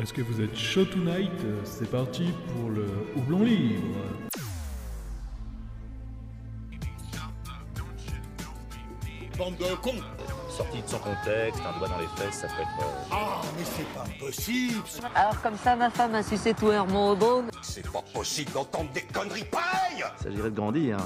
Est-ce 0.00 0.12
que 0.12 0.22
vous 0.22 0.40
êtes 0.40 0.56
chaud 0.56 0.84
tonight? 0.84 1.30
C'est 1.64 1.90
parti 1.90 2.28
pour 2.52 2.70
le 2.70 2.86
houblon 3.16 3.44
libre. 3.44 3.98
Bande 9.38 9.56
de 9.56 9.74
cons 9.82 9.92
Sorti 10.48 10.80
de 10.82 10.86
son 10.86 10.98
contexte, 10.98 11.60
un 11.66 11.76
doigt 11.78 11.88
dans 11.88 11.98
les 11.98 12.06
fesses, 12.16 12.40
ça 12.42 12.46
peut 12.46 12.62
être. 12.62 12.86
euh, 12.86 13.08
Ah, 13.10 13.40
mais 13.58 13.64
c'est 13.64 13.86
pas 13.92 14.04
possible 14.24 14.82
Alors 15.16 15.40
comme 15.42 15.56
ça, 15.56 15.74
ma 15.74 15.90
femme 15.90 16.14
a 16.14 16.22
sucé 16.22 16.54
tout 16.54 16.70
Hermon 16.70 17.10
au 17.10 17.16
bon. 17.16 17.44
C'est 17.60 17.90
pas 17.90 18.04
possible 18.14 18.52
d'entendre 18.52 18.90
des 18.92 19.02
conneries 19.02 19.44
pareilles 19.50 20.04
Il 20.20 20.22
s'agirait 20.22 20.50
de 20.50 20.54
grandir. 20.56 20.98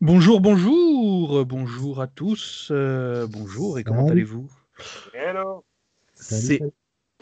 Bonjour, 0.00 0.40
bonjour, 0.40 1.44
bonjour 1.44 2.00
à 2.00 2.06
tous. 2.06 2.68
euh, 2.70 3.26
bonjour 3.28 3.78
et 3.78 3.84
comment 3.84 4.08
allez-vous? 4.08 4.48
Hello 5.12 5.62
C'est 6.14 6.60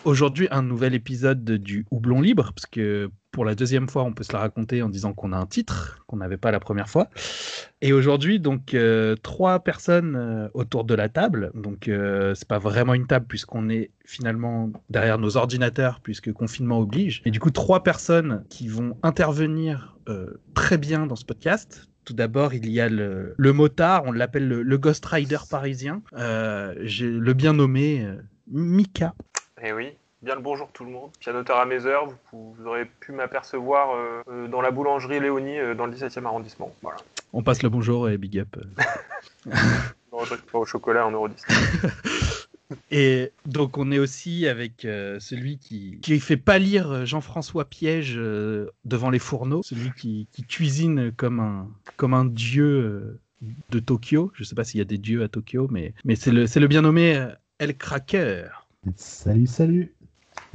aujourd'hui 0.04 0.48
un 0.50 0.62
nouvel 0.62 0.94
épisode 0.94 1.44
du 1.44 1.86
Houblon 1.90 2.20
Libre, 2.20 2.52
parce 2.54 2.66
que 2.66 3.10
pour 3.30 3.44
la 3.44 3.54
deuxième 3.54 3.88
fois, 3.88 4.04
on 4.04 4.12
peut 4.12 4.24
se 4.24 4.32
la 4.32 4.40
raconter 4.40 4.82
en 4.82 4.90
disant 4.90 5.14
qu'on 5.14 5.32
a 5.32 5.36
un 5.36 5.46
titre 5.46 6.04
qu'on 6.06 6.18
n'avait 6.18 6.36
pas 6.36 6.50
la 6.50 6.60
première 6.60 6.88
fois. 6.88 7.08
Et 7.80 7.92
aujourd'hui, 7.92 8.38
donc, 8.40 8.74
euh, 8.74 9.16
trois 9.22 9.60
personnes 9.60 10.16
euh, 10.16 10.48
autour 10.52 10.84
de 10.84 10.94
la 10.94 11.08
table. 11.08 11.50
Donc, 11.54 11.88
euh, 11.88 12.34
c'est 12.34 12.46
pas 12.46 12.58
vraiment 12.58 12.92
une 12.92 13.06
table, 13.06 13.26
puisqu'on 13.26 13.70
est 13.70 13.90
finalement 14.04 14.70
derrière 14.90 15.18
nos 15.18 15.38
ordinateurs, 15.38 16.00
puisque 16.00 16.30
confinement 16.32 16.80
oblige. 16.80 17.22
Et 17.24 17.30
du 17.30 17.40
coup, 17.40 17.50
trois 17.50 17.82
personnes 17.82 18.44
qui 18.50 18.68
vont 18.68 18.98
intervenir 19.02 19.96
euh, 20.08 20.40
très 20.54 20.76
bien 20.76 21.06
dans 21.06 21.16
ce 21.16 21.24
podcast. 21.24 21.88
Tout 22.04 22.14
d'abord, 22.14 22.52
il 22.52 22.68
y 22.68 22.80
a 22.80 22.88
le, 22.88 23.34
motard, 23.38 24.02
on 24.04 24.12
l'appelle 24.12 24.46
le, 24.46 24.62
le 24.62 24.78
Ghost 24.78 25.06
Rider 25.06 25.38
parisien. 25.48 26.02
Le 26.12 27.32
bien 27.32 27.54
nommé 27.54 28.04
Mika. 28.50 29.14
Eh 29.64 29.72
oui, 29.72 29.90
bien 30.22 30.34
le 30.34 30.40
bonjour 30.40 30.72
tout 30.72 30.84
le 30.84 30.90
monde. 30.90 31.12
Pianoteur 31.20 31.60
à 31.60 31.66
mes 31.66 31.86
heures, 31.86 32.08
vous, 32.32 32.52
vous 32.52 32.66
aurez 32.66 32.84
pu 32.84 33.12
m'apercevoir 33.12 33.94
euh, 33.94 34.20
euh, 34.28 34.48
dans 34.48 34.60
la 34.60 34.72
boulangerie 34.72 35.20
Léonie 35.20 35.56
euh, 35.56 35.76
dans 35.76 35.86
le 35.86 35.92
17e 35.92 36.24
arrondissement. 36.24 36.74
Voilà. 36.82 36.98
On 37.32 37.44
passe 37.44 37.62
le 37.62 37.68
bonjour 37.68 38.08
et 38.08 38.18
big 38.18 38.40
up. 38.40 38.56
Non, 40.12 40.24
je 40.24 40.34
pas 40.34 40.58
au 40.58 40.66
chocolat 40.66 41.06
en 41.06 41.12
euro 41.12 41.26
10. 41.26 41.36
Et 42.90 43.32
donc 43.46 43.78
on 43.78 43.90
est 43.90 43.98
aussi 43.98 44.46
avec 44.46 44.84
euh, 44.84 45.18
celui 45.20 45.56
qui, 45.56 45.98
qui 46.02 46.20
fait 46.20 46.36
pâlir 46.36 47.06
Jean-François 47.06 47.64
Piège 47.64 48.14
euh, 48.18 48.70
devant 48.84 49.08
les 49.08 49.18
fourneaux, 49.18 49.62
celui 49.62 49.90
qui, 49.92 50.28
qui 50.30 50.42
cuisine 50.42 51.12
comme 51.12 51.40
un, 51.40 51.68
comme 51.96 52.12
un 52.12 52.26
dieu 52.26 53.20
de 53.70 53.78
Tokyo. 53.78 54.30
Je 54.34 54.44
sais 54.44 54.54
pas 54.54 54.64
s'il 54.64 54.78
y 54.78 54.82
a 54.82 54.84
des 54.84 54.98
dieux 54.98 55.22
à 55.22 55.28
Tokyo, 55.28 55.66
mais, 55.70 55.94
mais 56.04 56.14
c'est 56.14 56.30
le, 56.30 56.46
c'est 56.46 56.60
le 56.60 56.68
bien 56.68 56.82
nommé 56.82 57.26
El 57.58 57.76
Cracker. 57.76 58.61
Salut, 58.96 59.46
salut. 59.46 59.94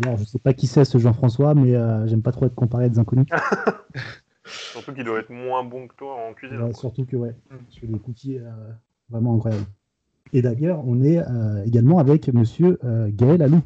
Alors, 0.03 0.17
je 0.17 0.25
sais 0.25 0.39
pas 0.39 0.53
qui 0.53 0.67
c'est 0.67 0.85
ce 0.85 0.97
Jean-François, 0.97 1.55
mais 1.55 1.75
euh, 1.75 2.05
j'aime 2.07 2.21
pas 2.21 2.31
trop 2.31 2.45
être 2.45 2.55
comparé 2.55 2.85
à 2.85 2.89
des 2.89 2.99
inconnus. 2.99 3.25
Surtout 4.45 4.93
qu'il 4.93 5.03
doit 5.03 5.19
être 5.19 5.29
moins 5.31 5.63
bon 5.63 5.87
que 5.87 5.95
toi 5.95 6.15
en 6.15 6.33
cuisine. 6.33 6.61
Ouais, 6.61 6.73
surtout 6.73 7.05
que, 7.05 7.17
ouais, 7.17 7.35
je 7.73 7.79
fais 7.79 7.87
des 7.87 7.99
cookies 7.99 8.37
euh, 8.39 8.49
vraiment 9.09 9.35
incroyables. 9.35 9.65
Et 10.33 10.41
d'ailleurs, 10.41 10.81
on 10.85 11.01
est 11.01 11.17
euh, 11.19 11.63
également 11.65 11.99
avec 11.99 12.27
monsieur 12.29 12.79
euh, 12.85 13.09
Gaël 13.11 13.41
Alou. 13.41 13.61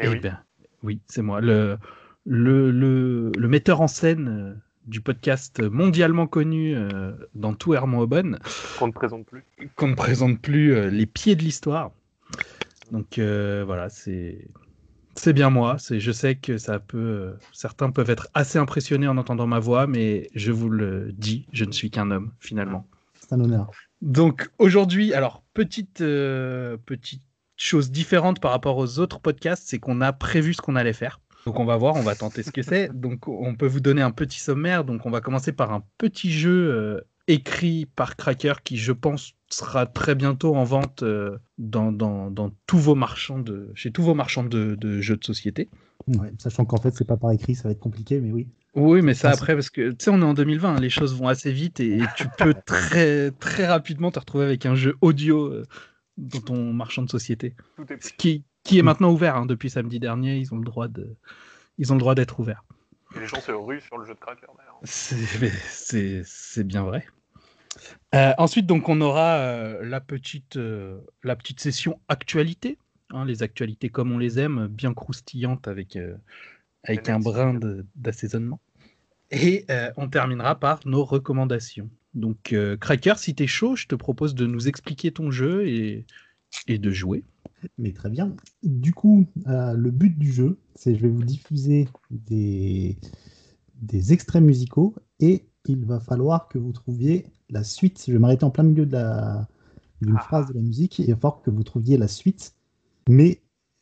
Eh 0.00 0.08
oui. 0.08 0.20
ben, 0.20 0.38
oui, 0.82 1.00
c'est 1.06 1.20
moi, 1.20 1.40
le, 1.42 1.76
le, 2.24 2.70
le, 2.70 3.30
le 3.36 3.48
metteur 3.48 3.82
en 3.82 3.88
scène 3.88 4.58
du 4.86 5.00
podcast 5.02 5.60
mondialement 5.60 6.26
connu 6.26 6.74
euh, 6.74 7.12
dans 7.34 7.52
tout 7.52 7.74
Hermont 7.74 8.00
Aubonne. 8.00 8.38
qu'on 8.78 8.86
ne 8.86 8.92
présente 8.92 9.26
plus. 9.26 9.44
qu'on 9.76 9.88
ne 9.88 9.94
présente 9.94 10.40
plus 10.40 10.74
euh, 10.74 10.88
les 10.88 11.06
pieds 11.06 11.36
de 11.36 11.42
l'histoire. 11.42 11.92
Donc 12.92 13.18
euh, 13.18 13.64
voilà, 13.66 13.88
c'est 13.88 14.46
c'est 15.14 15.32
bien 15.32 15.50
moi. 15.50 15.76
C'est 15.78 15.98
je 15.98 16.12
sais 16.12 16.36
que 16.36 16.58
ça 16.58 16.78
peut 16.78 17.34
certains 17.52 17.90
peuvent 17.90 18.10
être 18.10 18.28
assez 18.34 18.58
impressionnés 18.58 19.08
en 19.08 19.16
entendant 19.16 19.46
ma 19.46 19.58
voix, 19.58 19.86
mais 19.86 20.28
je 20.34 20.52
vous 20.52 20.68
le 20.68 21.10
dis, 21.12 21.46
je 21.52 21.64
ne 21.64 21.72
suis 21.72 21.90
qu'un 21.90 22.10
homme 22.10 22.32
finalement. 22.38 22.86
C'est 23.18 23.32
un 23.32 23.40
honneur. 23.40 23.70
Donc 24.02 24.50
aujourd'hui, 24.58 25.14
alors 25.14 25.42
petite 25.54 26.02
euh, 26.02 26.76
petite 26.84 27.22
chose 27.56 27.90
différente 27.90 28.40
par 28.40 28.50
rapport 28.50 28.76
aux 28.76 28.98
autres 28.98 29.20
podcasts, 29.20 29.64
c'est 29.66 29.78
qu'on 29.78 30.02
a 30.02 30.12
prévu 30.12 30.52
ce 30.52 30.60
qu'on 30.60 30.76
allait 30.76 30.92
faire. 30.92 31.20
Donc 31.46 31.58
on 31.58 31.64
va 31.64 31.76
voir, 31.76 31.96
on 31.96 32.02
va 32.02 32.14
tenter 32.14 32.42
ce 32.42 32.50
que 32.50 32.62
c'est. 32.62 32.88
Donc 32.94 33.26
on 33.26 33.54
peut 33.54 33.66
vous 33.66 33.80
donner 33.80 34.02
un 34.02 34.10
petit 34.10 34.38
sommaire. 34.38 34.84
Donc 34.84 35.06
on 35.06 35.10
va 35.10 35.22
commencer 35.22 35.52
par 35.52 35.72
un 35.72 35.82
petit 35.96 36.30
jeu 36.30 36.70
euh, 36.72 37.00
écrit 37.26 37.86
par 37.86 38.16
Cracker 38.16 38.54
qui, 38.62 38.76
je 38.76 38.92
pense, 38.92 39.32
sera 39.54 39.86
très 39.86 40.14
bientôt 40.14 40.54
en 40.56 40.64
vente 40.64 41.02
euh, 41.02 41.38
dans, 41.58 41.92
dans, 41.92 42.30
dans 42.30 42.50
tous 42.66 42.78
vos 42.78 42.94
marchands 42.94 43.38
de, 43.38 43.70
chez 43.74 43.90
tous 43.92 44.02
vos 44.02 44.14
marchands 44.14 44.44
de, 44.44 44.74
de 44.74 45.00
jeux 45.00 45.16
de 45.16 45.24
société. 45.24 45.68
Ouais, 46.08 46.32
sachant 46.38 46.64
qu'en 46.64 46.78
fait, 46.78 46.94
c'est 46.94 47.06
pas 47.06 47.16
par 47.16 47.30
écrit, 47.30 47.54
ça 47.54 47.64
va 47.68 47.72
être 47.72 47.78
compliqué, 47.80 48.20
mais 48.20 48.32
oui. 48.32 48.48
Oui, 48.74 49.02
mais 49.02 49.14
ça 49.14 49.30
Ah, 49.30 49.34
après, 49.34 49.54
parce 49.54 49.70
que 49.70 49.90
tu 49.90 49.96
sais, 50.04 50.10
on 50.10 50.20
est 50.20 50.24
en 50.24 50.34
2020, 50.34 50.76
hein, 50.76 50.80
les 50.80 50.90
choses 50.90 51.14
vont 51.14 51.28
assez 51.28 51.52
vite 51.52 51.78
et, 51.80 51.98
et 51.98 52.04
tu 52.16 52.26
peux 52.38 52.54
très, 52.66 53.30
très 53.32 53.66
rapidement 53.66 54.10
te 54.10 54.18
retrouver 54.18 54.44
avec 54.44 54.66
un 54.66 54.74
jeu 54.74 54.96
audio 55.00 55.46
euh, 55.46 55.66
dans 56.16 56.40
ton 56.40 56.72
marchand 56.72 57.02
de 57.02 57.10
société. 57.10 57.54
Tout 57.76 57.82
est 57.84 57.86
Ce 57.88 57.94
possible. 57.94 58.16
qui, 58.16 58.44
qui 58.64 58.78
est 58.78 58.82
maintenant 58.82 59.12
ouvert 59.12 59.36
hein, 59.36 59.46
depuis 59.46 59.70
samedi 59.70 60.00
dernier, 60.00 60.36
ils 60.38 60.52
ont 60.54 60.58
le 60.58 60.64
droit 60.64 60.88
de. 60.88 61.16
Ils 61.78 61.92
ont 61.92 61.96
le 61.96 62.00
droit 62.00 62.14
d'être 62.14 62.40
ouverts. 62.40 62.64
Et 63.14 63.20
les 63.20 63.26
gens 63.26 63.40
se 63.40 63.52
ruent 63.52 63.80
sur 63.80 63.98
le 63.98 64.06
jeu 64.06 64.14
de 64.14 64.18
cracker 64.18 64.46
c'est 64.84 66.64
bien 66.64 66.82
vrai. 66.82 67.04
Euh, 68.14 68.32
ensuite, 68.38 68.66
donc, 68.66 68.88
on 68.88 69.00
aura 69.00 69.38
euh, 69.38 69.84
la, 69.84 70.00
petite, 70.00 70.56
euh, 70.56 71.00
la 71.22 71.36
petite 71.36 71.60
session 71.60 71.98
actualité. 72.08 72.78
hein, 73.10 73.24
les 73.24 73.42
actualités 73.42 73.88
comme 73.88 74.12
on 74.12 74.18
les 74.18 74.38
aime, 74.38 74.66
bien 74.68 74.94
croustillantes 74.94 75.68
avec, 75.68 75.98
avec 76.84 77.08
un 77.08 77.18
brin 77.18 77.58
d'assaisonnement. 77.94 78.60
Et 79.30 79.66
on 79.96 80.08
terminera 80.08 80.58
par 80.58 80.80
nos 80.84 81.04
recommandations. 81.04 81.88
Donc, 82.14 82.54
Cracker, 82.80 83.14
si 83.16 83.34
t'es 83.34 83.46
chaud, 83.46 83.76
je 83.76 83.86
te 83.86 83.94
propose 83.94 84.34
de 84.34 84.46
nous 84.46 84.68
expliquer 84.68 85.10
ton 85.10 85.30
jeu 85.30 85.66
et, 85.66 86.04
et 86.68 86.78
de 86.78 86.90
jouer. 86.90 87.24
Mais 87.78 87.92
très 87.92 88.10
bien. 88.10 88.36
Du 88.62 88.92
coup, 88.92 89.26
le 89.46 89.90
but 89.90 90.18
du 90.18 90.30
jeu, 90.30 90.58
c'est 90.74 90.94
je 90.94 91.00
vais 91.00 91.08
vous 91.08 91.24
diffuser 91.24 91.88
des, 92.10 92.98
des 93.76 94.12
extraits 94.12 94.42
musicaux 94.42 94.94
et 95.20 95.46
il 95.66 95.84
va 95.84 96.00
falloir 96.00 96.48
que 96.48 96.58
vous 96.58 96.72
trouviez 96.72 97.26
la 97.50 97.64
suite. 97.64 98.04
Je 98.06 98.12
vais 98.12 98.18
m'arrêter 98.18 98.44
en 98.44 98.50
plein 98.50 98.64
milieu 98.64 98.86
de 98.86 98.92
la- 98.92 99.46
d'une 100.00 100.16
Ah. 100.16 100.22
phrase 100.22 100.48
de 100.48 100.54
la 100.54 100.60
musique 100.60 101.00
et 101.00 101.04
il 101.04 101.10
va 101.10 101.16
falloir 101.16 101.42
que 101.42 101.50
vous 101.50 101.62
trouviez 101.62 101.96
la 101.96 102.08
suite, 102.08 102.54
mais 103.08 103.28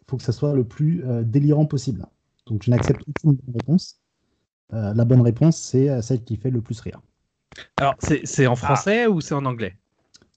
il 0.01 0.05
faut 0.09 0.17
que 0.17 0.23
ça 0.23 0.33
soit 0.33 0.55
le 0.55 0.65
plus 0.65 1.05
euh, 1.05 1.23
délirant 1.23 1.67
possible. 1.67 2.07
Donc 2.47 2.63
je 2.63 2.71
n'accepte 2.71 3.03
aucune 3.09 3.33
bonne 3.33 3.55
réponse. 3.55 4.01
Euh, 4.73 4.95
la 4.95 5.05
bonne 5.05 5.21
réponse, 5.23 5.57
c'est 5.57 5.89
euh, 5.89 6.03
celle 6.03 6.23
qui 6.23 6.37
fait 6.37 6.51
le 6.51 6.61
plus 6.61 6.81
rire. 6.81 7.01
Alors, 7.77 7.97
c'est 8.01 8.47
en 8.47 8.57
français 8.57 9.07
ou 9.07 9.21
c'est 9.21 9.35
en 9.35 9.45
anglais? 9.45 9.77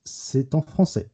C'est 0.06 0.56
en 0.56 0.62
français. 0.62 1.10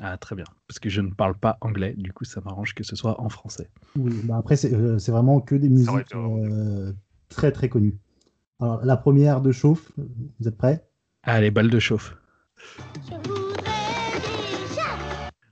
Ah, 0.00 0.16
très 0.16 0.36
bien. 0.36 0.44
Parce 0.68 0.78
que 0.78 0.88
je 0.88 1.00
ne 1.00 1.10
parle 1.10 1.36
pas 1.36 1.58
anglais, 1.60 1.94
du 1.96 2.12
coup, 2.12 2.24
ça 2.24 2.40
m'arrange 2.40 2.74
que 2.74 2.84
ce 2.84 2.94
soit 2.94 3.20
en 3.20 3.28
français. 3.28 3.68
Oui, 3.96 4.12
bah 4.24 4.36
après, 4.38 4.56
c'est 4.56 4.72
euh, 4.72 4.98
vraiment 5.08 5.40
que 5.40 5.54
des 5.56 5.68
musiques 5.68 6.14
euh, 6.14 6.92
très 7.28 7.50
très 7.50 7.68
connues. 7.68 7.98
Alors, 8.60 8.84
la 8.84 8.96
première 8.96 9.40
de 9.40 9.52
chauffe, 9.52 9.90
vous 9.96 10.46
êtes 10.48 10.56
prêts? 10.56 10.86
Ah, 11.22 11.40
les 11.40 11.50
balles 11.50 11.70
de 11.70 11.78
chauffe. 11.78 12.14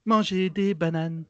Manger 0.04 0.50
des 0.50 0.74
bananes. 0.74 1.24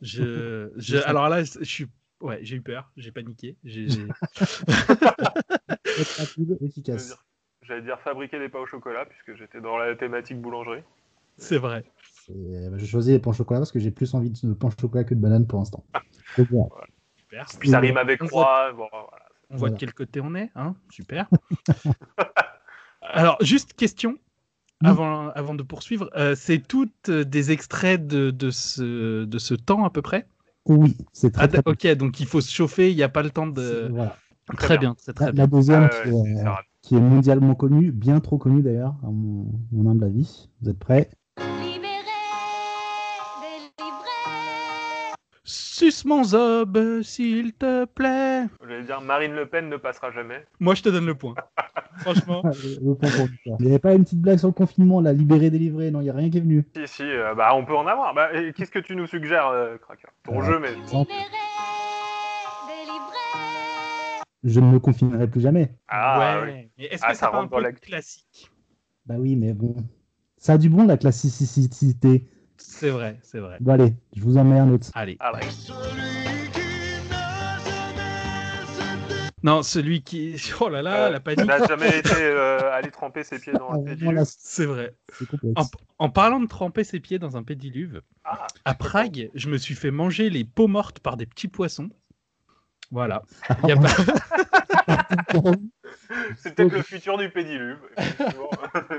Je, 0.00 0.70
je, 0.76 0.96
alors 0.98 1.28
là, 1.28 1.42
je 1.42 1.64
suis, 1.64 1.86
ouais, 2.20 2.38
j'ai 2.42 2.56
eu 2.56 2.60
peur, 2.60 2.90
j'ai 2.96 3.10
paniqué. 3.10 3.56
j'ai- 3.64 3.88
j'ai- 3.88 4.08
J'allais 5.96 6.56
efficace. 6.60 7.06
dire- 7.08 7.24
J'allais 7.62 7.82
dire 7.82 7.98
fabriquer 8.00 8.38
des 8.38 8.48
pains 8.48 8.60
au 8.60 8.66
chocolat 8.66 9.04
puisque 9.04 9.36
j'étais 9.36 9.60
dans 9.60 9.76
la 9.76 9.94
thématique 9.96 10.40
boulangerie. 10.40 10.82
C'est 11.36 11.58
vrai. 11.58 11.84
Et, 12.28 12.68
bah, 12.70 12.78
je 12.78 12.86
choisis 12.86 13.12
les 13.12 13.18
pains 13.18 13.30
au 13.30 13.34
chocolat 13.34 13.58
parce 13.60 13.72
que 13.72 13.80
j'ai 13.80 13.90
plus 13.90 14.14
envie 14.14 14.30
de 14.30 14.52
pain 14.54 14.68
au 14.68 14.80
chocolat 14.80 15.04
que 15.04 15.14
de 15.14 15.20
banane 15.20 15.46
pour 15.46 15.58
l'instant. 15.58 15.84
Donc, 16.36 16.48
voilà. 16.50 16.86
Super. 17.16 17.46
Puis 17.58 17.68
ça 17.68 17.80
rime 17.80 17.96
avec 17.96 18.20
croix. 18.20 18.72
Bon, 18.72 18.88
voilà. 18.90 19.27
On 19.50 19.56
voit 19.56 19.70
de 19.70 19.76
quel 19.76 19.94
côté 19.94 20.20
on 20.20 20.34
est, 20.34 20.50
hein 20.54 20.74
Super. 20.90 21.28
alors, 23.02 23.36
juste 23.40 23.74
question. 23.74 24.16
Avant, 24.84 25.30
avant 25.30 25.54
de 25.56 25.64
poursuivre, 25.64 26.08
euh, 26.16 26.36
c'est 26.36 26.60
toutes 26.60 27.10
des 27.10 27.50
extraits 27.50 28.06
de, 28.06 28.30
de, 28.30 28.50
ce, 28.52 29.24
de 29.24 29.38
ce 29.38 29.54
temps 29.54 29.84
à 29.84 29.90
peu 29.90 30.02
près? 30.02 30.28
Oui, 30.66 30.96
c'est 31.12 31.32
très, 31.32 31.44
Ah, 31.44 31.48
très 31.48 31.62
Ok, 31.66 31.86
donc 31.96 32.20
il 32.20 32.26
faut 32.26 32.40
se 32.40 32.52
chauffer, 32.52 32.90
il 32.90 32.96
n'y 32.96 33.02
a 33.02 33.08
pas 33.08 33.22
le 33.22 33.30
temps 33.30 33.46
de. 33.48 33.88
voilà. 33.90 34.16
Très 34.56 34.78
bien, 34.78 34.94
c'est 34.98 35.14
très 35.14 35.26
La, 35.26 35.32
bien. 35.32 35.42
la 35.44 35.46
deuxième, 35.48 35.82
Ah, 35.82 36.02
qui, 36.02 36.08
ouais, 36.10 36.14
est, 36.14 36.36
c'est 36.36 36.46
euh, 36.46 36.52
qui 36.82 36.94
est 36.94 37.00
mondialement 37.00 37.54
connue, 37.54 37.90
bien 37.90 38.20
trop 38.20 38.38
connue 38.38 38.62
d'ailleurs, 38.62 38.94
à 39.02 39.06
mon, 39.10 39.46
mon 39.72 39.90
humble 39.90 40.04
avis. 40.04 40.48
Vous 40.62 40.70
êtes 40.70 40.78
prêts? 40.78 41.10
Suce 45.78 46.04
mon 46.04 46.24
zob, 46.24 47.02
s'il 47.02 47.52
te 47.52 47.84
plaît. 47.84 48.46
Je 48.62 48.66
vais 48.66 48.82
dire 48.82 49.00
Marine 49.00 49.32
Le 49.32 49.46
Pen 49.46 49.68
ne 49.68 49.76
passera 49.76 50.10
jamais. 50.10 50.44
Moi, 50.58 50.74
je 50.74 50.82
te 50.82 50.88
donne 50.88 51.06
le 51.06 51.14
point. 51.14 51.36
Franchement. 52.00 52.42
Le 52.44 52.94
point 52.94 53.08
pour 53.10 53.26
Lucas. 53.26 53.56
Il 53.60 53.66
n'y 53.66 53.70
avait 53.70 53.78
pas 53.78 53.94
une 53.94 54.02
petite 54.02 54.20
blague 54.20 54.38
sur 54.38 54.48
le 54.48 54.54
confinement, 54.54 55.00
là, 55.00 55.12
libéré, 55.12 55.50
délivré, 55.50 55.92
non, 55.92 56.00
il 56.00 56.04
n'y 56.04 56.10
a 56.10 56.14
rien 56.14 56.30
qui 56.30 56.38
est 56.38 56.40
venu. 56.40 56.66
Si, 56.76 56.88
si, 56.88 57.02
euh, 57.04 57.32
bah 57.36 57.54
on 57.54 57.64
peut 57.64 57.76
en 57.76 57.86
avoir. 57.86 58.12
Bah, 58.12 58.34
et 58.34 58.52
qu'est-ce 58.52 58.72
que 58.72 58.80
tu 58.80 58.96
nous 58.96 59.06
suggères, 59.06 59.46
euh, 59.46 59.76
Cracker? 59.78 60.08
Ton 60.24 60.40
jeu, 60.42 60.58
mais. 60.58 60.70
Je 64.42 64.58
ne 64.60 64.66
me 64.72 64.78
confinerai 64.80 65.28
plus 65.28 65.40
jamais. 65.40 65.72
Ah, 65.86 66.40
oui. 66.42 66.48
ouais. 66.50 66.70
Mais 66.76 66.84
est-ce 66.86 67.02
Ah, 67.06 67.12
que 67.12 67.16
ça 67.18 67.28
un 67.32 67.42
dans 67.44 67.48
peu 67.48 67.62
la- 67.62 67.72
classique? 67.72 68.50
Bah 69.06 69.14
oui, 69.16 69.36
mais 69.36 69.52
bon. 69.52 69.76
Ça 70.38 70.54
a 70.54 70.58
du 70.58 70.68
bon, 70.68 70.86
la 70.86 70.96
classicité. 70.96 72.24
C'est 72.58 72.90
vrai, 72.90 73.18
c'est 73.22 73.38
vrai. 73.38 73.56
Bon, 73.60 73.72
allez, 73.72 73.94
je 74.16 74.22
vous 74.22 74.36
en 74.36 74.44
mets 74.44 74.58
un 74.58 74.70
autre. 74.70 74.88
Allez. 74.94 75.16
Ah, 75.20 75.32
ouais. 75.32 75.40
Non, 79.44 79.62
celui 79.62 80.02
qui. 80.02 80.36
Oh 80.60 80.68
là 80.68 80.82
là, 80.82 81.06
Euh, 81.06 81.10
la 81.10 81.20
panique. 81.20 81.46
n'a 81.46 81.64
jamais 81.66 81.96
été 81.98 82.10
euh, 82.14 82.72
allé 82.72 82.90
tremper 82.90 83.22
ses 83.22 83.38
pieds 83.38 83.52
dans 83.52 83.68
Ah, 83.70 83.74
un 83.74 83.78
vraiment, 83.82 83.84
pédiluve. 83.96 84.24
C'est 84.26 84.66
vrai. 84.66 84.94
En, 85.56 85.62
en 85.98 86.10
parlant 86.10 86.40
de 86.40 86.46
tremper 86.48 86.82
ses 86.84 86.98
pieds 87.00 87.18
dans 87.20 87.36
un 87.36 87.42
pédiluve, 87.44 88.02
Ah, 88.24 88.46
à 88.64 88.74
Prague, 88.74 89.30
je 89.34 89.48
me 89.48 89.56
suis 89.56 89.74
fait 89.74 89.90
manger 89.92 90.28
les 90.30 90.44
peaux 90.44 90.66
mortes 90.66 90.98
par 90.98 91.16
des 91.16 91.26
petits 91.26 91.48
poissons. 91.48 91.90
Voilà. 92.90 93.22
Y 93.64 93.72
a 93.72 93.76
pas- 93.76 93.88
c'est 96.38 96.54
peut-être 96.54 96.72
le 96.72 96.82
futur 96.82 97.18
du 97.18 97.28
pédiluve. 97.30 97.78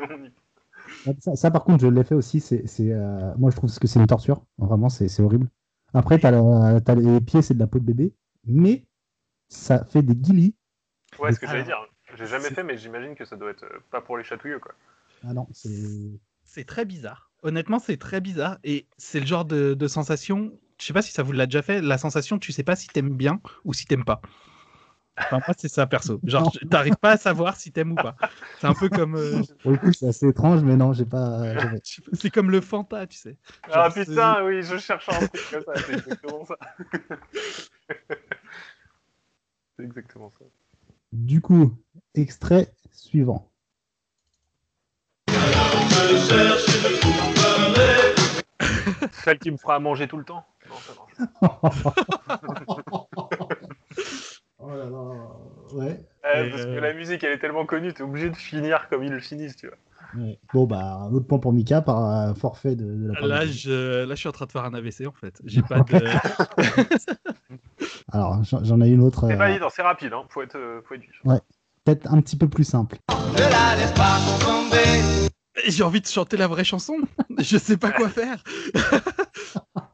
On 0.09 0.23
y- 0.23 0.31
Ça, 1.19 1.35
ça, 1.35 1.51
par 1.51 1.63
contre, 1.63 1.81
je 1.81 1.87
l'ai 1.87 2.03
fait 2.03 2.15
aussi. 2.15 2.39
C'est, 2.39 2.67
c'est, 2.67 2.91
euh, 2.91 3.33
Moi, 3.37 3.51
je 3.51 3.55
trouve 3.55 3.73
que 3.77 3.87
c'est 3.87 3.99
une 3.99 4.07
torture. 4.07 4.43
Vraiment, 4.57 4.89
c'est, 4.89 5.07
c'est 5.07 5.23
horrible. 5.23 5.47
Après, 5.93 6.19
t'as, 6.19 6.31
les 6.95 7.21
pieds, 7.21 7.41
c'est 7.41 7.53
de 7.53 7.59
la 7.59 7.67
peau 7.67 7.79
de 7.79 7.85
bébé. 7.85 8.13
Mais 8.45 8.85
ça 9.47 9.85
fait 9.85 10.01
des 10.01 10.15
guilis. 10.15 10.55
Ouais, 11.19 11.31
ce 11.31 11.39
que 11.39 11.47
j'allais 11.47 11.63
Alors, 11.63 11.85
dire. 11.85 12.17
J'ai 12.17 12.25
jamais 12.25 12.49
fait, 12.49 12.63
mais 12.63 12.77
j'imagine 12.77 13.15
que 13.15 13.25
ça 13.25 13.35
doit 13.35 13.51
être 13.51 13.63
euh, 13.63 13.79
pas 13.91 14.01
pour 14.01 14.17
les 14.17 14.23
chatouilleux, 14.23 14.59
quoi. 14.59 14.73
Ah 15.23 15.33
non, 15.33 15.47
c'est. 15.51 16.19
C'est 16.43 16.65
très 16.65 16.85
bizarre. 16.85 17.31
Honnêtement, 17.43 17.79
c'est 17.79 17.97
très 17.97 18.21
bizarre. 18.21 18.57
Et 18.63 18.87
c'est 18.97 19.19
le 19.19 19.25
genre 19.25 19.45
de, 19.45 19.73
de 19.75 19.87
sensation. 19.87 20.51
Je 20.79 20.85
sais 20.85 20.93
pas 20.93 21.01
si 21.01 21.11
ça 21.11 21.23
vous 21.23 21.31
l'a 21.31 21.45
déjà 21.45 21.61
fait. 21.61 21.81
La 21.81 21.97
sensation, 21.97 22.39
tu 22.39 22.51
sais 22.51 22.63
pas 22.63 22.75
si 22.75 22.87
t'aimes 22.87 23.15
bien 23.15 23.39
ou 23.65 23.73
si 23.73 23.85
t'aimes 23.85 24.05
pas. 24.05 24.21
Enfin, 25.19 25.41
moi, 25.45 25.55
c'est 25.57 25.67
ça, 25.67 25.85
perso. 25.87 26.19
Genre, 26.25 26.51
t'arrives 26.69 26.97
pas 26.97 27.11
à 27.11 27.17
savoir 27.17 27.55
si 27.55 27.71
t'aimes 27.71 27.93
ou 27.93 27.95
pas. 27.95 28.15
C'est 28.59 28.67
un 28.67 28.73
peu 28.73 28.89
comme. 28.89 29.15
euh, 29.15 29.41
Pour 29.63 29.71
le 29.71 29.77
coup, 29.77 29.93
c'est 29.93 30.07
assez 30.07 30.27
étrange, 30.27 30.61
mais 30.63 30.75
non, 30.75 30.93
j'ai 30.93 31.05
pas. 31.05 31.41
euh, 31.41 31.77
c'est 32.13 32.29
comme 32.29 32.51
le 32.51 32.61
Fanta, 32.61 33.07
tu 33.07 33.17
sais. 33.17 33.37
Ah 33.63 33.89
Genre, 33.89 33.93
putain, 33.93 34.43
oui, 34.45 34.63
je 34.63 34.77
cherchais 34.77 35.11
un 35.11 35.27
truc 35.27 35.41
comme 35.51 35.63
ça. 35.63 35.73
C'est 35.85 35.93
exactement 35.93 36.45
ça. 36.45 36.57
c'est 39.77 39.83
exactement 39.83 40.29
ça. 40.29 40.45
Du 41.11 41.41
coup, 41.41 41.77
extrait 42.15 42.71
suivant. 42.91 43.49
Celle 49.23 49.39
qui 49.39 49.51
me 49.51 49.57
fera 49.57 49.75
à 49.75 49.79
manger 49.79 50.07
tout 50.07 50.17
le 50.17 50.23
temps. 50.23 50.45
Non, 50.69 50.75
ça 50.75 50.93
marche. 50.95 51.13
Oh 54.71 54.77
là 54.77 54.85
là. 54.85 54.99
Ouais. 55.73 55.99
Parce 56.21 56.61
euh, 56.63 56.75
que 56.75 56.79
la 56.79 56.93
musique, 56.93 57.23
elle 57.23 57.31
est 57.31 57.39
tellement 57.39 57.65
connue, 57.65 57.93
t'es 57.93 58.03
obligé 58.03 58.29
de 58.29 58.35
finir 58.35 58.87
comme 58.89 59.03
ils 59.03 59.11
le 59.11 59.19
finissent, 59.19 59.55
tu 59.55 59.67
vois. 59.67 59.77
ouais. 60.23 60.37
Bon, 60.53 60.65
bah, 60.65 60.99
un 61.01 61.13
autre 61.13 61.25
point 61.25 61.39
pour 61.39 61.53
Mika 61.53 61.81
par 61.81 62.29
euh, 62.29 62.33
forfait 62.33 62.75
de, 62.75 62.85
de 62.85 63.07
la 63.07 63.13
part 63.13 63.23
de- 63.23 63.29
Là 63.29 63.45
je, 63.45 64.03
là, 64.05 64.15
je 64.15 64.19
suis 64.19 64.29
en 64.29 64.33
train 64.33 64.45
de 64.45 64.51
faire 64.51 64.65
un 64.65 64.73
AVC, 64.73 65.07
en 65.07 65.13
fait. 65.13 65.41
J'ai 65.45 65.61
pas 65.61 65.79
de. 65.79 66.03
Alors, 68.11 68.43
j'en 68.43 68.81
ai 68.81 68.89
une 68.89 69.01
autre. 69.01 69.25
C'est 69.27 69.33
euh, 69.33 69.37
valide, 69.37 69.63
hein, 69.63 69.69
c'est 69.71 69.81
rapide, 69.81 70.13
hein. 70.13 70.23
faut, 70.29 70.41
être, 70.41 70.57
euh, 70.57 70.81
faut 70.87 70.95
être 70.95 71.01
vif. 71.01 71.21
Peut-être 71.85 72.13
un 72.13 72.21
petit 72.21 72.35
peu 72.35 72.47
plus 72.47 72.65
simple. 72.65 72.97
J'ai 75.65 75.83
envie 75.83 76.01
de 76.01 76.07
chanter 76.07 76.37
la 76.37 76.47
vraie 76.47 76.63
chanson. 76.63 76.95
Je 77.39 77.57
sais 77.57 77.77
pas 77.77 77.91
quoi 77.91 78.09
faire. 78.09 78.43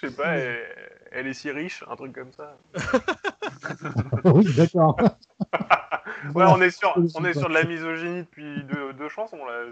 Je 0.00 0.06
sais 0.08 0.14
pas, 0.14 0.36
elle, 0.36 0.64
elle 1.10 1.26
est 1.26 1.34
si 1.34 1.50
riche, 1.50 1.82
un 1.90 1.96
truc 1.96 2.14
comme 2.14 2.32
ça. 2.32 2.56
oui, 4.24 4.44
d'accord. 4.54 4.96
Ouais, 6.34 6.44
on 6.48 6.60
est 6.60 6.70
sur, 6.70 6.96
on 7.14 7.24
est 7.24 7.34
sur 7.34 7.48
de 7.48 7.54
la 7.54 7.64
misogynie 7.64 8.22
depuis 8.22 8.62
deux, 8.64 8.92
deux 8.94 9.08
chansons 9.08 9.44
là. 9.44 9.66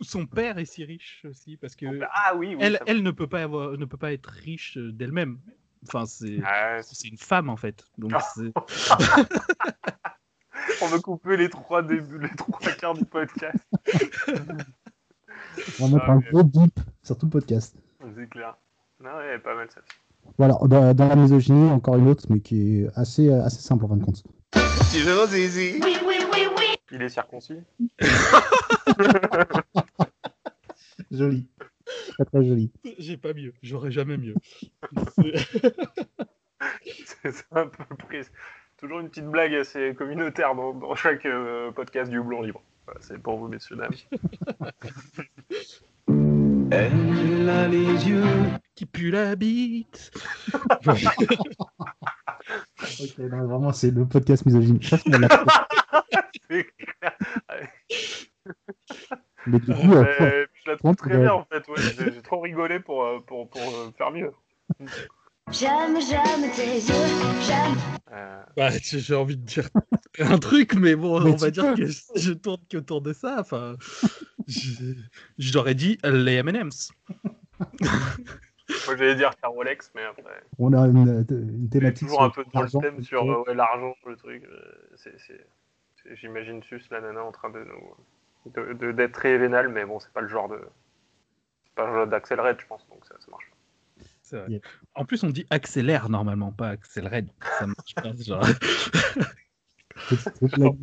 Son 0.00 0.26
père 0.26 0.58
est 0.58 0.64
si 0.64 0.84
riche 0.84 1.24
aussi 1.28 1.56
parce 1.56 1.76
que 1.76 1.86
Ah 2.12 2.34
oui, 2.34 2.56
oui. 2.58 2.76
elle, 2.86 3.02
ne 3.02 3.10
peut 3.10 3.26
pas 3.26 3.42
avoir, 3.42 3.72
ne 3.76 3.84
peut 3.84 3.96
pas 3.98 4.12
être 4.12 4.26
riche 4.30 4.78
euh, 4.78 4.90
d'elle-même. 4.90 5.38
Enfin, 5.86 6.06
c'est 6.06 6.38
Ah, 6.44 6.82
c'est- 6.82 7.08
une 7.08 7.18
femme 7.18 7.50
en 7.50 7.56
fait. 7.56 7.84
Donc 7.98 8.12
on 10.82 10.86
veut 10.88 11.00
couper 11.00 11.36
les 11.36 11.48
trois 11.50 11.82
débuts, 11.82 12.18
les 12.18 12.34
trois 12.36 12.58
quarts 12.72 12.94
du 12.94 13.04
podcast. 13.04 13.58
On 15.80 15.88
va 15.88 15.94
mettre 15.94 16.04
Ah, 16.08 16.12
un 16.12 16.18
ok. 16.18 16.30
gros 16.32 16.44
bip 16.44 16.80
sur 17.02 17.16
tout 17.18 17.26
le 17.26 17.30
podcast. 17.30 17.76
C'est 18.16 18.28
clair. 18.28 18.56
Non, 19.06 19.16
ouais, 19.18 19.26
elle 19.28 19.36
est 19.36 19.38
pas 19.38 19.54
mal 19.54 19.68
ça. 19.70 19.80
Voilà, 20.36 20.58
dans, 20.62 20.92
dans 20.92 21.06
la 21.06 21.14
misogynie, 21.14 21.70
encore 21.70 21.94
une 21.96 22.08
autre, 22.08 22.24
mais 22.28 22.40
qui 22.40 22.80
est 22.80 22.88
assez, 22.96 23.28
euh, 23.28 23.44
assez 23.44 23.60
simple 23.60 23.84
en 23.84 23.88
fin 23.88 23.96
de 23.96 24.04
compte. 24.04 24.24
Il 26.90 27.02
est 27.02 27.08
circoncis. 27.08 27.60
Joli. 31.12 31.46
Très 32.14 32.24
très 32.24 32.44
joli. 32.44 32.72
j'ai 32.98 33.16
pas 33.16 33.32
mieux. 33.32 33.54
J'aurais 33.62 33.92
jamais 33.92 34.16
mieux. 34.16 34.34
C'est 35.14 35.36
c'est 37.22 37.46
un 37.52 37.68
peu 37.68 37.84
pris. 38.08 38.22
Toujours 38.76 38.98
une 38.98 39.08
petite 39.08 39.26
blague 39.26 39.54
assez 39.54 39.94
communautaire 39.94 40.56
dans, 40.56 40.74
dans 40.74 40.96
chaque 40.96 41.26
euh, 41.26 41.70
podcast 41.70 42.10
du 42.10 42.18
Houblon 42.18 42.42
Libre. 42.42 42.60
Voilà, 42.86 42.98
c'est 43.02 43.22
pour 43.22 43.38
vous, 43.38 43.46
messieurs, 43.46 43.76
dames. 43.76 43.94
Elle 46.70 47.48
a 47.48 47.68
les 47.68 48.08
yeux 48.08 48.24
Qui 48.74 48.86
pue 48.86 49.10
la 49.10 49.36
bite. 49.36 50.10
Ok, 53.00 53.18
non, 53.18 53.46
vraiment, 53.46 53.72
c'est 53.72 53.90
le 53.90 54.06
podcast 54.06 54.46
misogyne. 54.46 54.80
Ça, 54.82 54.98
c'est 54.98 55.18
la- 55.18 55.28
C'est 56.48 56.66
clair. 56.76 57.16
Mais 59.46 59.58
du 59.58 59.74
coup, 59.74 59.92
euh, 59.94 60.04
Euh, 60.20 60.46
je 60.64 60.70
la 60.70 60.76
trouve 60.76 60.90
contre, 60.90 61.04
très 61.08 61.16
euh, 61.16 61.22
bien 61.22 61.32
en 61.32 61.44
fait. 61.44 61.66
Ouais. 61.68 61.74
J'ai 61.98 62.12
j'ai 62.12 62.22
trop 62.22 62.40
rigolé 62.40 62.78
pour, 62.78 63.04
euh, 63.04 63.18
pour, 63.26 63.48
pour 63.50 63.60
euh, 63.62 63.90
faire 63.98 64.12
mieux. 64.12 64.30
J'aime, 65.50 65.96
j'aime 66.00 66.50
tes 66.54 66.74
yeux, 66.76 67.40
j'aime. 67.46 67.76
Euh, 68.12 68.42
Bah, 68.56 68.68
j'ai 68.70 69.00
j'ai 69.00 69.14
envie 69.14 69.36
de 69.36 69.42
dire 69.44 69.68
un 70.20 70.38
truc, 70.38 70.74
mais 70.74 70.94
bon, 70.94 71.20
Mais 71.20 71.32
on 71.32 71.36
va 71.36 71.50
dire 71.50 71.74
que 71.74 71.86
je 71.86 72.32
tourne 72.32 72.60
qu'autour 72.70 73.00
de 73.02 73.12
ça. 73.12 73.36
Enfin, 73.40 73.76
je- 73.80 74.06
j'aurais 75.38 75.74
dit 75.74 75.98
les 76.04 76.34
M&M's. 76.36 76.92
moi 77.80 78.96
j'allais 78.96 79.14
dire 79.14 79.32
faire 79.40 79.50
Rolex, 79.50 79.90
mais 79.94 80.02
après. 80.04 80.42
on 80.58 80.72
a 80.72 80.86
une, 80.86 81.24
une 81.30 81.68
C'est 81.72 81.78
thématique. 81.78 82.06
toujours 82.08 82.22
un 82.22 82.30
peu 82.30 82.44
dans 82.52 82.62
le 82.62 82.68
thème 82.70 83.02
sur 83.02 83.22
euh, 83.30 83.42
ouais, 83.46 83.54
l'argent, 83.54 83.94
le 84.06 84.16
truc. 84.16 84.42
euh, 84.44 84.88
c'est- 84.96 85.18
c'est- 85.18 85.46
c'est- 86.02 86.16
J'imagine 86.16 86.62
Sus, 86.62 86.82
la 86.90 87.00
nana, 87.00 87.22
en 87.24 87.32
train 87.32 87.50
de 87.50 87.58
nous. 87.64 88.52
de- 88.52 88.74
de- 88.74 88.92
d'être 88.92 89.12
très 89.12 89.36
vénal, 89.38 89.68
mais 89.68 89.84
bon, 89.84 89.98
c'est 89.98 90.12
pas 90.12 90.20
le 90.20 90.28
genre 90.28 90.48
de. 90.48 90.60
C'est 91.64 91.74
pas 91.74 91.86
le 91.86 91.92
genre 91.92 92.06
Red, 92.44 92.60
je 92.60 92.66
pense, 92.66 92.86
donc 92.88 93.04
ça, 93.06 93.16
ça 93.18 93.26
marche. 93.30 93.50
Vrai. 94.30 94.60
En 94.94 95.04
plus, 95.04 95.22
on 95.24 95.30
dit 95.30 95.46
accélère 95.50 96.08
normalement, 96.08 96.52
pas 96.52 96.68
accélère. 96.70 97.22
Ça 97.58 97.66
marche 97.66 97.94
pas. 97.96 98.12
Genre. 98.16 98.44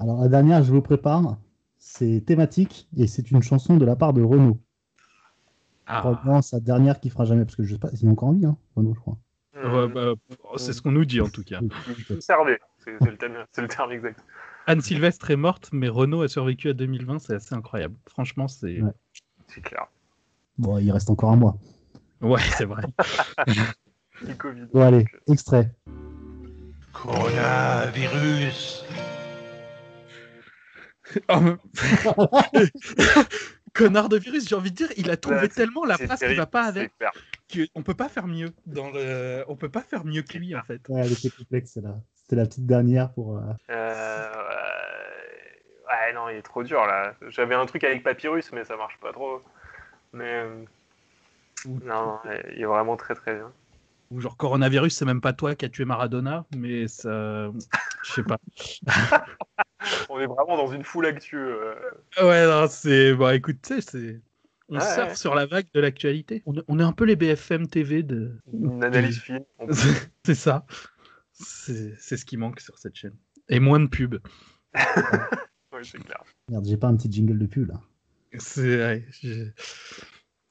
Alors, 0.00 0.20
la 0.22 0.28
dernière, 0.28 0.62
je 0.62 0.70
vous 0.72 0.82
prépare. 0.82 1.36
C'est 1.78 2.24
thématique 2.26 2.88
et 2.96 3.06
c'est 3.06 3.30
une 3.30 3.42
chanson 3.42 3.76
de 3.76 3.84
la 3.84 3.96
part 3.96 4.12
de 4.12 4.22
Renaud. 4.22 4.60
Ah. 5.86 6.00
Probablement 6.00 6.42
sa 6.42 6.60
dernière 6.60 7.00
qui 7.00 7.08
fera 7.08 7.24
jamais, 7.24 7.44
parce 7.44 7.56
que 7.56 7.62
je 7.62 7.74
sais 7.74 7.78
pas, 7.78 7.88
il 7.92 8.06
est 8.06 8.10
encore 8.10 8.28
en 8.28 8.32
vie, 8.32 8.44
hein, 8.44 8.58
Renaud, 8.76 8.94
je 8.94 9.00
crois. 9.00 9.16
Ouais, 9.54 9.88
bah, 9.88 10.12
c'est 10.56 10.72
ce 10.72 10.82
qu'on 10.82 10.92
nous 10.92 11.04
dit 11.04 11.20
en 11.20 11.28
tout 11.28 11.42
cas. 11.42 11.60
Conservé, 12.06 12.58
c'est 12.78 12.92
le, 13.00 13.68
terme 13.68 13.92
exact. 13.92 14.20
Anne 14.66 14.80
Sylvestre 14.80 15.30
est 15.30 15.36
morte, 15.36 15.70
mais 15.72 15.88
Renault 15.88 16.22
a 16.22 16.28
survécu 16.28 16.68
à 16.68 16.74
2020, 16.74 17.18
c'est 17.18 17.34
assez 17.34 17.54
incroyable. 17.54 17.96
Franchement, 18.08 18.46
c'est. 18.46 18.80
Ouais. 18.82 18.92
C'est 19.46 19.62
clair. 19.62 19.86
Bon, 20.58 20.78
il 20.78 20.92
reste 20.92 21.10
encore 21.10 21.30
un 21.30 21.36
mois. 21.36 21.56
Ouais, 22.20 22.42
c'est 22.56 22.66
vrai. 22.66 22.82
Le 24.22 24.34
Covid. 24.34 24.66
Bon, 24.72 24.82
allez, 24.82 25.06
extrait. 25.26 25.72
Coronavirus 26.92 28.84
Oh, 28.90 29.07
Connard 33.74 34.08
de 34.08 34.16
virus, 34.18 34.48
j'ai 34.48 34.54
envie 34.56 34.70
de 34.70 34.76
dire, 34.76 34.88
il 34.96 35.10
a 35.10 35.16
trouvé 35.16 35.36
Ouais, 35.40 35.48
tellement 35.48 35.84
la 35.84 35.96
phrase 35.98 36.18
qui 36.18 36.34
va 36.34 36.46
pas 36.46 36.64
avec 36.64 36.92
qu'on 37.74 37.82
peut 37.82 37.94
pas 37.94 38.08
faire 38.08 38.26
mieux. 38.26 38.52
Dans 38.66 38.90
le... 38.90 39.44
On 39.48 39.56
peut 39.56 39.68
pas 39.68 39.82
faire 39.82 40.04
mieux 40.04 40.22
que 40.22 40.38
lui 40.38 40.54
en 40.56 40.62
fait. 40.62 40.80
Ouais, 40.88 41.02
elle 41.04 41.12
était 41.12 41.30
complexe, 41.30 41.72
celle-là. 41.72 41.94
C'était 42.14 42.36
la 42.36 42.46
petite 42.46 42.66
dernière 42.66 43.10
pour. 43.12 43.38
euh, 43.38 43.42
Euh, 43.70 44.28
ouais, 45.88 46.12
non, 46.14 46.28
il 46.28 46.36
est 46.36 46.42
trop 46.42 46.62
dur 46.62 46.80
là. 46.86 47.14
J'avais 47.28 47.54
un 47.54 47.66
truc 47.66 47.84
avec 47.84 48.02
Papyrus, 48.02 48.52
mais 48.52 48.64
ça 48.64 48.76
marche 48.76 48.98
pas 49.00 49.12
trop. 49.12 49.42
Mais 50.12 50.42
euh, 50.44 50.64
Non, 51.84 52.18
il 52.54 52.62
est 52.62 52.66
vraiment 52.66 52.96
très 52.96 53.14
très 53.14 53.34
bien. 53.34 53.52
ou 54.10 54.20
genre 54.20 54.36
coronavirus, 54.36 54.96
c'est 54.96 55.04
même 55.04 55.20
pas 55.20 55.32
toi 55.34 55.54
qui 55.54 55.66
as 55.66 55.68
tué 55.68 55.84
Maradona, 55.84 56.46
mais 56.56 56.88
ça. 56.88 57.50
Je 58.04 58.12
sais 58.12 58.22
pas. 58.24 58.38
On 60.10 60.18
est 60.20 60.26
vraiment 60.26 60.56
dans 60.56 60.72
une 60.72 60.84
foule 60.84 61.06
actuelle. 61.06 61.54
Ouais, 62.20 62.46
non, 62.46 62.66
c'est. 62.68 63.14
Bon, 63.14 63.32
écoute, 63.34 63.58
tu 63.62 63.74
sais, 63.74 63.80
c'est. 63.80 64.20
On 64.70 64.74
Ouais, 64.78 64.80
surfe 64.94 65.08
ouais. 65.10 65.14
sur 65.14 65.34
la 65.34 65.46
vague 65.46 65.66
de 65.72 65.80
l'actualité. 65.80 66.42
On, 66.44 66.54
est- 66.54 66.64
on 66.68 66.78
est 66.78 66.82
un 66.82 66.92
peu 66.92 67.04
les 67.04 67.16
BFM 67.16 67.68
TV 67.68 68.02
de. 68.02 68.32
Une 68.52 68.84
analyse 68.84 69.20
peut- 69.26 69.68
c'est 70.26 70.34
ça. 70.34 70.66
C'est 71.32 72.16
ce 72.16 72.24
qui 72.24 72.36
manque 72.36 72.60
sur 72.60 72.78
cette 72.78 72.94
chaîne. 72.96 73.14
Et 73.48 73.60
moins 73.60 73.80
de 73.80 73.86
pubs. 73.86 74.18
Ouais, 75.72 75.84
c'est 75.84 75.98
clair. 76.02 76.22
Merde, 76.50 76.64
j'ai 76.66 76.76
pas 76.78 76.88
un 76.88 76.96
petit 76.96 77.12
jingle 77.12 77.38
de 77.38 77.46
pub 77.46 77.68
là. 77.68 77.80
C'est. 78.38 78.76
ouais, 78.78 79.04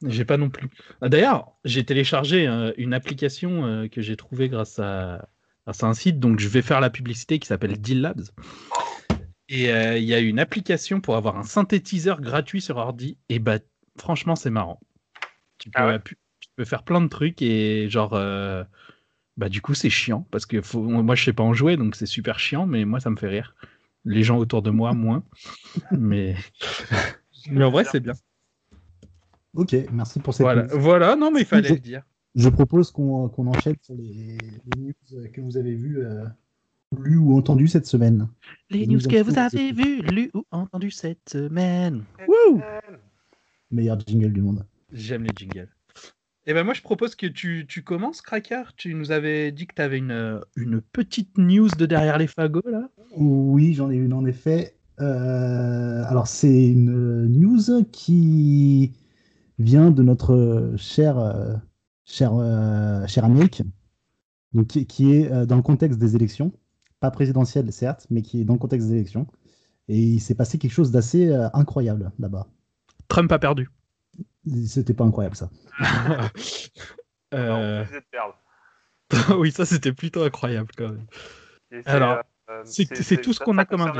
j'ai- 0.08 0.24
pas 0.24 0.36
non 0.36 0.48
plus. 0.48 0.68
Ah, 1.02 1.08
D'ailleurs, 1.08 1.52
j'ai 1.64 1.84
téléchargé 1.84 2.46
euh, 2.48 2.72
une 2.78 2.94
application 2.94 3.66
euh, 3.66 3.88
que 3.88 4.00
j'ai 4.00 4.16
trouvée 4.16 4.48
grâce 4.48 4.78
à, 4.78 5.28
grâce 5.66 5.82
à 5.82 5.86
un 5.88 5.94
site, 5.94 6.18
donc 6.20 6.38
je 6.40 6.48
vais 6.48 6.62
faire 6.62 6.80
la 6.80 6.88
publicité 6.88 7.38
qui 7.40 7.46
s'appelle 7.48 7.78
Deal 7.78 8.00
Labs. 8.00 8.22
Et 9.48 9.72
euh, 9.72 9.98
il 9.98 10.04
y 10.04 10.14
a 10.14 10.20
une 10.20 10.38
application 10.38 11.00
pour 11.00 11.16
avoir 11.16 11.38
un 11.38 11.42
synthétiseur 11.42 12.20
gratuit 12.20 12.60
sur 12.60 12.76
ordi. 12.76 13.16
Et 13.28 13.38
bah, 13.38 13.58
franchement, 13.98 14.36
c'est 14.36 14.50
marrant. 14.50 14.80
Tu 15.58 15.70
peux, 15.70 15.80
Ah 15.80 15.86
ouais? 15.86 15.96
appu- 15.98 16.16
tu 16.40 16.48
peux 16.56 16.64
faire 16.64 16.82
plein 16.82 17.00
de 17.00 17.08
trucs 17.08 17.42
et 17.42 17.88
genre. 17.88 18.14
euh, 18.14 18.62
bah, 19.36 19.48
du 19.48 19.60
coup, 19.62 19.74
c'est 19.74 19.90
chiant 19.90 20.26
parce 20.30 20.46
que 20.46 20.60
faut- 20.60 20.82
moi, 20.82 21.14
je 21.14 21.24
sais 21.24 21.32
pas 21.32 21.42
en 21.44 21.54
jouer, 21.54 21.76
donc 21.76 21.94
c'est 21.96 22.06
super 22.06 22.38
chiant, 22.38 22.66
mais 22.66 22.84
moi, 22.84 23.00
ça 23.00 23.10
me 23.10 23.16
fait 23.16 23.28
rire. 23.28 23.54
Les 24.04 24.22
gens 24.22 24.38
autour 24.38 24.62
de 24.62 24.70
moi, 24.70 24.92
moins. 24.94 25.24
mais... 25.92 26.36
mais 27.50 27.64
en 27.64 27.70
vrai, 27.70 27.84
c'est 27.84 28.00
bien. 28.00 28.14
Ok, 29.54 29.74
merci 29.92 30.20
pour 30.20 30.34
cette 30.34 30.44
Voilà, 30.44 30.66
voilà, 30.72 31.16
non, 31.16 31.30
mais 31.30 31.40
il 31.40 31.46
fallait 31.46 31.68
Je- 31.68 31.74
le 31.74 31.80
dire. 31.80 32.02
Je 32.34 32.48
propose 32.48 32.90
qu'on 32.90 33.28
qu'on 33.28 33.46
enchaîne 33.46 33.74
sur 33.82 33.94
les, 33.94 34.38
les 34.66 34.76
news 34.76 34.92
que 35.32 35.40
vous 35.40 35.56
avez 35.56 35.74
vues, 35.74 36.04
euh, 36.04 36.24
lues 36.96 37.18
ou 37.18 37.36
entendues 37.36 37.68
cette 37.68 37.86
semaine. 37.86 38.28
Les 38.70 38.86
news 38.86 39.00
que 39.00 39.22
vous 39.22 39.38
avez 39.38 39.72
vues, 39.72 40.00
lues 40.02 40.30
ou 40.34 40.44
entendues 40.50 40.90
cette 40.90 41.28
semaine. 41.28 42.04
Wouh 42.26 42.60
Meilleur 43.70 43.98
jingle 44.00 44.32
du 44.32 44.40
monde. 44.40 44.66
J'aime 44.92 45.24
les 45.24 45.32
jingles. 45.36 45.68
Et 46.46 46.54
ben 46.54 46.64
moi, 46.64 46.72
je 46.72 46.80
propose 46.80 47.14
que 47.14 47.26
tu, 47.26 47.66
tu 47.68 47.82
commences, 47.82 48.22
Cracker. 48.22 48.62
Tu 48.74 48.94
nous 48.94 49.10
avais 49.10 49.52
dit 49.52 49.66
que 49.66 49.74
tu 49.74 49.82
avais 49.82 49.98
une, 49.98 50.12
euh, 50.12 50.40
une 50.56 50.80
petite 50.80 51.36
news 51.36 51.68
de 51.68 51.84
derrière 51.84 52.16
les 52.16 52.26
fagots, 52.26 52.66
là. 52.66 52.88
Oui, 53.14 53.74
j'en 53.74 53.90
ai 53.90 53.96
une 53.96 54.14
en 54.14 54.24
effet. 54.24 54.74
Euh, 54.98 56.02
alors, 56.06 56.26
c'est 56.26 56.68
une 56.68 57.26
news 57.26 57.84
qui 57.92 58.94
vient 59.58 59.90
de 59.90 60.02
notre 60.02 60.72
cher, 60.78 61.18
euh, 61.18 61.54
cher, 62.06 62.32
cher 63.06 63.26
Amérique, 63.26 63.62
donc 64.54 64.68
qui, 64.68 64.86
qui 64.86 65.12
est 65.12 65.46
dans 65.46 65.56
le 65.56 65.62
contexte 65.62 65.98
des 65.98 66.16
élections, 66.16 66.50
pas 67.00 67.10
présidentielles 67.10 67.72
certes, 67.72 68.06
mais 68.10 68.22
qui 68.22 68.40
est 68.40 68.44
dans 68.44 68.54
le 68.54 68.58
contexte 68.58 68.88
des 68.88 68.94
élections. 68.94 69.26
Et 69.88 69.98
il 69.98 70.20
s'est 70.20 70.34
passé 70.34 70.58
quelque 70.58 70.72
chose 70.72 70.90
d'assez 70.90 71.28
euh, 71.28 71.48
incroyable 71.54 72.12
là-bas. 72.18 72.46
Trump 73.08 73.30
a 73.32 73.38
perdu. 73.38 73.70
C'était 74.66 74.94
pas 74.94 75.04
incroyable 75.04 75.36
ça. 75.36 75.50
Euh, 77.34 77.82
Non, 77.84 77.86
on 77.90 77.94
de 77.94 78.02
perdre. 78.10 78.38
oui, 79.38 79.52
ça, 79.52 79.66
c'était 79.66 79.92
plutôt 79.92 80.22
incroyable, 80.22 80.70
quand 80.74 80.88
même. 80.88 81.06
Alors, 81.84 82.22
euh, 82.50 82.62
c'est- 82.64 83.02
c'est 83.02 83.20
tout 83.20 83.34
ce 83.34 83.40
qu'on 83.40 83.58
a 83.58 83.66
comme. 83.66 83.82
Un, 83.82 83.92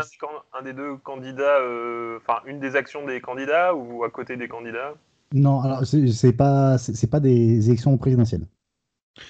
un 0.54 0.62
des 0.62 0.72
deux 0.72 0.96
candidats, 0.96 1.60
euh, 1.60 2.18
enfin 2.22 2.40
une 2.46 2.58
des 2.58 2.74
actions 2.74 3.04
des 3.06 3.20
candidats 3.20 3.74
ou 3.74 4.02
à 4.04 4.10
côté 4.10 4.38
des 4.38 4.48
candidats? 4.48 4.94
Non, 5.34 5.60
alors 5.60 5.84
c'est 5.84 6.32
pas, 6.32 6.78
c'est 6.78 7.10
pas 7.10 7.20
des 7.20 7.68
élections 7.68 7.98
présidentielles. 7.98 8.46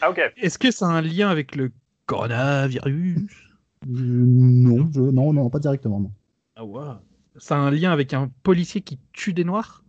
Ah 0.01 0.11
ok. 0.11 0.21
Est-ce 0.37 0.59
que 0.59 0.71
ça 0.71 0.87
a 0.87 0.91
un 0.91 1.01
lien 1.03 1.29
avec 1.29 1.57
le 1.57 1.73
coronavirus? 2.07 3.17
Euh, 3.19 3.48
non, 3.87 4.91
je- 4.93 5.01
non, 5.01 5.33
non, 5.33 5.49
pas 5.51 5.59
directement. 5.59 6.01
Non. 6.01 6.13
Ah 6.57 6.65
ouais. 6.65 6.95
Ça 7.37 7.57
a 7.57 7.59
un 7.59 7.71
lien 7.71 7.93
avec 7.93 8.15
un 8.15 8.31
policier 8.43 8.81
qui 8.81 8.99
tue 9.13 9.33
des 9.33 9.45
noirs? 9.45 9.85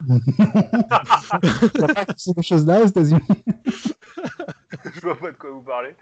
C'est 2.16 2.34
quelque 2.34 2.42
chose 2.42 2.66
là 2.66 2.82
aux 2.82 2.86
États-Unis. 2.86 3.20
Je 4.94 5.00
vois 5.00 5.16
pas 5.18 5.30
de 5.32 5.36
quoi 5.36 5.50
vous 5.50 5.62
parlez. 5.62 5.94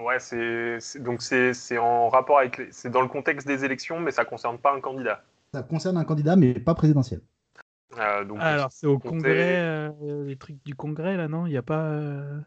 Ouais, 0.00 0.18
c'est 0.20 0.78
donc 1.00 1.22
c'est 1.22 1.54
c'est 1.54 1.78
en 1.78 2.08
rapport 2.10 2.38
avec 2.38 2.58
les- 2.58 2.70
c'est 2.70 2.90
dans 2.90 3.00
le 3.00 3.08
contexte 3.08 3.46
des 3.46 3.64
élections, 3.64 3.98
mais 3.98 4.10
ça 4.10 4.24
concerne 4.24 4.58
pas 4.58 4.74
un 4.74 4.80
candidat. 4.80 5.24
Ça 5.54 5.62
concerne 5.62 5.96
un 5.96 6.04
candidat, 6.04 6.36
mais 6.36 6.52
pas 6.54 6.74
présidentiel. 6.74 7.22
Euh, 7.98 8.24
donc 8.24 8.38
Alors, 8.40 8.70
c'est 8.72 8.86
au 8.86 8.98
congrès, 8.98 9.60
euh, 9.60 10.24
les 10.26 10.36
trucs 10.36 10.62
du 10.64 10.74
congrès, 10.74 11.16
là, 11.16 11.28
non? 11.28 11.46
Il 11.46 11.50
n'y 11.50 11.56
a 11.56 11.62
pas. 11.62 11.82
euh, 11.84 12.38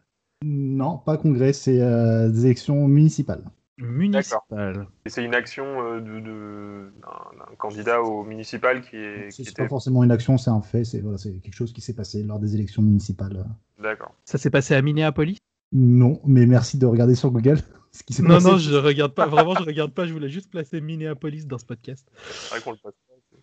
Non, 0.44 0.98
pas 0.98 1.18
congrès, 1.18 1.52
c'est 1.52 1.80
euh, 1.82 2.30
des 2.30 2.46
élections 2.46 2.88
municipales. 2.88 3.44
Municipal. 3.78 4.88
et 5.06 5.08
c'est 5.08 5.24
une 5.24 5.34
action 5.34 5.64
euh, 5.64 6.00
de 6.00 6.20
de- 6.20 6.92
d'un 7.00 7.38
d'un 7.46 7.54
candidat 7.56 8.02
au 8.02 8.24
municipal 8.24 8.82
qui 8.82 8.96
est 8.96 9.30
C'est 9.30 9.42
était 9.42 9.62
pas 9.62 9.68
forcément 9.68 10.04
une 10.04 10.10
action, 10.10 10.36
c'est 10.36 10.50
un 10.50 10.60
fait, 10.60 10.84
c'est 10.84 11.00
voilà, 11.00 11.16
c'est 11.16 11.32
quelque 11.38 11.54
chose 11.54 11.72
qui 11.72 11.80
s'est 11.80 11.94
passé 11.94 12.22
lors 12.22 12.38
des 12.38 12.54
élections 12.54 12.82
municipales. 12.82 13.42
d'accord. 13.82 14.14
Ça 14.26 14.36
s'est 14.36 14.50
passé 14.50 14.74
à 14.74 14.82
Minneapolis? 14.82 15.38
Non, 15.72 16.20
mais 16.26 16.44
merci 16.46 16.76
de 16.76 16.84
regarder 16.84 17.14
sur 17.14 17.30
Google 17.30 17.58
ce 17.92 18.02
qui 18.02 18.12
s'est 18.12 18.22
Non, 18.22 18.34
passé. 18.34 18.50
non, 18.50 18.58
je 18.58 18.74
regarde 18.74 19.14
pas. 19.14 19.26
Vraiment, 19.26 19.54
je 19.54 19.62
regarde 19.62 19.92
pas. 19.94 20.06
Je 20.06 20.12
voulais 20.12 20.28
juste 20.28 20.50
placer 20.50 20.80
Minneapolis 20.82 21.46
dans 21.46 21.58
ce 21.58 21.64
podcast. 21.64 22.06
C'est 22.30 22.50
vrai 22.50 22.60
qu'on 22.60 22.72
le 22.72 22.78
passe. 22.82 22.94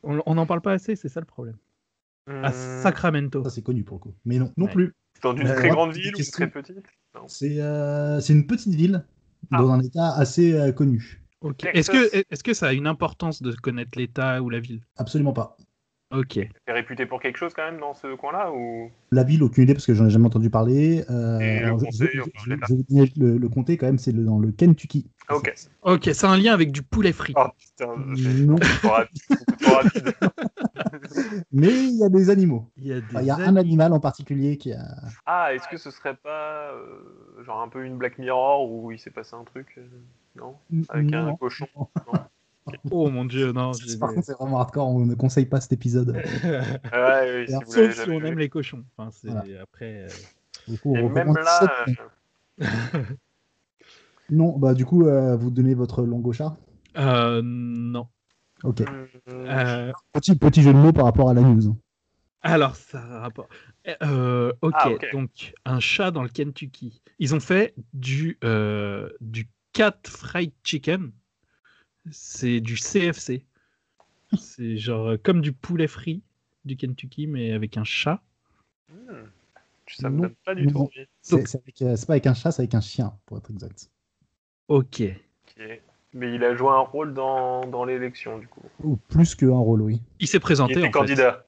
On 0.03 0.19
on 0.25 0.35
n'en 0.35 0.45
parle 0.45 0.61
pas 0.61 0.73
assez, 0.73 0.95
c'est 0.95 1.09
ça 1.09 1.19
le 1.19 1.25
problème. 1.25 1.57
À 2.27 2.49
Hmm, 2.49 2.53
Sacramento. 2.53 3.43
Ça, 3.43 3.49
c'est 3.49 3.61
connu 3.63 3.83
pour 3.83 3.97
le 3.97 4.01
coup. 4.01 4.13
Mais 4.25 4.37
non, 4.37 4.51
non 4.57 4.65
Ouais. 4.65 4.71
plus. 4.73 4.93
Dans 5.21 5.35
une 5.35 5.47
Euh, 5.47 5.55
très 5.55 5.63
ouais, 5.63 5.69
grande 5.69 5.89
petite 5.91 6.03
ville 6.03 6.15
ou 6.15 6.17
une 6.17 6.23
question. 6.23 6.47
très 6.49 6.61
petite 6.61 6.77
C'est 7.27 7.61
euh, 7.61 8.19
une 8.21 8.47
petite 8.47 8.73
ville 8.75 9.05
Ah. 9.51 9.57
dans 9.57 9.71
un 9.71 9.79
état 9.81 10.13
assez 10.15 10.53
euh, 10.53 10.71
connu. 10.71 11.21
Que, 11.41 12.09
est-ce 12.31 12.43
que 12.43 12.53
ça 12.53 12.67
a 12.67 12.73
une 12.73 12.87
importance 12.87 13.41
de 13.41 13.51
connaître 13.53 13.97
l'État 13.97 14.41
ou 14.41 14.49
la 14.49 14.59
ville? 14.59 14.81
Absolument 14.95 15.33
pas. 15.33 15.55
Ok. 16.09 16.39
C'est 16.65 16.71
réputé 16.73 17.05
pour 17.05 17.19
quelque 17.19 17.35
chose 17.37 17.53
quand 17.53 17.69
même 17.69 17.81
dans 17.81 17.93
ce 17.93 18.15
coin-là 18.15 18.51
ou? 18.53 18.89
La 19.11 19.23
ville, 19.23 19.43
aucune 19.43 19.63
idée 19.63 19.73
parce 19.73 19.85
que 19.85 19.93
j'en 19.93 20.05
ai 20.05 20.09
jamais 20.09 20.27
entendu 20.27 20.49
parler. 20.49 21.03
Euh, 21.09 21.39
Et 21.39 21.59
le 21.59 21.65
alors, 21.65 21.79
je, 21.79 21.85
comté, 21.85 22.09
je- 22.13 23.05
je- 23.05 23.19
le, 23.21 23.37
le 23.37 23.49
comté 23.49 23.75
quand 23.77 23.87
même, 23.87 23.97
c'est 23.97 24.13
le- 24.13 24.23
dans 24.23 24.39
le 24.39 24.51
Kentucky. 24.53 25.09
Ok. 25.29 25.53
Ok, 25.81 26.09
c'est 26.13 26.25
un 26.25 26.37
lien 26.37 26.53
avec 26.53 26.71
du 26.71 26.81
poulet 26.81 27.11
frit. 27.11 27.33
Oh 27.35 27.47
putain, 27.57 27.93
Non. 27.97 28.53
beaucoup 28.55 28.65
trop 28.81 28.89
rapide. 28.89 29.21
beaucoup 29.29 29.55
trop 29.63 29.75
rapide. 29.75 30.13
Mais 31.51 31.67
il 31.67 31.97
y 31.97 32.03
a 32.05 32.09
des 32.09 32.29
animaux. 32.29 32.69
Il 32.77 32.87
y 32.87 32.93
a, 32.93 33.01
des 33.01 33.05
Enfin, 33.09 33.21
il 33.21 33.27
y 33.27 33.31
a 33.31 33.35
un 33.35 33.55
animal 33.57 33.91
en 33.91 33.99
particulier 33.99 34.57
qui 34.57 34.71
a. 34.71 34.85
Ah, 35.25 35.53
est-ce 35.53 35.67
que 35.67 35.75
ce 35.77 35.91
serait 35.91 36.15
pas 36.15 36.71
euh, 36.71 37.43
genre 37.43 37.61
un 37.61 37.67
peu 37.67 37.83
une 37.83 37.97
Black 37.97 38.17
Mirror 38.17 38.71
où 38.71 38.91
il 38.91 38.99
s'est 38.99 39.11
passé 39.11 39.35
un 39.35 39.43
truc 39.43 39.67
euh, 39.77 39.81
Non? 40.37 40.55
Avec 40.87 41.11
un 41.13 41.23
Non. 41.25 41.37
Oh 42.91 43.09
mon 43.09 43.25
dieu, 43.25 43.51
non. 43.51 43.71
Par 43.99 44.13
contre, 44.13 44.25
c'est 44.25 44.33
vraiment 44.37 44.59
hardcore. 44.59 44.87
On 44.89 45.05
ne 45.05 45.15
conseille 45.15 45.45
pas 45.45 45.61
cet 45.61 45.73
épisode. 45.73 46.11
Ouais, 46.15 46.21
oui, 46.93 47.47
si 47.47 47.53
vous 47.63 47.71
Sauf 47.71 47.93
si 48.03 48.09
on 48.09 48.19
vu. 48.19 48.27
aime 48.27 48.39
les 48.39 48.49
cochons. 48.49 48.83
Enfin, 48.97 49.09
c'est 49.11 49.27
Voilà. 49.29 49.61
après. 49.61 50.03
euh, 50.03 50.07
Du 50.67 50.77
coup, 50.77 50.93
on 50.95 51.09
Et 51.09 51.09
même 51.09 51.33
là, 51.35 51.85
euh, 52.61 52.63
Non, 54.29 54.57
bah 54.57 54.73
du 54.73 54.85
coup, 54.85 55.05
euh, 55.05 55.35
vous 55.37 55.49
donnez 55.51 55.73
votre 55.73 56.03
langue 56.03 56.27
au 56.27 56.33
chat. 56.33 56.57
euh, 56.97 57.41
non. 57.43 58.07
Ok. 58.63 58.81
Euh, 59.29 59.91
Petit, 60.13 60.35
petit 60.35 60.61
jeu 60.61 60.73
de 60.73 60.77
mots 60.77 60.91
par 60.91 61.05
rapport 61.05 61.29
à 61.29 61.33
la 61.33 61.41
news. 61.41 61.75
alors, 62.41 62.75
ça 62.75 62.99
a 62.99 63.19
rapport. 63.19 63.47
Euh, 64.03 64.51
ok, 64.61 64.73
Ah, 64.75 64.89
ok. 64.89 65.05
donc 65.13 65.53
un 65.65 65.79
chat 65.79 66.11
dans 66.11 66.23
le 66.23 66.29
Kentucky. 66.29 67.01
Ils 67.19 67.35
ont 67.35 67.39
fait 67.39 67.73
du, 67.93 68.37
euh, 68.43 69.09
du 69.21 69.47
cat 69.73 69.95
fried 70.05 70.51
chicken. 70.63 71.11
C'est 72.11 72.59
du 72.59 72.75
CFC. 72.75 73.45
C'est 74.37 74.77
genre 74.77 75.07
euh, 75.07 75.17
comme 75.17 75.41
du 75.41 75.53
poulet 75.53 75.87
frit 75.87 76.21
du 76.65 76.75
Kentucky, 76.75 77.27
mais 77.27 77.53
avec 77.53 77.77
un 77.77 77.83
chat. 77.83 78.21
hmm, 78.89 79.25
ça 79.87 80.09
me 80.09 80.21
donne 80.21 80.35
pas 80.45 80.53
du 80.53 80.67
tout. 80.67 80.89
C'est 81.21 81.35
euh, 81.81 81.95
c'est 81.95 82.05
pas 82.05 82.13
avec 82.13 82.27
un 82.27 82.33
chat, 82.33 82.51
c'est 82.51 82.61
avec 82.61 82.75
un 82.75 82.81
chien, 82.81 83.13
pour 83.25 83.37
être 83.37 83.49
exact. 83.51 83.89
Ok. 84.67 85.03
Mais 86.13 86.33
il 86.33 86.43
a 86.43 86.55
joué 86.55 86.69
un 86.69 86.79
rôle 86.79 87.13
dans, 87.13 87.65
dans 87.67 87.85
l'élection 87.85 88.37
du 88.37 88.47
coup. 88.47 88.61
Ou 88.83 88.97
plus 88.97 89.35
qu'un 89.35 89.51
rôle, 89.51 89.81
oui. 89.81 90.01
Il 90.19 90.27
s'est 90.27 90.39
présenté. 90.39 90.73
Il 90.73 90.79
était 90.79 90.87
en 90.87 90.91
fait. 90.91 90.91
candidat. 90.91 91.45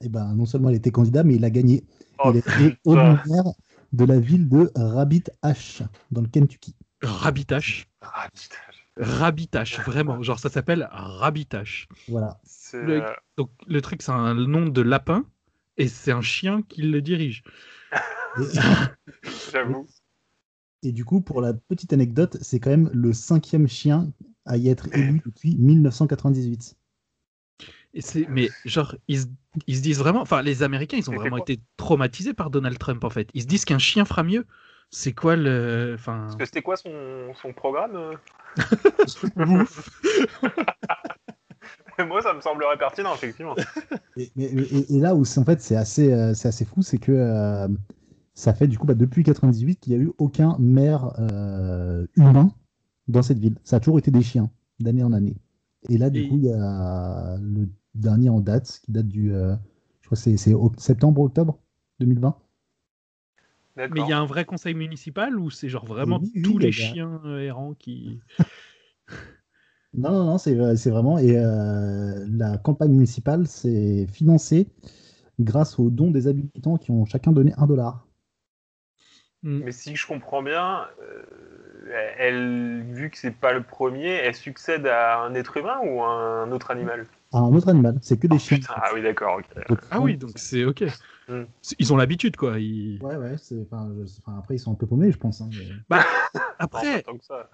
Et 0.00 0.08
ben, 0.08 0.34
non 0.34 0.46
seulement 0.46 0.70
il 0.70 0.76
était 0.76 0.90
candidat, 0.90 1.22
mais 1.22 1.36
il 1.36 1.44
a 1.44 1.50
gagné. 1.50 1.84
Oh, 2.18 2.32
il 2.32 2.38
est 2.38 2.86
maire 2.86 3.52
de 3.92 4.04
la 4.04 4.18
ville 4.18 4.48
de 4.48 4.70
Rabbit 4.74 5.24
Hash, 5.42 5.82
dans 6.10 6.20
le 6.20 6.28
Kentucky. 6.28 6.74
Rabitache. 7.02 7.88
Ah, 8.00 8.28
putain. 8.34 8.56
Rabitache, 8.96 9.80
vraiment. 9.80 10.22
Genre, 10.22 10.38
ça 10.38 10.48
s'appelle 10.48 10.88
Rabitache. 10.92 11.88
Voilà. 12.08 12.40
Le- 12.78 13.02
euh, 13.02 13.12
Donc, 13.36 13.50
le 13.66 13.80
truc, 13.82 14.02
c'est 14.02 14.12
un 14.12 14.34
nom 14.34 14.66
de 14.66 14.80
lapin 14.80 15.24
et 15.76 15.88
c'est 15.88 16.12
un 16.12 16.20
chien 16.22 16.62
qui 16.62 16.82
le 16.82 17.02
dirige. 17.02 17.42
Et, 18.40 18.44
j'avoue. 19.52 19.86
et 20.82 20.92
du 20.92 21.04
coup, 21.04 21.20
pour 21.20 21.40
la 21.40 21.54
petite 21.54 21.92
anecdote, 21.92 22.36
c'est 22.40 22.60
quand 22.60 22.70
même 22.70 22.90
le 22.92 23.12
cinquième 23.12 23.66
chien 23.68 24.12
à 24.46 24.56
y 24.56 24.68
être 24.68 24.88
élu 24.94 25.22
depuis 25.24 25.56
1998. 25.56 26.76
Et 27.94 28.00
c'est, 28.00 28.26
mais 28.28 28.50
genre, 28.64 28.94
ils, 29.08 29.20
se- 29.22 29.26
ils 29.66 29.76
se 29.76 29.82
disent 29.82 29.98
vraiment, 29.98 30.20
enfin, 30.20 30.42
les 30.42 30.62
Américains, 30.62 30.96
ils 30.96 31.08
ont 31.10 31.14
vraiment 31.14 31.38
été 31.38 31.60
traumatisés 31.76 32.34
par 32.34 32.50
Donald 32.50 32.76
Trump, 32.78 33.02
en 33.04 33.10
fait. 33.10 33.28
Ils 33.34 33.42
se 33.42 33.46
disent 33.46 33.64
qu'un 33.64 33.78
chien 33.78 34.04
fera 34.04 34.22
mieux. 34.24 34.46
C'est 34.90 35.12
quoi 35.12 35.34
le, 35.36 35.92
enfin, 35.94 36.20
Parce 36.22 36.36
que 36.36 36.44
c'était 36.44 36.62
quoi 36.62 36.76
son, 36.76 36.90
son 37.40 37.52
programme 37.52 37.96
euh 37.96 38.14
Moi, 42.06 42.22
ça 42.22 42.34
me 42.34 42.40
semblerait 42.40 42.76
pertinent, 42.78 43.14
effectivement. 43.14 43.54
Et, 44.16 44.30
mais- 44.36 44.44
et- 44.44 44.94
et 44.94 45.00
là 45.00 45.14
où 45.16 45.24
c'est 45.24 45.40
en 45.40 45.44
fait 45.44 45.60
c'est 45.60 45.74
assez, 45.74 46.12
euh, 46.12 46.34
c'est 46.34 46.46
assez 46.46 46.64
fou, 46.64 46.82
c'est 46.82 46.98
que 46.98 47.10
euh, 47.10 47.66
ça 48.34 48.54
fait 48.54 48.68
du 48.68 48.78
coup 48.78 48.86
bah, 48.86 48.94
depuis 48.94 49.24
98 49.24 49.80
qu'il 49.80 49.92
n'y 49.92 49.98
a 50.00 50.02
eu 50.04 50.12
aucun 50.18 50.56
maire 50.60 51.12
euh, 51.18 52.06
humain 52.16 52.52
dans 53.08 53.22
cette 53.22 53.38
ville. 53.38 53.56
Ça 53.64 53.76
a 53.76 53.80
toujours 53.80 53.98
été 53.98 54.12
des 54.12 54.22
chiens, 54.22 54.50
d'année 54.78 55.02
en 55.02 55.12
année. 55.12 55.36
Et 55.88 55.98
là, 55.98 56.10
du 56.10 56.20
Et- 56.20 56.28
coup, 56.28 56.36
il 56.36 56.44
y 56.44 56.52
a 56.52 57.36
le 57.40 57.68
dernier 57.96 58.28
en 58.28 58.38
date, 58.40 58.80
qui 58.84 58.92
date 58.92 59.08
du, 59.08 59.32
euh, 59.34 59.54
je 60.00 60.06
crois 60.06 60.16
que 60.16 60.22
c'est- 60.22 60.36
c'est 60.36 60.54
au- 60.54 60.72
septembre-octobre 60.78 61.58
2020. 61.98 62.36
Mais 63.76 64.00
il 64.02 64.06
y 64.06 64.12
a 64.12 64.18
un 64.18 64.26
vrai 64.26 64.44
conseil 64.44 64.74
municipal 64.74 65.38
ou 65.38 65.50
c'est 65.50 65.68
genre 65.68 65.86
vraiment 65.86 66.20
Oui, 66.20 66.32
tous 66.42 66.58
les 66.58 66.72
chiens 66.72 67.20
euh, 67.24 67.40
errants 67.40 67.74
qui. 67.74 68.20
Non, 69.94 70.10
non, 70.10 70.24
non, 70.24 70.38
c'est 70.38 70.76
c'est 70.76 70.90
vraiment. 70.90 71.18
Et 71.18 71.36
euh, 71.38 72.26
la 72.28 72.58
campagne 72.58 72.92
municipale, 72.92 73.46
c'est 73.46 74.06
financé 74.08 74.68
grâce 75.40 75.78
aux 75.78 75.90
dons 75.90 76.10
des 76.10 76.26
habitants 76.28 76.78
qui 76.78 76.90
ont 76.92 77.04
chacun 77.06 77.32
donné 77.32 77.54
un 77.58 77.66
dollar. 77.66 78.06
Hmm. 79.44 79.60
Mais 79.62 79.72
si 79.72 79.94
je 79.94 80.06
comprends 80.06 80.42
bien, 80.42 80.88
euh, 81.02 81.22
elle, 82.18 82.82
vu 82.82 83.10
que 83.10 83.18
c'est 83.18 83.30
pas 83.30 83.52
le 83.52 83.62
premier, 83.62 84.08
elle 84.08 84.34
succède 84.34 84.86
à 84.86 85.18
un 85.20 85.34
être 85.34 85.58
humain 85.58 85.78
ou 85.84 86.02
à 86.02 86.08
un 86.08 86.50
autre 86.50 86.70
animal? 86.70 87.06
À 87.30 87.38
un 87.38 87.52
autre 87.54 87.68
animal, 87.68 87.98
c'est 88.00 88.18
que 88.18 88.26
des 88.26 88.38
chiens. 88.38 88.56
Putain, 88.56 88.72
Ah 88.76 88.90
oui, 88.94 89.02
d'accord. 89.02 89.40
Donc, 89.68 89.78
Ah 89.90 90.00
oui, 90.00 90.16
donc 90.16 90.30
c'est 90.36 90.64
ok. 90.64 90.84
C'est- 91.60 91.76
Ils 91.78 91.92
ont 91.92 91.96
l'habitude, 91.98 92.36
quoi. 92.36 92.58
Ils- 92.58 92.98
Ouais, 93.02 93.16
ouais, 93.16 93.36
c'est, 93.36 93.60
enfin, 93.70 93.90
je- 94.06 94.18
enfin, 94.24 94.38
après 94.38 94.54
ils 94.54 94.58
sont 94.58 94.72
un 94.72 94.76
peu 94.76 94.86
paumés, 94.86 95.12
je 95.12 95.18
pense. 95.18 95.42
hein, 95.42 95.48
mais- 95.52 95.96
Non, 95.96 96.02
Après, 96.58 97.02
pas 97.06 97.12
tant 97.12 97.18
que 97.18 97.24
ça. 97.24 97.50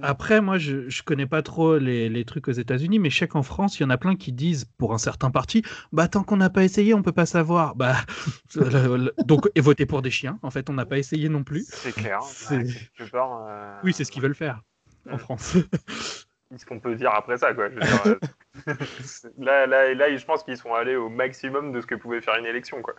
Après, 0.00 0.40
moi, 0.40 0.56
je, 0.58 0.88
je 0.88 1.02
connais 1.02 1.26
pas 1.26 1.42
trop 1.42 1.76
les, 1.76 2.08
les 2.08 2.24
trucs 2.24 2.48
aux 2.48 2.52
États-Unis, 2.52 2.98
mais 2.98 3.10
je 3.10 3.18
sais 3.18 3.28
qu'en 3.28 3.42
France, 3.42 3.78
il 3.78 3.82
y 3.82 3.86
en 3.86 3.90
a 3.90 3.98
plein 3.98 4.16
qui 4.16 4.32
disent, 4.32 4.64
pour 4.78 4.94
un 4.94 4.98
certain 4.98 5.30
parti, 5.30 5.62
bah 5.92 6.08
tant 6.08 6.22
qu'on 6.22 6.38
n'a 6.38 6.48
pas 6.50 6.64
essayé, 6.64 6.94
on 6.94 7.02
peut 7.02 7.12
pas 7.12 7.26
savoir. 7.26 7.76
Bah 7.76 7.96
le- 8.56 8.96
le- 8.96 9.14
donc, 9.24 9.48
et 9.54 9.60
voter 9.60 9.84
pour 9.84 10.00
des 10.00 10.10
chiens. 10.10 10.38
En 10.42 10.50
fait, 10.50 10.70
on 10.70 10.72
n'a 10.72 10.86
pas 10.86 10.98
essayé 10.98 11.28
non 11.28 11.44
plus. 11.44 11.66
C'est 11.68 11.92
clair. 11.92 12.20
C'est- 12.22 12.56
Ouais, 12.56 12.64
quelque 12.96 13.10
part, 13.10 13.44
euh, 13.46 13.74
Oui, 13.84 13.92
c'est 13.92 14.04
ce 14.04 14.12
qu'ils 14.12 14.22
veulent 14.22 14.34
faire 14.34 14.62
en. 15.10 15.18
France. 15.18 15.56
Qu'est-ce 16.50 16.66
qu'on 16.66 16.80
peut 16.80 16.94
dire 16.94 17.12
après 17.14 17.38
ça, 17.38 17.54
quoi 17.54 17.70
je 17.70 17.74
veux 17.76 17.80
dire, 17.80 18.02
euh, 18.06 18.18
là, 19.38 19.66
là, 19.66 19.94
là, 19.94 20.14
je 20.16 20.24
pense 20.24 20.42
qu'ils 20.44 20.58
sont 20.58 20.74
allés 20.74 20.96
au 20.96 21.08
maximum 21.08 21.72
de 21.72 21.80
ce 21.80 21.86
que 21.86 21.94
pouvait 21.94 22.20
faire 22.20 22.36
une 22.38 22.44
élection, 22.46 22.82
quoi. 22.82 22.94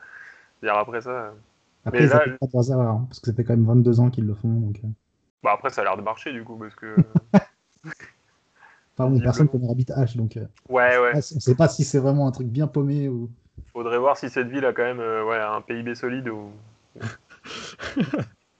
Dire 0.63 0.75
après 0.75 1.01
ça. 1.01 1.09
euh, 1.11 1.31
Après, 1.85 2.01
Mais 2.01 2.07
ça 2.07 2.19
fait 2.21 2.37
pas 2.39 2.47
de 2.47 2.71
hein, 2.73 3.05
parce 3.07 3.19
que 3.19 3.27
ça 3.27 3.33
fait 3.33 3.43
quand 3.43 3.53
même 3.55 3.65
22 3.65 3.99
ans 3.99 4.09
qu'ils 4.09 4.25
le 4.25 4.33
font. 4.33 4.49
Donc, 4.49 4.79
euh, 4.83 4.87
Bah 5.43 5.51
après, 5.53 5.69
ça 5.69 5.81
a 5.81 5.83
l'air 5.83 5.97
de 5.97 6.01
marcher, 6.01 6.31
du 6.31 6.43
coup, 6.43 6.57
parce 6.57 6.75
que. 6.75 6.95
Enfin, 8.95 9.09
bon, 9.09 9.19
personne 9.19 9.47
connaît 9.49 9.67
Rabbit 9.67 9.85
H, 9.85 10.15
donc 10.15 10.37
euh, 10.37 10.45
Ouais, 10.69 10.97
ouais. 10.99 11.13
on 11.15 11.21
sait 11.21 11.55
pas 11.55 11.67
si 11.67 11.83
c'est 11.83 11.99
vraiment 11.99 12.27
un 12.27 12.31
truc 12.31 12.47
bien 12.47 12.67
paumé 12.67 13.09
ou. 13.09 13.29
Faudrait 13.73 13.97
voir 13.97 14.17
si 14.17 14.29
cette 14.29 14.49
ville 14.49 14.65
a 14.65 14.73
quand 14.73 14.83
même 14.83 14.99
euh, 14.99 15.25
ouais, 15.25 15.39
un 15.39 15.61
PIB 15.61 15.95
solide 15.95 16.29
ou. 16.29 16.51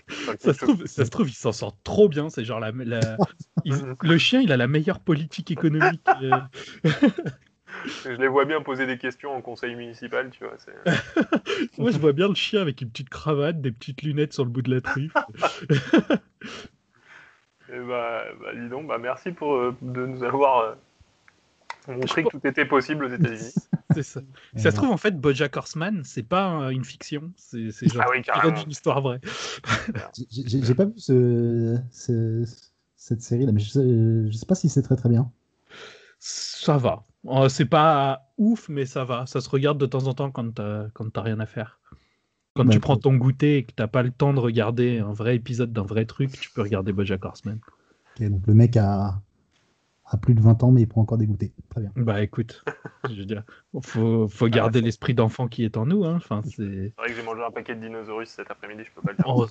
Enfin, 0.10 0.34
ça, 0.38 0.54
se 0.54 0.66
trouve, 0.66 0.86
ça 0.86 1.06
se 1.06 1.10
trouve, 1.10 1.30
ils 1.30 1.34
s'en 1.34 1.52
sortent 1.54 1.82
trop 1.84 2.10
bien. 2.10 2.30
C'est 2.30 2.44
genre 2.44 2.60
la, 2.60 2.72
la- 2.72 3.18
ils- 3.66 3.96
le 4.02 4.18
chien, 4.18 4.42
il 4.42 4.52
a 4.52 4.58
la 4.58 4.68
meilleure 4.68 5.00
politique 5.00 5.50
économique. 5.50 6.02
euh, 6.22 6.40
Je 8.06 8.12
les 8.12 8.28
vois 8.28 8.46
bien 8.46 8.62
poser 8.62 8.86
des 8.86 8.98
questions 8.98 9.34
en 9.36 9.42
conseil 9.42 9.76
municipal, 9.76 10.30
tu 10.30 10.44
vois. 10.44 10.56
Moi, 11.78 11.92
je 11.92 11.98
vois 11.98 12.14
bien 12.14 12.28
le 12.28 12.36
chien 12.36 12.62
avec 12.62 12.82
une 12.82 12.90
petite 12.90 13.10
cravate, 13.10 13.62
des 13.62 13.72
petites 13.72 14.02
lunettes 14.02 14.34
sur 14.34 14.44
le 14.44 14.50
bout 14.50 14.62
de 14.62 14.74
la 14.74 14.82
truffe. 14.82 15.14
Et 17.74 17.80
bah, 17.80 18.24
bah, 18.42 18.54
dis 18.56 18.70
donc, 18.70 18.88
bah, 18.88 18.98
merci 19.00 19.32
pour, 19.32 19.56
euh, 19.56 19.76
de 19.82 20.06
nous 20.06 20.24
avoir 20.24 20.60
euh, 20.60 20.74
montré 21.88 22.22
Je 22.24 22.28
que 22.28 22.38
tout 22.38 22.48
était 22.48 22.66
possible 22.66 23.06
aux 23.06 23.10
États-unis. 23.10 23.54
C'est 23.94 24.04
ça. 24.04 24.22
Si 24.56 24.62
ça 24.64 24.72
se 24.72 24.76
trouve, 24.76 24.90
en 24.92 24.98
fait, 24.98 25.20
Bojack 25.20 25.56
Horseman, 25.56 26.02
c'est 26.04 26.24
pas 26.24 26.64
euh, 26.64 26.70
une 26.70 26.84
fiction. 26.84 27.32
C'est 27.36 27.72
c'est 27.72 27.88
genre 27.90 28.06
Ah 28.08 28.10
oui, 28.12 28.54
d'une 28.54 28.72
histoire 28.72 29.02
vraie. 29.02 29.20
J'ai- 30.32 30.74
pas 30.74 30.86
vu 30.86 30.94
ce, 30.98 31.78
ce- 31.92 32.44
cette 32.96 33.22
série 33.22 33.46
là, 33.46 33.52
mais 33.52 33.60
je 33.60 33.70
sais, 33.70 33.84
je 33.84 34.32
sais 34.32 34.46
pas 34.48 34.56
si 34.56 34.68
c'est 34.70 34.82
très 34.82 34.96
très 34.96 35.10
bien. 35.10 35.30
Ça 36.18 36.78
va. 36.78 37.04
Euh, 37.28 37.50
c'est 37.50 37.66
pas 37.66 38.32
ouf, 38.38 38.68
mais 38.70 38.86
ça 38.86 39.04
va. 39.04 39.26
Ça 39.28 39.42
se 39.42 39.50
regarde 39.50 39.78
de 39.78 39.86
temps 39.86 40.08
en 40.08 40.14
temps 40.14 40.32
quand 40.32 40.54
t'as 40.54 41.22
rien 41.22 41.40
à 41.40 41.46
faire. 41.46 41.80
Quand 42.56 42.68
tu 42.68 42.80
prends 42.80 42.98
ton 42.98 43.16
goûter 43.16 43.58
et 43.58 43.64
que 43.64 43.72
t'as 43.72 43.88
pas 43.88 44.04
le 44.04 44.12
temps 44.12 44.34
de 44.34 44.40
regarder 44.40 45.00
un 45.00 45.12
vrai 45.12 45.36
épisode 45.36 45.74
d'un 45.74 45.84
vrai 45.84 46.06
truc, 46.06 46.32
tu 46.40 46.52
peux 46.52 46.62
regarder 46.62 46.94
Bojack 46.94 47.26
Horseman. 47.26 47.60
Ok, 48.16 48.30
donc 48.30 48.46
le 48.46 48.54
mec 48.54 48.78
a, 48.78 49.20
a 50.06 50.18
plus 50.18 50.36
de 50.36 50.42
20 50.42 50.64
ans, 50.64 50.72
mais 50.72 50.82
il 50.82 50.88
prend 50.88 51.02
encore 51.02 51.18
des 51.18 51.26
goûters. 51.26 51.50
Très 51.70 51.82
bien. 51.82 51.92
Bah 51.96 52.22
écoute, 52.22 52.64
je 53.10 53.16
veux 53.16 53.26
dire, 53.26 53.44
faut, 53.82 54.28
faut 54.28 54.48
garder 54.48 54.82
l'esprit 54.82 55.16
d'enfant 55.16 55.48
qui 55.48 55.64
est 55.64 55.78
en 55.78 55.88
nous. 55.88 56.06
Hein. 56.06 56.16
Enfin, 56.18 56.42
c'est 56.44 56.52
C'est 56.52 56.94
vrai 56.98 57.08
que 57.08 57.16
j'ai 57.16 57.24
mangé 57.24 57.42
un 57.44 57.52
paquet 57.52 57.76
de 57.76 57.82
dinosaures 57.82 58.22
cet 58.28 58.52
après-midi, 58.52 58.84
je 58.86 58.92
peux 58.94 59.02
pas 59.02 59.12
le 59.12 59.18
dire. 59.18 59.26
Oh, 59.28 59.48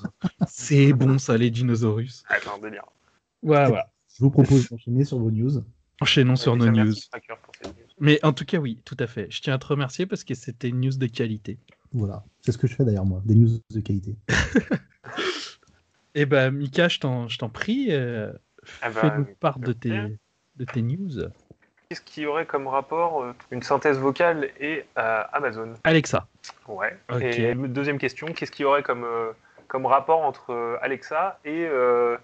c'est 0.46 0.92
bon 0.92 1.18
ça, 1.18 1.36
les 1.36 1.50
dinosaures. 1.50 1.98
Ah, 2.28 2.36
c'est 2.40 2.48
un 2.48 2.58
délire. 2.58 2.84
Voilà, 3.42 3.68
voilà. 3.68 3.90
Je 4.16 4.22
vous 4.22 4.30
propose 4.30 4.68
d'enchaîner 4.68 5.04
sur 5.04 5.18
vos 5.18 5.30
news. 5.30 5.64
Enchaînons 6.00 6.36
sur 6.36 6.56
nos 6.56 6.70
news. 6.70 6.94
Mais 7.98 8.24
en 8.24 8.32
tout 8.32 8.44
cas, 8.44 8.58
oui, 8.58 8.80
tout 8.84 8.96
à 8.98 9.06
fait. 9.06 9.28
Je 9.30 9.40
tiens 9.40 9.54
à 9.54 9.58
te 9.58 9.66
remercier 9.66 10.06
parce 10.06 10.22
que 10.22 10.34
c'était 10.34 10.68
une 10.68 10.80
news 10.80 10.96
de 10.96 11.06
qualité. 11.06 11.58
Voilà, 11.94 12.24
c'est 12.40 12.52
ce 12.52 12.58
que 12.58 12.66
je 12.66 12.74
fais 12.74 12.84
d'ailleurs 12.84 13.04
moi, 13.04 13.20
des 13.24 13.34
news 13.34 13.50
de 13.70 13.80
qualité. 13.80 14.16
Eh 16.14 16.26
ben, 16.26 16.50
Mika, 16.50 16.88
je 16.88 17.00
t'en 17.00 17.26
je 17.28 17.38
t'en 17.38 17.48
prie, 17.48 17.86
euh, 17.90 18.32
Ah 18.82 18.90
bah, 18.90 19.00
fais-nous 19.00 19.26
part 19.40 19.58
de 19.58 19.72
tes, 19.72 20.18
de 20.56 20.64
tes 20.64 20.82
news. 20.82 21.22
Qu'est-ce 21.88 22.02
qui 22.02 22.26
aurait 22.26 22.46
comme 22.46 22.66
rapport 22.68 23.22
euh, 23.22 23.34
une 23.50 23.62
synthèse 23.62 23.98
vocale 23.98 24.50
et 24.60 24.84
euh, 24.98 25.22
Amazon? 25.32 25.74
Alexa. 25.84 26.26
Ouais. 26.68 26.98
Ok. 27.10 27.22
Et 27.22 27.54
deuxième 27.54 27.98
question, 27.98 28.26
qu'est-ce 28.28 28.52
qui 28.52 28.64
aurait 28.64 28.82
comme, 28.82 29.04
euh, 29.04 29.32
comme 29.68 29.86
rapport 29.86 30.20
entre 30.20 30.50
euh, 30.50 30.76
Alexa 30.82 31.38
et, 31.44 31.66
euh, 31.66 32.16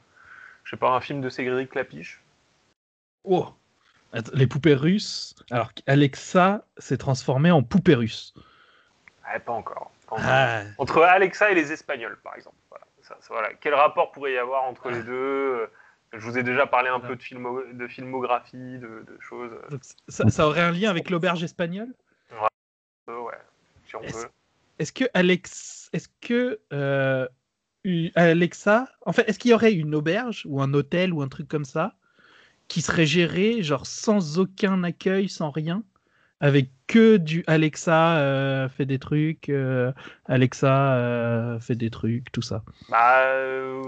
je 0.64 0.70
sais 0.70 0.76
pas, 0.76 0.90
un 0.90 1.00
film 1.00 1.20
de 1.20 1.28
Cédric 1.28 1.70
Clapiche 1.70 2.22
Oh 3.24 3.48
Les 4.33 4.46
poupées 4.46 4.74
russes. 4.74 5.35
Alors, 5.50 5.72
Alexa 5.87 6.64
s'est 6.78 6.98
transformée 6.98 7.50
en 7.50 7.62
poupée 7.62 7.94
russe. 7.94 8.35
Ah, 9.30 9.38
pas 9.40 9.52
encore. 9.52 9.90
pas 10.08 10.16
encore. 10.16 10.24
Ah, 10.28 10.62
Entre 10.78 11.02
Alexa 11.02 11.50
et 11.50 11.54
les 11.54 11.70
Espagnols, 11.72 12.18
par 12.22 12.34
exemple. 12.36 12.56
Voilà. 12.70 12.84
Ça, 13.02 13.16
ça, 13.20 13.28
voilà. 13.34 13.50
Quel 13.60 13.74
rapport 13.74 14.10
pourrait 14.12 14.32
y 14.32 14.38
avoir 14.38 14.64
entre 14.64 14.90
les 14.90 15.02
deux 15.02 15.12
Euh, 15.12 15.66
Je 16.12 16.18
vous 16.24 16.38
ai 16.38 16.42
déjà 16.42 16.66
parlé 16.66 16.88
un 16.88 17.00
peu 17.00 17.16
de, 17.16 17.22
filmo- 17.22 17.62
de 17.72 17.86
filmographie, 17.88 18.78
de, 18.78 19.04
de 19.06 19.18
choses. 19.20 19.52
donc 19.70 19.82
ça, 20.08 20.28
ça 20.30 20.46
aurait 20.46 20.62
un 20.62 20.72
lien 20.72 20.88
avec 20.90 21.10
l'auberge 21.10 21.44
espagnole? 21.44 21.92
Euh, 23.10 23.20
ouais, 23.20 23.34
si 23.86 23.96
on 23.96 24.00
Est-ce-. 24.02 24.26
Est-ce 24.78 24.92
que 24.92 25.04
Alex, 25.12 25.90
est-ce 25.92 26.08
que 26.20 26.60
euh, 26.72 27.26
u- 27.84 28.10
Alexa, 28.14 28.88
en 29.04 29.12
fait, 29.12 29.28
est-ce 29.28 29.38
qu'il 29.38 29.50
y 29.50 29.54
aurait 29.54 29.72
une 29.72 29.94
auberge 29.94 30.44
ou 30.46 30.62
un 30.62 30.72
hôtel 30.72 31.12
ou 31.12 31.20
un 31.22 31.28
truc 31.28 31.48
comme 31.48 31.64
ça 31.64 31.94
qui 32.68 32.80
serait 32.80 33.06
géré 33.06 33.62
genre 33.62 33.86
sans 33.86 34.38
aucun 34.38 34.84
accueil, 34.84 35.28
sans 35.28 35.50
rien, 35.50 35.82
avec 36.40 36.68
que 36.87 37.16
du 37.16 37.44
Alexa 37.46 38.18
euh, 38.18 38.68
fait 38.68 38.87
des 38.87 38.98
trucs, 38.98 39.48
euh, 39.48 39.92
Alexa 40.27 40.94
euh, 40.94 41.59
fait 41.61 41.74
des 41.74 41.90
trucs, 41.90 42.31
tout 42.33 42.42
ça. 42.42 42.62
Bah, 42.88 43.24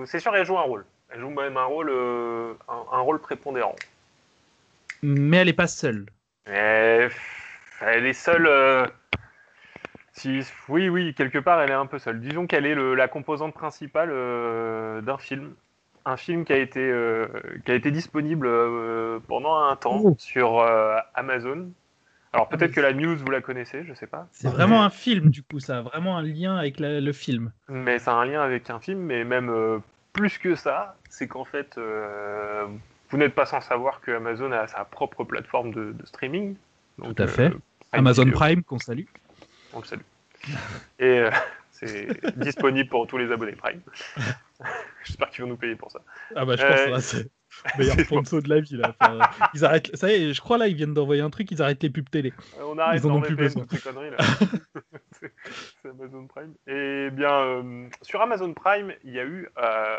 c'est 0.07 0.21
sûr, 0.21 0.35
elle 0.37 0.45
joue 0.47 0.59
un 0.59 0.63
rôle. 0.63 0.85
Elle 1.13 1.21
joue 1.21 1.31
même 1.31 1.57
un 1.57 1.65
rôle, 1.65 1.91
un, 1.91 2.85
un 2.93 3.01
rôle 3.01 3.21
prépondérant. 3.21 3.75
Mais 5.03 5.39
elle 5.39 5.49
est 5.49 5.53
pas 5.55 5.67
seule. 5.67 6.07
Elle 6.45 7.11
est 8.07 8.13
seule. 8.13 8.49
si, 10.13 10.41
oui, 10.69 10.89
oui, 10.89 11.15
quelque 11.15 11.39
part, 11.39 11.61
elle 11.63 11.71
est 11.71 11.75
un 11.75 11.87
peu 11.87 11.99
seule. 11.99 12.21
Disons 12.21 12.47
qu'elle 12.47 12.67
est 12.67 12.75
le- 12.75 12.95
la 12.95 13.09
composante 13.09 13.55
principale 13.55 14.11
d'un 15.03 15.19
film. 15.19 15.55
Un 16.07 16.17
film 16.17 16.45
qui 16.45 16.53
a 16.53 16.57
été, 16.57 16.81
euh, 16.81 17.27
qui 17.65 17.73
a 17.73 17.75
été 17.75 17.91
disponible 17.91 18.47
euh, 18.47 19.19
pendant 19.29 19.55
un 19.57 19.77
temps 19.77 20.01
Oh. 20.03 20.17
sur 20.19 20.61
euh, 20.61 20.97
Amazon. 21.15 21.69
Alors 22.33 22.49
Ah, 22.51 22.57
peut-être 22.57 22.71
mais 22.71 22.75
que 22.77 22.81
la 22.81 22.93
news, 22.93 23.17
vous 23.17 23.31
la 23.31 23.41
connaissez, 23.41 23.85
je 23.85 23.93
sais 23.95 24.07
pas. 24.07 24.29
C'est 24.31 24.49
vraiment 24.49 24.83
un 24.85 24.91
film, 24.91 25.31
du 25.31 25.43
coup, 25.43 25.59
ça 25.61 25.79
a 25.79 25.83
vraiment 25.83 26.17
un 26.17 26.23
lien 26.23 26.57
avec 26.57 26.79
la- 26.79 27.01
le 27.01 27.13
film. 27.13 27.53
Mais 27.69 27.99
ça 27.99 28.13
a 28.13 28.15
un 28.17 28.25
lien 28.25 28.41
avec 28.43 28.71
un 28.71 28.79
film, 28.81 29.01
mais 29.01 29.25
même 29.25 29.51
euh, 29.51 29.79
plus 30.13 30.39
que 30.39 30.55
ça, 30.55 30.97
c'est 31.09 31.27
qu'en 31.27 31.45
fait, 31.45 31.77
euh, 31.79 32.67
vous 33.11 33.17
n'êtes 33.19 33.35
pas 33.35 33.47
sans 33.47 33.61
savoir 33.61 34.01
que 34.01 34.13
Amazon 34.13 34.53
a 34.53 34.67
sa 34.69 34.85
propre 34.85 35.25
plateforme 35.25 35.73
de, 35.73 35.93
de 35.93 36.07
streaming. 36.07 36.55
Donc, 36.99 37.17
Tout 37.17 37.23
à 37.23 37.27
fait. 37.27 37.49
Prime 37.51 37.61
Amazon. 37.93 38.31
Prime, 38.31 38.63
qu'on 38.63 38.79
salue. 38.79 39.07
On 39.73 39.81
le 39.81 39.85
salue. 39.87 40.01
Et 41.01 41.05
euh, 41.21 41.31
c'est 41.73 42.07
disponible 42.37 42.89
pour 42.89 43.07
tous 43.09 43.19
les 43.19 43.31
abonnés 43.33 43.53
Prime. 43.57 43.81
J'espère 45.05 45.31
qu'ils 45.31 45.43
vont 45.45 45.51
nous 45.51 45.57
payer 45.57 45.75
pour 45.75 45.91
ça. 45.91 46.01
Ah 46.37 46.45
bah 46.45 46.55
je 46.57 46.63
Euh, 46.63 46.69
pense. 46.69 46.91
là, 46.91 47.01
c'est- 47.01 47.31
Meilleur 47.79 47.99
sponsor 48.01 48.43
de 48.43 48.49
la 48.49 48.61
vie 48.61 48.77
là. 48.77 48.95
Enfin, 49.01 49.19
ils 49.55 49.65
arrêtent. 49.65 49.95
Ça 49.97 50.11
y 50.11 50.15
est, 50.31 50.33
je 50.33 50.41
crois 50.41 50.57
là, 50.59 50.67
ils 50.69 50.75
viennent 50.75 50.95
d'envoyer 50.95 51.23
un 51.23 51.31
truc, 51.31 51.51
ils 51.51 51.61
arrêtent 51.61 51.83
les 51.83 51.91
pubs 51.91 52.09
télé. 52.09 52.33
On 52.63 52.79
arrête 52.79 53.03
Ils 53.03 53.07
en 53.11 53.15
ont 53.17 53.21
plus 53.21 53.35
besoin. 53.37 53.63
toutes 53.65 53.79
ces 53.79 53.89
conneries 53.93 54.11
là. 54.11 54.17
c'est 55.21 55.33
c'est 55.83 55.89
Amazon 55.89 56.27
Prime. 56.27 56.55
Et 56.67 57.11
bien, 57.11 57.33
euh, 57.41 57.89
sur 58.03 58.21
Amazon 58.23 58.53
Prime, 58.55 58.93
il 59.05 59.13
y 59.13 59.19
a 59.21 59.25
eu, 59.25 59.49
euh, 59.59 59.97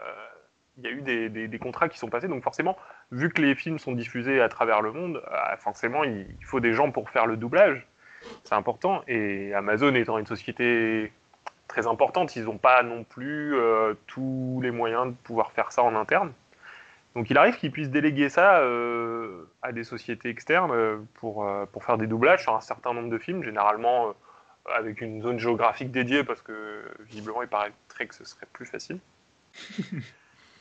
il 0.78 0.84
y 0.84 0.88
a 0.88 0.92
eu 0.92 1.02
des, 1.02 1.30
des- 1.30 1.48
des 1.48 1.60
contrats 1.60 1.90
qui 1.90 1.98
sont 2.00 2.08
passés. 2.10 2.28
Donc 2.28 2.44
forcément, 2.44 2.78
vu 3.12 3.30
que 3.30 3.42
les 3.42 3.54
films 3.56 3.80
sont 3.80 3.92
diffusés 3.92 4.42
à 4.42 4.50
travers 4.50 4.82
le 4.82 4.92
monde, 4.92 5.22
euh, 5.32 5.58
forcément, 5.58 6.04
il, 6.04 6.26
il 6.40 6.46
faut 6.46 6.60
des 6.60 6.74
gens 6.74 6.92
pour 6.92 7.10
faire 7.10 7.26
le 7.28 7.38
doublage. 7.38 7.86
C'est 8.44 8.56
important. 8.56 9.04
Et 9.08 9.54
Amazon 9.54 9.94
étant 9.96 10.18
une 10.18 10.26
société 10.28 11.12
très 11.68 11.88
importante, 11.88 12.36
ils 12.36 12.44
n'ont 12.46 12.58
pas 12.58 12.84
non 12.84 13.04
plus 13.04 13.56
euh, 13.56 13.94
tous 14.08 14.60
les 14.64 14.72
moyens 14.72 15.08
de 15.08 15.14
pouvoir 15.24 15.52
faire 15.54 15.72
ça 15.72 15.84
en 15.84 15.96
interne. 15.96 16.32
Donc 17.16 17.30
il 17.30 17.38
arrive 17.38 17.58
qu'ils 17.58 17.72
puissent 17.72 17.90
déléguer 17.90 18.30
ça 18.30 18.60
euh, 18.60 19.44
à 19.62 19.72
des 19.74 19.84
sociétés 19.84 20.30
externes 20.30 20.72
euh, 20.72 20.98
pour, 21.16 21.46
euh, 21.48 21.66
pour 21.66 21.84
faire 21.84 21.98
des 21.98 22.08
doublages 22.08 22.44
sur 22.44 22.56
un 22.56 22.62
certain 22.62 22.94
nombre 22.94 23.10
de 23.10 23.18
films, 23.18 23.44
généralement 23.44 24.14
avec 24.74 25.02
une 25.02 25.22
zone 25.22 25.40
géographique 25.40 25.92
dédiée, 25.92 26.24
parce 26.24 26.42
que 26.42 26.84
visiblement 27.02 27.42
il 27.42 27.48
paraîtrait 27.50 28.08
que 28.08 28.16
ce 28.16 28.24
serait 28.26 28.46
plus 28.54 28.66
facile. 28.66 29.00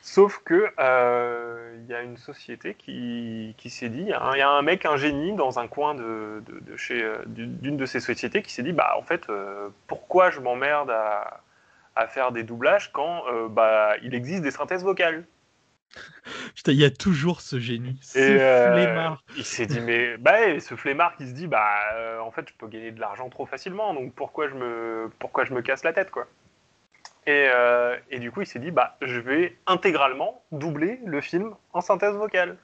Sauf 0.01 0.39
que 0.43 0.71
euh, 0.79 1.77
il 1.79 1.85
y 1.85 1.93
a 1.93 2.01
une 2.01 2.17
société 2.17 2.73
qui, 2.73 3.53
qui 3.57 3.69
s'est 3.69 3.89
dit, 3.89 4.01
il 4.01 4.07
y, 4.07 4.13
a 4.13 4.49
un- 4.49 4.61
mec, 4.63 4.85
un 4.85 4.97
génie 4.97 5.33
dans 5.35 5.59
un 5.59 5.67
coin 5.67 5.93
de, 5.93 6.41
de, 6.47 6.59
de 6.59 6.75
chez 6.77 7.07
d'une 7.27 7.55
d'une 7.59 7.77
de 7.77 7.85
ces 7.85 7.99
sociétés 7.99 8.41
qui 8.41 8.51
s'est 8.51 8.63
dit, 8.63 8.73
bah 8.73 8.95
en 8.97 9.03
fait, 9.03 9.29
euh, 9.29 9.69
pourquoi 9.87 10.31
je 10.31 10.39
m'emmerde 10.39 10.89
à, 10.89 11.41
à 11.95 12.07
faire 12.07 12.31
des 12.31 12.43
doublages 12.43 12.91
quand 12.91 13.25
euh, 13.27 13.47
bah, 13.47 13.93
il 14.01 14.15
existe 14.15 14.41
des 14.41 14.51
synthèses 14.51 14.83
vocales? 14.83 15.23
Putain, 16.55 16.71
il 16.71 16.79
y 16.79 16.85
a 16.85 16.91
toujours 16.91 17.41
ce 17.41 17.59
génie. 17.59 17.97
Ce 18.01 18.19
euh, 18.19 18.73
flemmard. 18.73 19.23
Il 19.37 19.45
s'est 19.45 19.65
dit, 19.65 19.79
mais 19.79 20.17
bah, 20.17 20.59
ce 20.59 20.75
flemmard 20.75 21.15
qui 21.15 21.27
se 21.27 21.33
dit, 21.33 21.47
bah, 21.47 21.69
euh, 21.93 22.19
en 22.19 22.31
fait, 22.31 22.47
je 22.47 22.53
peux 22.57 22.67
gagner 22.67 22.91
de 22.91 22.99
l'argent 22.99 23.29
trop 23.29 23.45
facilement, 23.45 23.93
donc 23.93 24.13
pourquoi 24.13 24.47
je 24.47 24.55
me, 24.55 25.11
pourquoi 25.19 25.45
je 25.45 25.53
me 25.53 25.61
casse 25.61 25.83
la 25.83 25.93
tête, 25.93 26.11
quoi. 26.11 26.27
Et, 27.27 27.49
euh, 27.53 27.97
et 28.09 28.19
du 28.19 28.31
coup, 28.31 28.41
il 28.41 28.47
s'est 28.47 28.59
dit, 28.59 28.71
bah, 28.71 28.97
je 29.01 29.19
vais 29.19 29.57
intégralement 29.67 30.43
doubler 30.51 30.99
le 31.05 31.21
film 31.21 31.53
en 31.73 31.81
synthèse 31.81 32.15
vocale. 32.15 32.57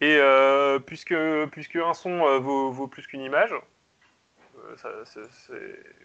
Et 0.00 0.16
euh, 0.16 0.78
puisque, 0.78 1.14
puisque 1.50 1.76
un 1.76 1.94
son 1.94 2.38
vaut, 2.38 2.70
vaut 2.70 2.86
plus 2.86 3.06
qu'une 3.06 3.22
image, 3.22 3.52
euh, 4.68 5.04
ça, 5.04 5.20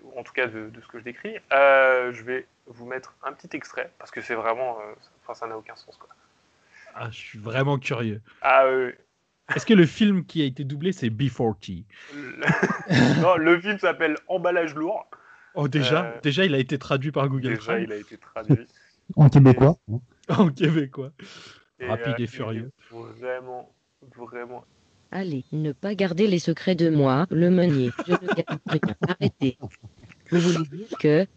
ou 0.03 0.19
en 0.19 0.23
tout 0.23 0.33
cas 0.33 0.47
de, 0.47 0.69
de 0.69 0.81
ce 0.81 0.87
que 0.87 0.99
je 0.99 1.03
décris, 1.03 1.37
euh, 1.51 2.11
je 2.13 2.23
vais 2.23 2.47
vous 2.67 2.85
mettre 2.85 3.13
un 3.23 3.33
petit 3.33 3.55
extrait, 3.55 3.91
parce 3.99 4.11
que 4.11 4.21
c'est 4.21 4.35
vraiment, 4.35 4.79
euh, 4.79 4.93
enfin, 5.21 5.33
ça 5.33 5.47
n'a 5.47 5.57
aucun 5.57 5.75
sens, 5.75 5.97
quoi. 5.97 6.09
Ah, 6.95 7.09
je 7.09 7.17
suis 7.17 7.39
vraiment 7.39 7.79
curieux. 7.79 8.21
Ah 8.41 8.65
oui. 8.69 8.91
Est-ce 9.55 9.65
que 9.65 9.73
le 9.73 9.85
film 9.85 10.25
qui 10.25 10.41
a 10.41 10.45
été 10.45 10.63
doublé, 10.63 10.93
c'est 10.93 11.09
B40 11.09 11.83
Le... 12.13 13.21
non, 13.21 13.35
le 13.35 13.59
film 13.59 13.77
s'appelle 13.77 14.15
Emballage 14.27 14.73
lourd. 14.75 15.09
Oh, 15.55 15.67
déjà, 15.67 16.05
Euh, 16.05 16.19
déjà, 16.21 16.45
il 16.45 16.55
a 16.55 16.59
été 16.59 16.79
traduit 16.79 17.11
par 17.11 17.27
Google 17.27 17.55
Déjà, 17.55 17.79
il 17.79 17.91
a 17.91 17.97
été 17.97 18.17
traduit. 18.17 18.67
En 19.17 19.27
québécois. 19.29 19.77
hein. 19.91 19.99
en 20.29 20.49
québécois. 20.49 21.11
Et, 21.79 21.87
Rapide 21.87 22.15
et 22.19 22.27
furieux. 22.27 22.71
Vraiment, 22.89 23.69
vraiment. 24.15 24.63
Allez, 25.15 25.45
ne 25.51 25.73
pas 25.73 25.93
garder 25.93 26.25
les 26.25 26.39
secrets 26.39 26.73
de 26.73 26.89
moi, 26.89 27.27
le 27.29 27.51
meunier. 27.51 27.91
Je 28.07 28.13
ne 28.13 28.33
rien. 28.33 28.97
Arrêtez. 29.07 29.59
Vous 30.31 30.39
voulez 30.39 30.67
dire 30.67 30.97
que 30.99 31.27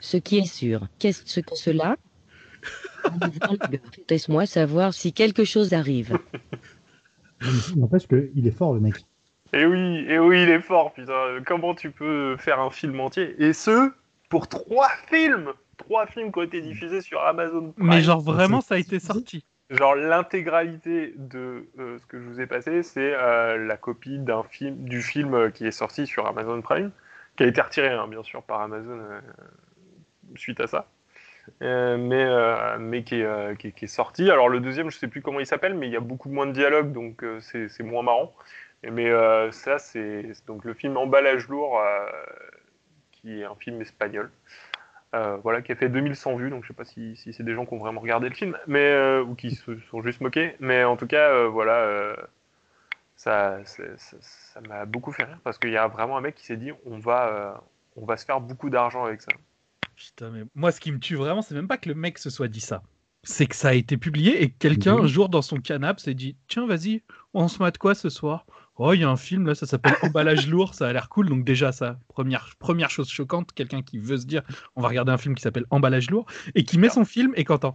ce 0.00 0.16
qui 0.16 0.38
est 0.38 0.46
sûr, 0.46 0.88
qu'est-ce 0.98 1.40
que 1.40 1.54
cela? 1.54 1.96
Laisse-moi 4.08 4.46
savoir 4.46 4.94
si 4.94 5.12
quelque 5.12 5.44
chose 5.44 5.74
arrive. 5.74 6.18
N'empêche 7.76 8.06
qu'il 8.08 8.46
est 8.46 8.56
fort, 8.56 8.72
le 8.72 8.80
mec. 8.80 8.94
Et 9.52 9.66
oui, 9.66 10.06
et 10.08 10.18
oui, 10.18 10.44
il 10.44 10.48
est 10.48 10.62
fort, 10.62 10.94
putain. 10.94 11.42
Comment 11.44 11.74
tu 11.74 11.90
peux 11.90 12.38
faire 12.38 12.60
un 12.60 12.70
film 12.70 12.98
entier? 13.00 13.34
Et 13.38 13.52
ce, 13.52 13.92
pour 14.30 14.48
trois 14.48 14.88
films 15.10 15.52
Trois 15.76 16.06
films 16.06 16.32
qui 16.32 16.38
ont 16.38 16.42
été 16.42 16.62
diffusés 16.62 17.02
sur 17.02 17.20
Amazon 17.20 17.72
Prime. 17.72 17.88
Mais 17.88 18.00
genre, 18.00 18.20
vraiment, 18.20 18.62
ça 18.62 18.76
a 18.76 18.78
été 18.78 19.00
sorti. 19.00 19.44
Genre 19.72 19.94
l'intégralité 19.94 21.14
de 21.16 21.66
euh, 21.78 21.98
ce 21.98 22.04
que 22.06 22.18
je 22.20 22.24
vous 22.24 22.40
ai 22.42 22.46
passé, 22.46 22.82
c'est 22.82 23.14
euh, 23.14 23.56
la 23.56 23.78
copie 23.78 24.18
d'un 24.18 24.42
film, 24.42 24.76
du 24.84 25.00
film 25.00 25.32
euh, 25.34 25.50
qui 25.50 25.66
est 25.66 25.70
sorti 25.70 26.06
sur 26.06 26.26
Amazon 26.26 26.60
Prime, 26.60 26.90
qui 27.36 27.44
a 27.44 27.46
été 27.46 27.60
retiré 27.62 27.88
hein, 27.88 28.06
bien 28.06 28.22
sûr 28.22 28.42
par 28.42 28.60
Amazon 28.60 29.00
suite 30.36 30.60
à 30.60 30.66
ça, 30.66 30.88
mais 31.60 32.26
mais 32.78 33.02
qui 33.04 33.16
est, 33.16 33.56
qui, 33.58 33.84
est- 33.84 33.86
sorti. 33.86 34.30
Alors 34.30 34.48
le 34.50 34.60
deuxième, 34.60 34.90
je 34.90 34.98
sais 34.98 35.08
plus 35.08 35.22
comment 35.22 35.40
il 35.40 35.46
s'appelle, 35.46 35.74
mais 35.74 35.86
il 35.88 35.92
y 35.92 35.96
a 35.96 36.00
beaucoup 36.00 36.28
moins 36.28 36.46
de 36.46 36.52
dialogue, 36.52 36.92
donc 36.92 37.24
c'est 37.40 37.80
moins 37.82 38.02
marrant. 38.02 38.34
Mais 38.90 39.10
ça, 39.52 39.78
c'est 39.78 40.32
donc 40.46 40.64
le 40.64 40.74
film 40.74 40.96
Emballage 40.96 41.48
lourd, 41.48 41.80
qui 43.12 43.40
est 43.40 43.44
un 43.44 43.54
film 43.56 43.80
espagnol. 43.80 44.30
Euh, 45.14 45.36
voilà, 45.42 45.60
qui 45.60 45.70
a 45.72 45.76
fait 45.76 45.90
2100 45.90 46.36
vues, 46.36 46.48
donc 46.48 46.62
je 46.64 46.68
sais 46.68 46.74
pas 46.74 46.86
si, 46.86 47.16
si 47.16 47.34
c'est 47.34 47.42
des 47.42 47.54
gens 47.54 47.66
qui 47.66 47.74
ont 47.74 47.78
vraiment 47.78 48.00
regardé 48.00 48.30
le 48.30 48.34
film, 48.34 48.56
mais 48.66 48.92
euh, 48.92 49.22
ou 49.22 49.34
qui 49.34 49.54
se 49.54 49.78
sont 49.90 50.02
juste 50.02 50.22
moqués, 50.22 50.56
mais 50.58 50.84
en 50.84 50.96
tout 50.96 51.06
cas, 51.06 51.28
euh, 51.30 51.48
voilà, 51.48 52.16
ça, 53.16 53.58
ça, 53.66 54.60
m'a 54.62 54.86
beaucoup 54.86 55.12
fait 55.12 55.24
rire 55.24 55.38
parce 55.44 55.58
qu'il 55.58 55.70
y 55.70 55.76
a 55.76 55.86
vraiment 55.86 56.16
un 56.16 56.22
mec 56.22 56.34
qui 56.34 56.46
s'est 56.46 56.56
dit, 56.56 56.70
on 56.86 56.98
va, 56.98 57.62
on 57.96 58.06
va 58.06 58.16
se 58.16 58.24
faire 58.24 58.40
beaucoup 58.40 58.70
d'argent 58.70 59.04
avec 59.04 59.20
ça. 59.20 59.32
Putain, 59.96 60.30
mais 60.30 60.44
moi, 60.54 60.72
ce 60.72 60.80
qui 60.80 60.90
me 60.90 60.98
tue 60.98 61.16
vraiment, 61.16 61.42
c'est 61.42 61.54
même 61.54 61.68
pas 61.68 61.76
que 61.76 61.88
le 61.88 61.94
mec 61.94 62.18
se 62.18 62.30
soit 62.30 62.48
dit 62.48 62.60
ça. 62.60 62.82
C'est 63.22 63.46
que 63.46 63.54
ça 63.54 63.68
a 63.68 63.74
été 63.74 63.96
publié 63.98 64.42
et 64.42 64.50
que 64.50 64.56
quelqu'un, 64.58 64.96
Mhm. 64.96 65.04
un 65.04 65.06
jour, 65.06 65.28
dans 65.28 65.42
son 65.42 65.58
canapé, 65.60 66.00
s'est 66.00 66.14
dit 66.14 66.36
Tiens, 66.48 66.66
vas-y, 66.66 67.02
on 67.34 67.46
se 67.48 67.62
mate 67.62 67.78
quoi 67.78 67.94
ce 67.94 68.08
soir? 68.08 68.46
Oh, 68.76 68.94
il 68.94 69.00
y 69.00 69.04
a 69.04 69.10
un 69.10 69.16
film 69.16 69.46
là, 69.46 69.54
ça 69.54 69.66
s'appelle 69.66 69.94
Emballage 70.02 70.48
lourd, 70.48 70.74
ça 70.74 70.88
a 70.88 70.92
l'air 70.92 71.08
cool. 71.10 71.28
Donc, 71.28 71.44
déjà, 71.44 71.72
ça, 71.72 71.98
première, 72.08 72.48
première 72.58 72.90
chose 72.90 73.08
choquante, 73.10 73.52
quelqu'un 73.52 73.82
qui 73.82 73.98
veut 73.98 74.16
se 74.16 74.24
dire 74.26 74.42
On 74.76 74.82
va 74.82 74.88
regarder 74.88 75.12
un 75.12 75.18
film 75.18 75.34
qui 75.34 75.42
s'appelle 75.42 75.66
Emballage 75.70 76.10
lourd 76.10 76.26
et 76.54 76.64
qui 76.64 76.78
met 76.78 76.88
son 76.88 77.04
film 77.04 77.32
et 77.36 77.44
qu'entend 77.44 77.74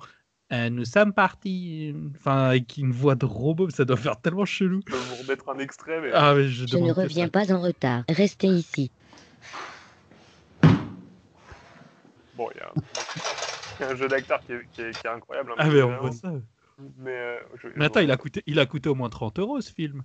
Euh, 0.53 0.69
Nous 0.69 0.85
sommes 0.85 1.13
partis. 1.13 1.93
Enfin, 2.15 2.45
avec 2.49 2.77
une 2.77 2.91
voix 2.91 3.15
de 3.15 3.25
robot, 3.25 3.69
ça 3.69 3.85
doit 3.85 3.97
faire 3.97 4.19
tellement 4.19 4.45
chelou. 4.45 4.79
Je 4.87 4.93
peux 4.93 4.97
vous 4.97 5.15
remettre 5.23 5.49
un 5.49 5.59
extrait, 5.59 6.01
mais 6.01 6.09
Ah, 6.13 6.33
mais 6.33 6.47
je, 6.47 6.65
Je 6.67 6.77
ne 6.77 6.91
reviens 6.91 7.25
ça. 7.25 7.31
pas 7.31 7.53
en 7.53 7.61
retard. 7.61 8.03
Restez 8.09 8.47
ici. 8.47 8.89
bon, 12.35 12.49
il 12.55 12.57
y 12.57 12.61
a, 12.61 12.71
il 13.79 13.81
y 13.81 13.83
a 13.85 13.91
un 13.91 13.95
jeu 13.95 14.07
d'acteur 14.07 14.39
qui, 14.45 14.53
est- 14.53 14.67
qui 14.73 14.81
est, 14.81 14.91
qui 14.99 15.07
est 15.07 15.09
incroyable. 15.09 15.51
hein, 15.51 15.55
Ah, 15.59 15.69
mais 15.69 15.81
on 15.81 15.97
voit 15.99 16.11
ça. 16.11 16.31
Mais, 16.97 17.11
euh, 17.11 17.37
je- 17.61 17.67
Mais 17.75 17.85
attends, 17.85 17.99
il 18.01 18.11
a, 18.11 18.17
coûté, 18.17 18.43
il 18.45 18.59
a 18.59 18.65
coûté 18.65 18.89
au 18.89 18.95
moins 18.95 19.09
30 19.09 19.39
euros 19.39 19.59
ce 19.61 19.71
film. 19.71 20.03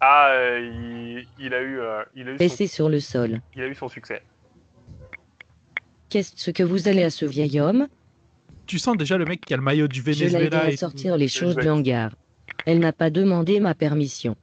Ah, 0.00 0.30
euh, 0.32 0.60
il, 0.60 1.26
il 1.38 1.52
a 1.54 1.60
eu, 1.60 1.78
euh, 1.78 2.02
il 2.14 2.28
a 2.28 2.32
eu, 2.32 2.48
son, 2.48 2.66
sur 2.66 2.88
le 2.88 3.00
sol. 3.00 3.40
il 3.54 3.62
a 3.62 3.66
eu 3.66 3.74
son 3.74 3.88
succès. 3.88 4.22
Qu'est-ce 6.08 6.50
que 6.50 6.62
vous 6.62 6.88
allez 6.88 7.02
à 7.04 7.10
ce 7.10 7.24
vieil 7.26 7.60
homme? 7.60 7.86
Tu 8.66 8.78
sens 8.78 8.96
déjà 8.96 9.18
le 9.18 9.24
mec 9.24 9.40
qui 9.42 9.52
a 9.54 9.56
le 9.56 9.62
maillot 9.62 9.88
du 9.88 10.00
Je 10.00 10.04
l'ai 10.10 10.24
aidé 10.26 10.32
Venezuela. 10.48 10.64
à 10.64 10.76
sortir 10.76 11.16
les 11.16 11.28
choses 11.28 11.50
Exact. 11.58 11.62
du 11.62 11.68
hangar. 11.70 12.10
Elle 12.66 12.78
n'a 12.78 12.92
pas 12.92 13.10
demandé 13.10 13.60
ma 13.60 13.74
permission. 13.74 14.36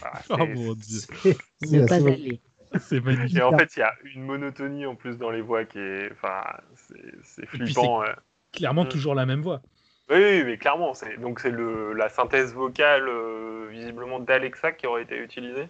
Voilà, 0.00 0.22
Oh 0.30 0.46
mon 0.46 0.74
dieu, 0.74 1.00
C'est 1.22 1.36
Ne 1.70 1.86
pas 1.88 1.96
aller. 1.96 2.40
c'est 2.80 3.00
magnifique. 3.04 3.36
Et 3.38 3.42
en 3.42 3.56
fait, 3.58 3.76
il 3.76 3.80
y 3.80 3.82
a 3.82 3.92
une 4.14 4.22
monotonie 4.22 4.86
en 4.86 4.94
plus 4.94 5.16
dans 5.18 5.30
les 5.30 5.42
voix 5.42 5.64
qui 5.64 5.78
est, 5.78 6.10
enfin, 6.12 6.42
c'est- 6.76 7.16
c'est 7.22 7.46
puis 7.46 7.58
flippant. 7.58 8.02
euh. 8.02 8.06
Clairement, 8.52 8.84
Mm. 8.84 8.88
toujours 8.88 9.14
la 9.14 9.26
même 9.26 9.42
voix. 9.42 9.62
Oui, 10.10 10.44
mais 10.44 10.58
clairement, 10.58 10.94
c'est 10.94 11.16
donc 11.16 11.40
c'est 11.40 11.50
le 11.50 11.92
la 11.94 12.08
synthèse 12.08 12.52
vocale 12.54 13.08
euh, 13.08 13.66
visiblement 13.70 14.18
d'Alexa 14.20 14.72
qui 14.72 14.86
aurait 14.86 15.02
été 15.02 15.16
utilisée. 15.16 15.68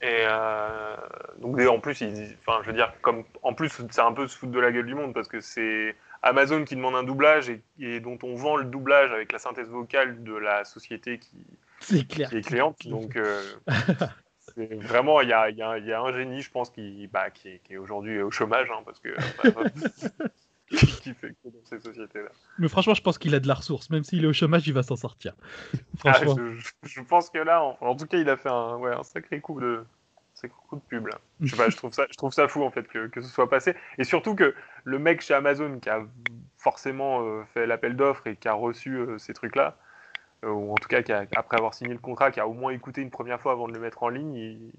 Et 0.00 0.24
euh, 0.26 0.96
donc 1.38 1.60
en 1.60 1.78
plus, 1.78 2.00
ils- 2.00 2.36
enfin, 2.40 2.60
je 2.62 2.68
veux 2.68 2.72
dire, 2.72 2.92
comme 3.02 3.24
en 3.42 3.54
plus, 3.54 3.68
c'est 3.90 4.00
un 4.00 4.12
peu 4.12 4.26
se 4.26 4.36
foutre 4.38 4.52
de 4.52 4.60
la 4.60 4.72
gueule 4.72 4.86
du 4.86 4.94
monde 4.94 5.12
parce 5.14 5.28
que 5.28 5.40
c'est 5.40 5.94
Amazon 6.22 6.64
qui 6.64 6.76
demande 6.76 6.94
un 6.96 7.02
doublage 7.04 7.50
et, 7.50 7.62
et 7.78 8.00
dont 8.00 8.18
on 8.22 8.34
vend 8.34 8.56
le 8.56 8.64
doublage 8.64 9.12
avec 9.12 9.32
la 9.32 9.38
synthèse 9.38 9.68
vocale 9.68 10.22
de 10.24 10.34
la 10.34 10.64
société 10.64 11.18
qui, 11.18 12.04
clair. 12.08 12.30
qui 12.30 12.36
est 12.38 12.40
cliente. 12.42 12.86
Donc 12.86 13.16
euh, 13.16 13.40
vraiment, 14.56 15.20
il 15.20 15.28
y 15.28 15.32
a, 15.32 15.50
il 15.50 15.56
y 15.56 15.62
a- 15.62 15.78
il 15.78 15.86
y 15.86 15.92
a 15.92 16.00
un 16.00 16.12
génie, 16.12 16.40
je 16.42 16.50
pense, 16.50 16.70
qui, 16.70 17.06
bah, 17.12 17.30
qui 17.30 17.60
est, 17.70 17.76
aujourd'hui 17.76 18.20
au 18.22 18.30
chômage 18.30 18.68
hein, 18.70 18.82
parce 18.84 18.98
que 18.98 19.10
qui 21.02 21.14
fait 21.14 21.30
que 21.30 21.48
dans 21.48 21.64
ces 21.64 21.80
sociétés-là. 21.80 22.30
Mais 22.58 22.68
franchement, 22.68 22.94
je 22.94 23.02
pense 23.02 23.18
qu'il 23.18 23.34
a 23.34 23.40
de 23.40 23.48
la 23.48 23.54
ressource. 23.54 23.90
Même 23.90 24.04
s'il 24.04 24.24
est 24.24 24.26
au 24.26 24.32
chômage, 24.32 24.66
il 24.66 24.74
va 24.74 24.82
s'en 24.82 24.96
sortir. 24.96 25.34
Ah, 26.04 26.12
Franchement. 26.14 26.36
je, 26.36 26.58
je- 26.58 26.88
je 26.88 27.00
pense 27.00 27.30
que 27.30 27.38
là, 27.38 27.62
en, 27.62 27.76
en 27.80 27.96
tout 27.96 28.06
cas, 28.06 28.18
il 28.18 28.28
a 28.28 28.36
fait 28.36 28.48
un, 28.50 28.76
ouais, 28.76 28.92
un 28.92 29.02
sacré 29.02 29.40
coup 29.40 29.60
de, 29.60 29.84
sacré 30.34 30.56
coup 30.68 30.76
de 30.76 30.82
pub. 30.82 31.06
Là. 31.06 31.18
Je, 31.40 31.50
sais 31.50 31.56
pas, 31.56 31.70
je, 31.70 31.76
trouve 31.76 31.92
ça, 31.92 32.06
je 32.10 32.16
trouve 32.16 32.32
ça 32.32 32.48
fou 32.48 32.62
en 32.62 32.70
fait 32.70 32.86
que, 32.88 33.06
que 33.08 33.20
ce 33.22 33.28
soit 33.28 33.48
passé. 33.50 33.74
Et 33.98 34.04
surtout 34.04 34.34
que 34.34 34.54
le 34.84 34.98
mec 34.98 35.20
chez 35.20 35.34
Amazon 35.34 35.78
qui 35.80 35.88
a 35.90 36.02
forcément 36.58 37.22
euh, 37.26 37.44
fait 37.54 37.66
l'appel 37.66 37.96
d'offres 37.96 38.26
et 38.26 38.36
qui 38.36 38.48
a 38.48 38.52
reçu 38.54 38.96
euh, 38.96 39.18
ces 39.18 39.32
trucs-là, 39.34 39.76
euh, 40.44 40.50
ou 40.50 40.72
en 40.72 40.76
tout 40.76 40.88
cas 40.88 41.02
qui 41.02 41.12
a- 41.12 41.26
après 41.36 41.56
avoir 41.56 41.74
signé 41.74 41.92
le 41.92 41.98
contrat, 41.98 42.30
qui 42.30 42.40
a 42.40 42.46
au 42.46 42.52
moins 42.52 42.72
écouté 42.72 43.00
une 43.00 43.10
première 43.10 43.40
fois 43.40 43.52
avant 43.52 43.66
de 43.68 43.72
le 43.72 43.80
mettre 43.80 44.02
en 44.02 44.08
ligne, 44.08 44.34
il 44.34 44.72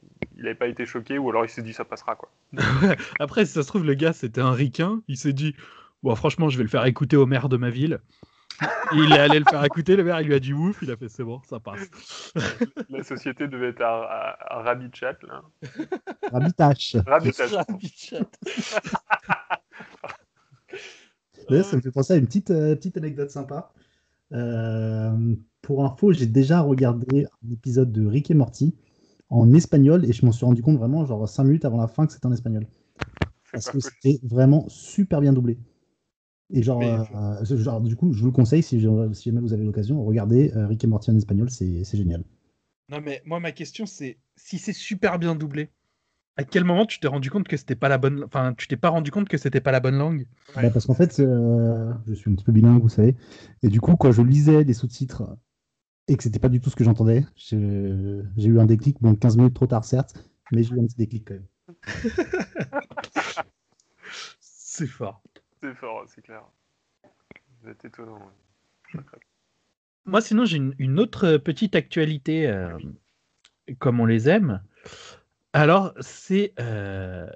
n'avait 0.44 0.56
pas 0.56 0.68
été 0.68 0.86
choqué 0.86 1.18
ou 1.18 1.30
alors 1.30 1.46
il 1.46 1.50
s'est 1.50 1.62
dit 1.62 1.74
ça 1.74 1.86
passera 1.86 2.16
quoi. 2.16 2.30
Après, 3.20 3.46
si 3.46 3.54
ça 3.54 3.64
se 3.64 3.68
trouve, 3.68 3.86
le 3.86 3.94
gars, 3.94 4.14
c'était 4.14 4.42
un 4.42 4.52
ricain. 4.54 5.02
Il 5.08 5.18
s'est 5.18 5.34
dit 5.34 5.56
Bon, 6.04 6.16
franchement, 6.16 6.50
je 6.50 6.58
vais 6.58 6.64
le 6.64 6.70
faire 6.70 6.86
écouter 6.86 7.16
au 7.16 7.26
maire 7.26 7.50
de 7.50 7.58
ma 7.58 7.70
ville. 7.70 8.00
Il 8.92 9.12
est 9.14 9.20
allé 9.20 9.40
le 9.40 9.46
faire 9.46 9.64
écouter, 9.66 9.96
le 9.96 10.04
maire, 10.04 10.22
il 10.22 10.28
lui 10.28 10.36
a 10.36 10.40
dit 10.40 10.54
ouf, 10.54 10.82
il 10.84 10.92
a 10.92 10.98
fait 10.98 11.10
c'est 11.10 11.24
bon, 11.24 11.42
ça 11.50 11.60
passe. 11.60 11.90
La 12.90 13.04
société 13.04 13.48
devait 13.48 13.70
être 13.70 13.82
à, 13.82 14.04
à, 14.04 14.60
à 14.60 14.64
Rabbit 14.64 14.92
Chat, 14.94 15.18
là. 15.24 15.44
Rabitache. 16.32 16.98
Rabbit 17.06 17.34
Chat. 17.96 18.30
D'ailleurs, 21.50 21.66
ça 21.66 21.76
me 21.76 21.82
fait 21.82 21.92
penser 21.92 22.14
à 22.14 22.18
une 22.18 22.26
petite, 22.26 22.52
euh, 22.52 22.76
petite 22.76 22.98
anecdote 22.98 23.30
sympa. 23.30 23.72
Euh, 24.34 25.36
pour 25.62 25.86
info, 25.86 26.14
j'ai 26.14 26.26
déjà 26.28 26.62
regardé 26.62 27.26
un 27.26 27.52
épisode 27.52 27.92
de 27.92 28.06
Rick 28.06 28.32
et 28.32 28.34
Morty 28.34 28.76
en 29.30 29.54
espagnol 29.54 30.06
et 30.06 30.14
je 30.14 30.26
m'en 30.26 30.32
suis 30.32 30.46
rendu 30.46 30.62
compte 30.62 30.78
vraiment 30.78 31.06
genre 31.06 31.28
5 31.28 31.44
minutes 31.44 31.66
avant 31.66 31.78
la 31.78 31.88
fin 31.88 32.06
que 32.08 32.14
c'était 32.14 32.28
en 32.28 32.32
espagnol. 32.32 32.68
Parce 33.52 33.70
que 33.70 33.80
c'était 33.80 34.20
vraiment 34.24 34.66
super 34.70 35.22
bien 35.22 35.34
doublé. 35.34 35.60
Et 36.50 36.62
genre, 36.62 36.82
euh, 36.82 37.44
ce 37.46 37.58
genre, 37.58 37.82
du 37.82 37.96
coup, 37.96 38.14
je 38.14 38.20
vous 38.20 38.28
le 38.28 38.32
conseille 38.32 38.64
si, 38.64 38.80
jamais 38.80 39.40
vous 39.42 39.54
avez 39.54 39.64
l'occasion, 39.64 40.04
regardez 40.04 40.52
euh, 40.56 40.68
Rick 40.68 40.84
et 40.84 40.88
Morty 40.88 41.12
en 41.12 41.16
espagnol, 41.18 41.50
c'est 41.50 41.84
génial. 41.84 42.24
Non, 42.90 43.00
mais 43.02 43.22
moi, 43.26 43.40
ma 43.40 43.52
question, 43.52 43.86
c'est 43.86 44.18
si 44.36 44.58
c'est 44.60 44.74
super 44.74 45.20
bien 45.20 45.36
doublé, 45.36 45.70
à 46.38 46.44
quel 46.44 46.64
moment 46.64 46.86
tu 46.86 47.00
t'es 47.00 47.08
rendu 47.08 47.30
compte 47.30 47.48
que 47.48 47.58
c'était 47.58 47.76
pas 47.76 47.90
la 47.90 47.98
bonne. 47.98 48.24
Enfin, 48.26 48.54
tu 48.58 48.68
t'es 48.68 48.78
pas 48.78 48.90
rendu 48.90 49.10
compte 49.12 49.30
que 49.30 49.38
c'était 49.38 49.62
pas 49.62 49.72
la 49.72 49.80
bonne 49.80 49.98
langue? 49.98 50.28
Ouais. 50.56 50.64
Bah, 50.64 50.70
parce 50.72 50.86
qu'en 50.86 50.94
fait, 50.94 51.20
euh, 51.20 51.94
je 52.08 52.14
suis 52.14 52.30
un 52.32 52.36
petit 52.36 52.44
peu 52.44 52.52
bilingue, 52.52 52.82
vous 52.82 52.90
savez. 52.90 53.16
Et 53.62 53.70
du 53.70 53.80
coup, 53.82 53.96
quand 53.96 54.12
je 54.12 54.22
lisais 54.22 54.64
les 54.64 54.74
sous-titres 54.74 55.24
et 56.08 56.18
que 56.18 56.24
c'était 56.24 56.40
pas 56.40 56.50
du 56.50 56.60
tout 56.60 56.70
ce 56.70 56.76
que 56.76 56.84
j'entendais, 56.84 57.26
je- 57.36 58.24
j'ai 58.38 58.50
eu 58.50 58.60
un 58.60 58.66
déclic. 58.66 58.98
Bon, 59.02 59.16
15 59.16 59.38
minutes 59.38 59.54
trop 59.54 59.68
tard, 59.68 59.86
certes, 59.86 60.16
mais 60.52 60.64
j'ai 60.64 60.76
eu 60.76 60.80
un 60.80 60.86
petit 60.86 60.98
déclic 60.98 61.26
quand 61.28 61.36
même. 61.36 61.48
C'est 64.40 64.88
fort. 64.88 65.22
C'est 65.64 65.76
fort, 65.76 66.04
c'est 66.08 66.22
clair. 66.22 66.44
Vous 67.62 67.70
êtes 67.70 67.86
étonnant. 67.86 68.20
Moi, 70.04 70.20
sinon, 70.20 70.44
j'ai 70.44 70.58
une, 70.58 70.76
une 70.78 71.00
autre 71.00 71.38
petite 71.38 71.74
actualité, 71.78 72.48
euh, 72.48 72.78
comme 73.80 74.02
on 74.02 74.06
les 74.06 74.28
aime. 74.28 74.62
Alors, 75.54 75.94
c'est 76.02 76.54
euh, 76.60 77.30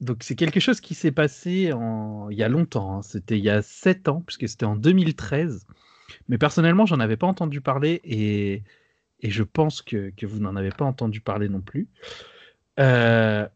donc 0.00 0.22
c'est 0.22 0.36
quelque 0.36 0.60
chose 0.60 0.82
qui 0.82 0.94
s'est 0.94 1.10
passé 1.10 1.72
en, 1.72 2.28
il 2.28 2.36
y 2.36 2.42
a 2.42 2.50
longtemps. 2.50 2.98
hein. 2.98 3.02
C'était 3.02 3.38
il 3.38 3.44
y 3.44 3.48
a 3.48 3.62
7 3.62 4.08
ans, 4.08 4.20
puisque 4.26 4.46
c'était 4.46 4.66
en 4.66 4.76
2013. 4.76 5.66
Mais 6.28 6.36
personnellement, 6.36 6.84
j'en 6.84 7.00
avais 7.00 7.16
pas 7.16 7.28
entendu 7.28 7.62
parler 7.62 8.02
et, 8.04 8.62
et 9.20 9.30
je 9.30 9.42
pense 9.42 9.80
que, 9.80 10.10
que 10.10 10.26
vous 10.26 10.40
n'en 10.40 10.54
avez 10.54 10.72
pas 10.72 10.84
entendu 10.84 11.22
parler 11.22 11.48
non 11.48 11.62
plus. 11.62 11.88
Euh, 12.78 13.48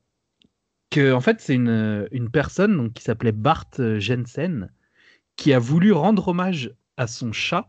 que, 0.94 1.12
en 1.12 1.20
fait, 1.20 1.40
c'est 1.40 1.54
une, 1.54 2.09
une 2.12 2.30
personne 2.30 2.76
donc, 2.76 2.92
qui 2.92 3.02
s'appelait 3.02 3.33
Bart 3.33 3.70
Jensen 3.98 4.70
qui 5.37 5.52
a 5.52 5.59
voulu 5.59 5.92
rendre 5.92 6.28
hommage 6.28 6.72
à 6.96 7.07
son 7.07 7.33
chat 7.33 7.68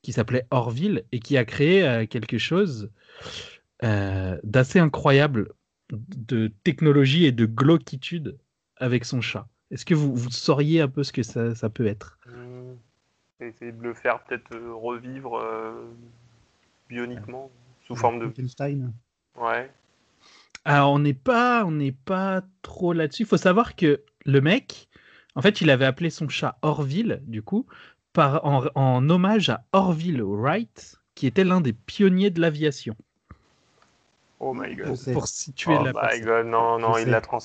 qui 0.00 0.12
s'appelait 0.12 0.46
Orville 0.50 1.04
et 1.12 1.20
qui 1.20 1.36
a 1.36 1.44
créé 1.44 1.86
euh, 1.86 2.06
quelque 2.06 2.38
chose 2.38 2.90
euh, 3.84 4.38
d'assez 4.42 4.78
incroyable 4.78 5.52
de 5.90 6.50
technologie 6.64 7.24
et 7.26 7.32
de 7.32 7.46
glauquitude 7.46 8.38
avec 8.76 9.04
son 9.04 9.20
chat. 9.20 9.46
Est-ce 9.70 9.84
que 9.84 9.94
vous, 9.94 10.14
vous 10.14 10.30
sauriez 10.30 10.80
un 10.80 10.88
peu 10.88 11.04
ce 11.04 11.12
que 11.12 11.22
ça, 11.22 11.54
ça 11.54 11.68
peut 11.70 11.86
être? 11.86 12.18
Hmm. 12.26 12.74
Essayer 13.40 13.72
de 13.72 13.82
le 13.82 13.94
faire 13.94 14.22
peut-être 14.24 14.54
euh, 14.54 14.72
revivre 14.74 15.36
euh, 15.36 15.72
bioniquement, 16.88 17.50
sous 17.86 17.96
forme 17.96 18.18
de. 18.18 18.24
Frankenstein. 18.24 18.92
Alors, 20.64 20.92
on 20.92 20.98
n'est 20.98 21.14
pas, 21.14 21.64
on 21.64 21.70
n'est 21.72 21.92
pas 21.92 22.42
trop 22.62 22.92
là-dessus. 22.92 23.22
Il 23.22 23.26
faut 23.28 23.36
savoir 23.36 23.74
que 23.76 24.02
le 24.24 24.40
mec, 24.40 24.88
en 25.34 25.42
fait, 25.42 25.60
il 25.60 25.70
avait 25.70 25.84
appelé 25.84 26.10
son 26.10 26.28
chat 26.28 26.58
Orville, 26.62 27.20
du 27.26 27.42
coup, 27.42 27.66
par, 28.12 28.44
en, 28.44 28.64
en 28.74 29.08
hommage 29.10 29.50
à 29.50 29.64
Orville 29.72 30.22
Wright, 30.22 30.96
qui 31.14 31.26
était 31.26 31.44
l'un 31.44 31.60
des 31.60 31.72
pionniers 31.72 32.30
de 32.30 32.40
l'aviation. 32.40 32.96
Oh 34.40 34.52
my 34.52 34.74
god. 34.74 34.96
Sais. 34.96 35.12
Pour 35.12 35.26
situer 35.28 35.78
Oh 35.78 35.84
la 35.84 35.92
my 35.94 36.20
god, 36.20 36.46
non, 36.46 36.78
non, 36.78 36.98
il 36.98 37.08
l'a 37.08 37.20
trans... 37.20 37.38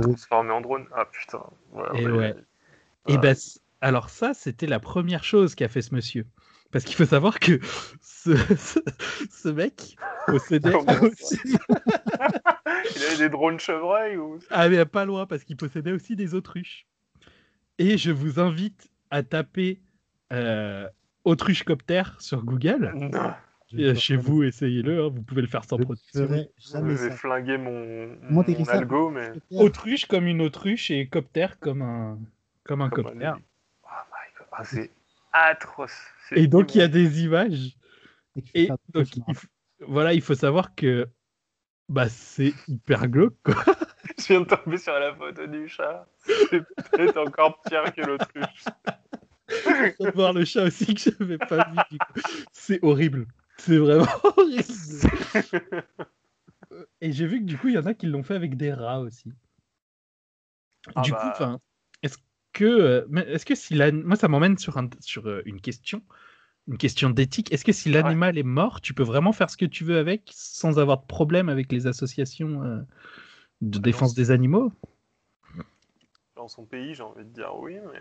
transformé 0.00 0.50
en 0.52 0.60
drone. 0.60 0.86
Ah 0.96 1.04
putain. 1.04 1.42
Ouais, 1.72 1.84
Et 1.98 2.04
bah, 2.04 2.10
ouais. 2.10 2.34
Et 3.08 3.18
ben, 3.18 3.34
c- 3.34 3.60
alors 3.80 4.10
ça, 4.10 4.34
c'était 4.34 4.66
la 4.66 4.80
première 4.80 5.24
chose 5.24 5.54
qu'a 5.54 5.68
fait 5.68 5.82
ce 5.82 5.94
monsieur. 5.94 6.26
Parce 6.70 6.84
qu'il 6.84 6.96
faut 6.96 7.04
savoir 7.04 7.38
que 7.38 7.60
ce, 8.00 8.36
ce, 8.56 8.80
ce 9.30 9.48
mec 9.48 9.96
possédait 10.26 10.72
ça 10.72 11.02
aussi... 11.02 11.38
Il 12.96 13.02
avait 13.04 13.16
des 13.18 13.28
drones 13.28 13.60
chevreuils 13.60 14.16
ou. 14.16 14.38
Ah 14.50 14.68
mais 14.68 14.84
pas 14.84 15.04
loin, 15.04 15.26
parce 15.26 15.44
qu'il 15.44 15.56
possédait 15.56 15.92
aussi 15.92 16.16
des 16.16 16.34
autruches. 16.34 16.86
Et 17.78 17.96
je 17.98 18.10
vous 18.10 18.40
invite 18.40 18.90
à 19.10 19.22
taper 19.22 19.80
euh, 20.32 20.88
autruche 21.24 21.62
copter 21.62 22.02
sur 22.18 22.44
Google. 22.44 22.92
Non. 22.96 23.32
Je 23.72 23.78
Et 23.78 23.88
ne 23.88 23.94
chez 23.94 24.16
vous, 24.16 24.42
essayez-le, 24.42 25.04
hein, 25.04 25.08
vous 25.14 25.22
pouvez 25.22 25.42
le 25.42 25.48
faire 25.48 25.64
sans 25.64 25.78
ferai 25.78 26.48
Je 26.58 26.78
vais 26.78 26.96
ça. 26.96 27.10
flinguer 27.16 27.56
mon, 27.58 28.16
mon 28.30 28.42
algo, 28.68 29.10
mais. 29.10 29.32
Autruche 29.52 30.06
comme 30.06 30.26
une 30.26 30.40
autruche 30.42 30.90
et 30.90 31.06
copter 31.06 31.46
comme 31.60 31.82
un, 31.82 32.18
comme 32.64 32.82
un 32.82 32.90
Comme 32.90 33.04
copter. 33.04 33.24
un- 33.26 33.38
Oh 33.84 33.88
my 34.10 34.38
god. 34.38 34.46
Ah, 34.52 34.64
c'est 34.64 34.90
atroce. 35.34 36.00
Et 36.32 36.46
donc 36.46 36.74
il 36.74 36.78
y 36.78 36.82
a 36.82 36.88
des 36.88 37.24
images 37.24 37.76
Et 38.54 38.68
donc, 38.92 39.16
il 39.16 39.34
faut- 39.34 39.46
voilà, 39.80 40.14
il 40.14 40.22
faut 40.22 40.34
savoir 40.34 40.74
que 40.74 41.08
bah, 41.88 42.08
c'est 42.08 42.54
hyper 42.68 43.08
glauque. 43.08 43.36
Quoi. 43.44 43.54
Je 44.18 44.26
viens 44.28 44.40
de 44.40 44.46
tomber 44.46 44.78
sur 44.78 44.98
la 44.98 45.14
photo 45.14 45.46
du 45.46 45.68
chat. 45.68 46.06
C'est 46.24 46.62
peut-être 46.92 47.18
encore 47.18 47.60
pire 47.62 47.92
que 47.94 48.00
l'autruche. 48.00 48.64
Je 49.48 49.94
viens 49.98 50.10
de 50.10 50.14
voir 50.14 50.32
le 50.32 50.44
chat 50.44 50.64
aussi 50.64 50.94
que 50.94 51.00
je 51.00 51.10
n'avais 51.20 51.38
pas 51.38 51.68
vu. 51.70 51.76
du 51.90 51.98
coup. 51.98 52.20
C'est 52.52 52.78
horrible. 52.82 53.26
C'est 53.58 53.78
vraiment 53.78 54.06
horrible. 54.24 54.62
Et 57.00 57.12
j'ai 57.12 57.26
vu 57.26 57.40
que 57.40 57.44
du 57.44 57.58
coup, 57.58 57.68
il 57.68 57.74
y 57.74 57.78
en 57.78 57.86
a 57.86 57.94
qui 57.94 58.06
l'ont 58.06 58.22
fait 58.22 58.34
avec 58.34 58.56
des 58.56 58.72
rats 58.72 59.00
aussi. 59.00 59.32
Ah 60.94 61.02
du 61.02 61.12
bah. 61.12 61.34
coup, 61.36 61.44
que, 62.54 62.64
euh, 62.64 63.06
est-ce 63.28 63.46
que 63.46 63.56
si 63.56 63.74
l'an- 63.74 63.92
moi 64.04 64.16
ça 64.16 64.28
m'emmène 64.28 64.58
sur, 64.58 64.78
un, 64.78 64.88
sur 65.00 65.28
euh, 65.28 65.42
une 65.46 65.60
question, 65.60 66.02
une 66.68 66.78
question 66.78 67.10
d'éthique. 67.10 67.52
Est-ce 67.52 67.64
que 67.64 67.72
si 67.72 67.90
l'animal 67.90 68.38
est 68.38 68.42
mort, 68.44 68.80
tu 68.82 68.94
peux 68.94 69.02
vraiment 69.04 69.32
faire 69.32 69.50
ce 69.50 69.56
que 69.58 69.66
tu 69.66 69.84
veux 69.84 69.98
avec 69.98 70.30
sans 70.34 70.78
avoir 70.78 71.00
de 71.02 71.06
problème 71.06 71.48
avec 71.50 71.72
les 71.72 71.86
associations 71.86 72.64
euh, 72.64 72.80
de 73.62 73.78
non. 73.78 73.82
défense 73.82 74.14
des 74.14 74.30
animaux? 74.30 74.72
Dans 76.36 76.48
son 76.48 76.64
pays, 76.64 76.94
j'ai 76.94 77.02
envie 77.02 77.24
de 77.24 77.30
dire 77.30 77.54
oui, 77.56 77.78
mais 77.92 78.00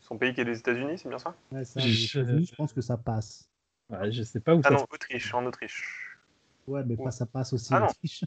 son 0.00 0.16
pays 0.16 0.32
qui 0.34 0.40
est 0.40 0.44
les 0.44 0.58
États-Unis, 0.58 0.98
c'est 0.98 1.08
bien 1.08 1.18
ça? 1.18 1.34
Ouais, 1.52 1.64
ça, 1.64 1.80
Je- 1.80 1.86
les 1.86 2.04
États-Unis, 2.04 2.46
je 2.46 2.54
pense 2.54 2.72
que 2.72 2.80
ça 2.80 2.96
passe. 2.96 3.48
Ouais, 3.90 4.10
Je 4.12 4.22
sais 4.22 4.40
pas 4.40 4.54
où 4.54 4.62
Ah 4.62 4.70
ça. 4.70 4.76
non, 4.76 4.78
se- 4.78 4.86
Autriche, 4.92 5.34
en 5.34 5.44
Autriche. 5.46 6.18
Ouais, 6.66 6.82
mais 6.84 6.96
pas 6.96 7.10
ça 7.10 7.26
passe 7.26 7.52
aussi 7.52 7.72
Ah 7.74 7.78
en 7.78 7.82
non. 7.82 7.86
Autriche. 7.86 8.24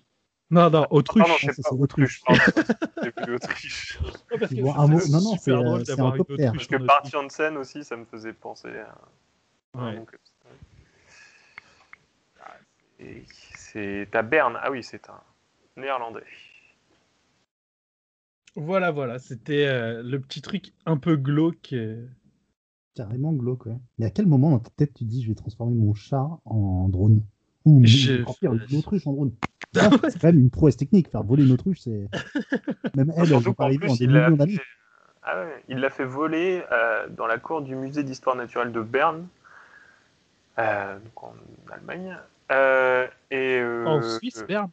Non, 0.51 0.69
non, 0.69 0.85
autruche. 0.91 1.23
Pardon, 1.23 1.37
ça, 1.39 1.53
c'est 1.53 1.53
c'est 1.55 1.61
pas 1.63 1.75
Autriche. 1.75 2.21
Autriche. 2.27 2.53
pardon. 2.53 2.83
J'ai 3.03 3.11
plus 3.11 3.33
Autriche. 3.35 3.99
Ouais, 4.01 4.37
parce 4.39 4.53
que 4.53 4.59
un 4.79 4.87
mot- 4.87 5.07
non, 5.09 5.21
non, 5.21 5.37
c'est, 5.37 5.51
drôle 5.51 5.83
d'avoir 5.83 6.13
un 6.13 6.15
une 6.15 6.21
autruche 6.21 6.37
Parce 6.51 6.67
que 6.67 6.75
en 6.75 6.85
Bart. 6.85 7.05
Janssen 7.05 7.57
aussi, 7.57 7.83
ça 7.83 7.97
me 7.97 8.05
faisait 8.05 8.33
penser 8.33 8.69
à. 8.69 8.97
Ouais. 9.81 10.05
Ah, 12.39 12.53
c'est- 13.27 14.15
à 14.15 14.21
Berne. 14.21 14.57
Ah 14.61 14.71
oui, 14.71 14.83
c'est 14.83 15.09
un 15.09 15.19
néerlandais. 15.77 16.23
Voilà, 18.55 18.91
voilà, 18.91 19.19
c'était 19.19 19.65
euh, 19.65 20.01
le 20.01 20.21
petit 20.21 20.41
truc 20.41 20.73
un 20.85 20.97
peu 20.97 21.15
glauque. 21.17 21.73
euh. 21.73 22.07
Carrément 22.93 23.33
glauque, 23.33 23.65
ouais. 23.65 23.75
Mais 23.97 24.05
à 24.05 24.09
quel 24.09 24.25
moment 24.27 24.51
dans 24.51 24.59
ta 24.59 24.69
tête 24.69 24.93
tu 24.93 25.03
dis 25.03 25.21
je 25.21 25.27
vais 25.27 25.35
transformer 25.35 25.75
mon 25.75 25.93
chat 25.93 26.25
en 26.45 26.87
drone? 26.87 27.21
Ou 27.65 27.81
Je- 27.83 28.21
encore 28.21 28.37
pire, 28.39 28.53
une 28.53 28.77
autruche 28.77 29.05
en 29.07 29.11
drone? 29.11 29.33
Ah. 29.77 29.89
C'est 30.09 30.19
quand 30.19 30.27
même 30.27 30.39
une 30.39 30.49
prouesse 30.49 30.77
technique. 30.77 31.09
Faire 31.09 31.23
voler 31.23 31.43
une 31.43 31.51
autruche, 31.53 31.79
c'est. 31.79 32.07
Même 32.95 33.11
elle, 33.17 33.33
elle 33.33 33.41
Surtout 33.41 33.53
qu'en 33.53 33.65
en 33.65 33.75
plus, 33.75 33.97
des 33.97 34.05
il 34.05 34.11
l'a 34.11 34.25
millions 34.29 34.37
d'années. 34.37 34.55
fait... 34.55 34.61
ah 35.23 35.39
ouais, 35.43 35.63
il 35.67 35.79
l'a 35.79 35.89
fait 35.89 36.05
voler 36.05 36.63
euh, 36.71 37.07
dans 37.09 37.27
la 37.27 37.37
cour 37.37 37.61
du 37.61 37.75
musée 37.75 38.03
d'histoire 38.03 38.35
naturelle 38.35 38.71
de 38.71 38.81
Berne, 38.81 39.27
euh, 40.59 40.97
donc 40.99 41.23
en 41.23 41.33
Allemagne. 41.71 42.17
Euh, 42.51 43.07
et, 43.31 43.59
euh, 43.59 43.85
En 43.85 44.01
Suisse, 44.01 44.37
euh, 44.39 44.45
Berne 44.45 44.69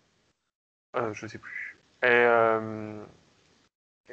euh, 0.96 1.12
Je 1.14 1.26
sais 1.26 1.38
plus. 1.38 1.76
Et, 2.02 2.06
euh, 2.08 3.02
et, 4.08 4.12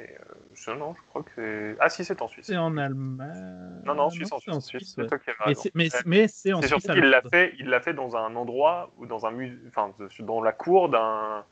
euh, 0.68 0.74
non, 0.76 0.94
je 0.94 1.00
crois 1.08 1.22
que. 1.24 1.76
Ah 1.80 1.88
si, 1.88 2.04
c'est 2.04 2.22
en 2.22 2.28
Suisse. 2.28 2.46
C'est 2.46 2.56
en 2.56 2.76
Allemagne. 2.76 3.80
Non, 3.84 3.94
non, 3.94 4.02
en 4.04 4.10
Suisse, 4.10 4.30
en 4.32 4.38
c'est 4.38 4.60
Suisse. 4.60 4.96
ouais. 4.96 5.06
Qui 5.06 5.30
as 5.30 5.34
Mais 5.46 5.54
c'est- 5.54 5.70
Mais, 5.74 5.92
Ouais. 5.94 6.00
mais 6.06 6.28
c'est 6.28 6.52
en 6.52 6.60
C'est 6.62 6.68
Suisse. 6.68 6.82
surtout 6.84 7.00
qu'il 7.00 7.10
l'a 7.10 7.22
fait, 7.22 7.54
il 7.58 7.66
l'a 7.68 7.80
fait 7.80 7.92
dans 7.94 8.16
un 8.16 8.34
endroit 8.36 8.92
ou 8.98 9.06
dans 9.06 9.26
un 9.26 9.30
musée, 9.32 9.56
enfin 9.68 9.92
dans 10.20 10.42
la 10.42 10.52
cour 10.52 10.88
d'un 10.88 11.44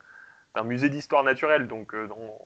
d'un 0.55 0.63
musée 0.63 0.89
d'histoire 0.89 1.23
naturelle, 1.23 1.67
donc 1.67 1.93
euh, 1.93 2.07
dans- 2.07 2.39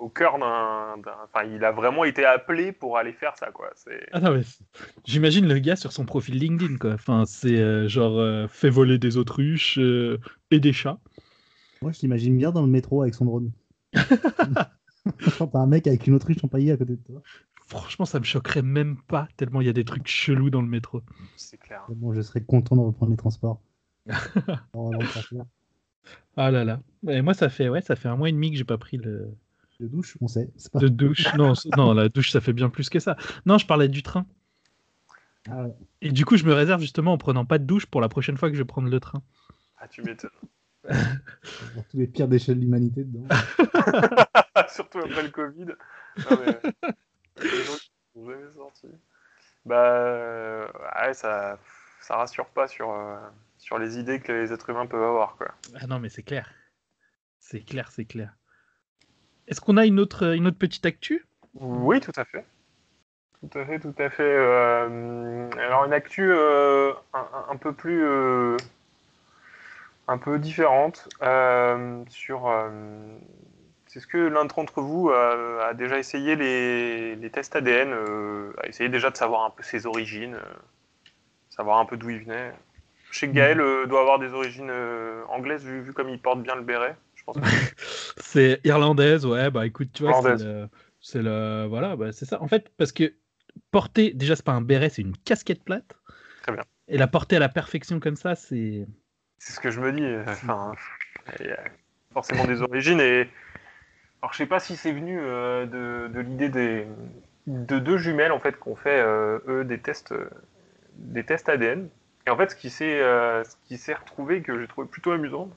au 0.00 0.08
cœur 0.08 0.38
d'un, 0.38 0.96
d'un- 1.04 1.14
enfin 1.24 1.44
il 1.44 1.62
a 1.66 1.70
vraiment 1.70 2.04
été 2.04 2.24
appelé 2.24 2.72
pour 2.72 2.96
aller 2.96 3.12
faire 3.12 3.36
ça 3.36 3.50
quoi. 3.50 3.70
C'est 3.74 4.06
Ah 4.12 4.20
non, 4.20 4.40
j'imagine 5.04 5.46
le 5.46 5.58
gars 5.58 5.76
sur 5.76 5.92
son 5.92 6.06
profil 6.06 6.38
LinkedIn, 6.38 6.78
quoi. 6.78 6.94
Enfin, 6.94 7.24
c'est 7.26 7.58
euh, 7.58 7.88
genre 7.88 8.18
euh, 8.18 8.48
fait 8.48 8.70
voler 8.70 8.98
des 8.98 9.18
autruches 9.18 9.78
euh, 9.78 10.18
et 10.50 10.60
des 10.60 10.72
chats. 10.72 10.98
Moi, 11.82 11.92
je 11.92 12.00
l'imagine 12.00 12.38
bien 12.38 12.52
dans 12.52 12.62
le 12.62 12.68
métro 12.68 13.02
avec 13.02 13.14
son 13.14 13.26
drone. 13.26 13.52
T'as 15.52 15.58
un 15.58 15.66
mec 15.66 15.86
avec 15.86 16.06
une 16.06 16.14
autruche 16.14 16.42
empaillée 16.44 16.72
à 16.72 16.76
côté 16.76 16.92
de 16.96 17.02
toi, 17.02 17.22
Franchement, 17.66 18.04
ça 18.04 18.18
me 18.18 18.24
choquerait 18.24 18.62
même 18.62 18.96
pas 19.08 19.28
tellement 19.36 19.60
il 19.60 19.66
y 19.66 19.70
a 19.70 19.72
des 19.72 19.84
trucs 19.84 20.06
chelous 20.06 20.50
dans 20.50 20.60
le 20.60 20.68
métro. 20.68 21.00
C'est 21.36 21.58
clair. 21.58 21.84
bon, 21.88 22.12
je 22.12 22.20
serais 22.20 22.42
content 22.42 22.76
de 22.76 22.80
reprendre 22.82 23.10
les 23.10 23.16
transports. 23.16 23.60
Faire. 24.06 25.44
Ah 26.36 26.50
là 26.50 26.64
là. 26.64 26.80
Et 27.08 27.22
moi, 27.22 27.34
ça 27.34 27.48
fait, 27.48 27.68
ouais, 27.68 27.80
ça 27.80 27.96
fait 27.96 28.08
un 28.08 28.16
mois 28.16 28.28
et 28.28 28.32
demi 28.32 28.50
que 28.50 28.56
j'ai 28.56 28.64
pas 28.64 28.78
pris 28.78 28.96
le 28.96 29.30
De 29.80 29.86
douche, 29.86 30.16
on 30.20 30.28
sait. 30.28 30.50
c'est 30.56 30.70
pas- 30.72 30.80
de 30.80 30.88
douche. 30.88 31.34
Non, 31.34 31.54
non, 31.76 31.92
la 31.94 32.08
douche, 32.08 32.30
ça 32.30 32.40
fait 32.40 32.52
bien 32.52 32.68
plus 32.68 32.88
que 32.90 33.00
ça. 33.00 33.16
Non, 33.46 33.58
je 33.58 33.66
parlais 33.66 33.88
du 33.88 34.02
train. 34.02 34.26
Ah 35.48 35.64
ouais. 35.64 35.74
Et 36.02 36.10
du 36.12 36.24
coup, 36.24 36.36
je 36.36 36.44
me 36.44 36.52
réserve 36.52 36.80
justement 36.80 37.12
en 37.12 37.18
prenant 37.18 37.44
pas 37.44 37.58
de 37.58 37.64
douche 37.64 37.86
pour 37.86 38.00
la 38.00 38.08
prochaine 38.08 38.36
fois 38.36 38.48
que 38.48 38.54
je 38.54 38.60
vais 38.62 38.66
prendre 38.66 38.88
le 38.88 39.00
train. 39.00 39.22
Ah, 39.78 39.88
tu 39.88 40.02
m'étonnes. 40.02 40.30
Tous 40.88 41.96
les 41.96 42.06
pires 42.06 42.28
déchets 42.28 42.54
de 42.54 42.60
l'humanité 42.60 43.04
dedans. 43.04 43.28
Surtout 44.68 44.98
après 44.98 45.22
le 45.22 45.28
Covid. 45.30 45.66
Non, 45.66 46.38
mais, 46.38 46.58
les 47.42 47.64
gens 47.64 47.74
qui 47.74 47.90
sont 48.14 48.28
jamais 48.30 48.50
sortis. 48.52 48.88
Bah, 49.64 49.94
euh, 49.94 50.66
ouais, 51.06 51.14
ça, 51.14 51.58
ça 52.00 52.16
rassure 52.16 52.46
pas 52.46 52.66
sur, 52.66 52.90
euh, 52.90 53.16
sur 53.58 53.78
les 53.78 53.98
idées 53.98 54.20
que 54.20 54.32
les 54.32 54.52
êtres 54.52 54.70
humains 54.70 54.86
peuvent 54.86 55.02
avoir, 55.02 55.36
quoi. 55.36 55.48
Ah 55.80 55.86
non, 55.86 55.98
mais 56.00 56.08
c'est 56.08 56.22
clair. 56.22 56.50
C'est 57.38 57.60
clair, 57.60 57.90
c'est 57.92 58.04
clair. 58.04 58.34
Est-ce 59.46 59.60
qu'on 59.60 59.76
a 59.76 59.86
une 59.86 60.00
autre, 60.00 60.34
une 60.34 60.46
autre 60.46 60.58
petite 60.58 60.86
actu? 60.86 61.26
Oui, 61.54 62.00
tout 62.00 62.12
à 62.16 62.24
fait. 62.24 62.44
Tout 63.40 63.58
à 63.58 63.64
fait, 63.66 63.78
tout 63.80 63.94
à 63.98 64.08
fait. 64.08 64.22
Euh, 64.22 65.50
alors 65.58 65.84
une 65.84 65.92
actu 65.92 66.30
euh, 66.32 66.92
un, 67.12 67.18
un- 67.20 67.46
un 67.50 67.56
peu 67.56 67.72
plus, 67.72 68.04
euh, 68.04 68.56
un 70.12 70.18
peu 70.18 70.38
différente 70.38 71.08
euh, 71.22 72.04
sur. 72.08 72.48
euh, 72.48 72.68
Est-ce 73.94 74.06
que 74.06 74.18
l'un 74.18 74.44
d'entre 74.44 74.80
vous 74.80 75.10
a, 75.10 75.66
a 75.68 75.74
déjà 75.74 75.98
essayé 75.98 76.36
les, 76.36 77.16
les 77.16 77.30
tests 77.30 77.56
ADN, 77.56 77.92
euh, 77.92 78.52
a 78.62 78.66
essayé 78.68 78.88
déjà 78.88 79.10
de 79.10 79.16
savoir 79.16 79.44
un 79.44 79.50
peu 79.50 79.62
ses 79.62 79.86
origines, 79.86 80.34
euh, 80.34 80.54
savoir 81.50 81.78
un 81.78 81.84
peu 81.84 81.96
d'où 81.96 82.10
il 82.10 82.20
venait 82.20 82.52
Je 83.10 83.18
sais 83.20 83.28
que 83.28 83.32
Gaël 83.32 83.60
euh, 83.60 83.86
doit 83.86 84.00
avoir 84.00 84.18
des 84.18 84.32
origines 84.32 84.70
anglaises 85.28 85.64
vu, 85.64 85.80
vu 85.82 85.92
comme 85.92 86.08
il 86.08 86.20
porte 86.20 86.42
bien 86.42 86.56
le 86.56 86.62
béret. 86.62 86.96
Je 87.14 87.24
pense 87.24 87.36
que 87.36 87.42
C'est 88.18 88.60
irlandaise, 88.64 89.26
ouais, 89.26 89.50
bah 89.50 89.66
écoute, 89.66 89.90
tu 89.92 90.02
vois, 90.04 90.14
c'est 90.14 90.44
le, 90.44 90.68
c'est 91.00 91.22
le- 91.22 91.66
Voilà, 91.68 91.96
bah, 91.96 92.12
c'est 92.12 92.24
ça. 92.24 92.40
En 92.42 92.48
fait, 92.48 92.70
parce 92.76 92.92
que 92.92 93.14
porter, 93.70 94.12
déjà, 94.12 94.36
c'est 94.36 94.44
pas 94.44 94.52
un 94.52 94.62
béret, 94.62 94.88
c'est 94.88 95.02
une 95.02 95.16
casquette 95.16 95.62
plate. 95.64 95.94
Très 96.42 96.52
bien. 96.52 96.64
Et 96.88 96.98
la 96.98 97.06
porter 97.06 97.36
à 97.36 97.38
la 97.38 97.48
perfection 97.48 98.00
comme 98.00 98.16
ça, 98.16 98.34
c'est. 98.34 98.86
C'est 99.42 99.54
ce 99.54 99.60
que 99.60 99.70
je 99.72 99.80
me 99.80 99.92
dis. 99.92 100.04
euh, 100.04 100.22
Enfin, 100.28 100.72
il 101.40 101.46
y 101.46 101.50
a 101.50 101.58
forcément 102.12 102.44
des 102.44 102.62
origines. 102.62 103.00
Et 103.00 103.28
alors, 104.20 104.32
je 104.32 104.38
sais 104.38 104.46
pas 104.46 104.60
si 104.60 104.76
c'est 104.76 104.92
venu 104.92 105.18
euh, 105.20 105.66
de, 105.66 106.06
de 106.12 106.20
l'idée 106.20 106.48
des 106.48 106.86
de 107.48 107.80
deux 107.80 107.98
jumelles 107.98 108.30
en 108.30 108.38
fait 108.38 108.56
qu'on 108.56 108.76
fait 108.76 109.00
euh, 109.00 109.40
eux 109.48 109.64
des 109.64 109.80
tests 109.80 110.12
euh, 110.12 110.30
des 110.94 111.24
tests 111.24 111.48
ADN. 111.48 111.88
Et 112.28 112.30
en 112.30 112.36
fait, 112.36 112.52
ce 112.52 112.54
qui 112.54 112.70
s'est 112.70 113.00
ce 113.00 113.56
qui 113.66 113.78
s'est 113.78 113.94
retrouvé 113.94 114.42
que 114.42 114.60
j'ai 114.60 114.68
trouvé 114.68 114.86
plutôt 114.86 115.10
amusant, 115.10 115.50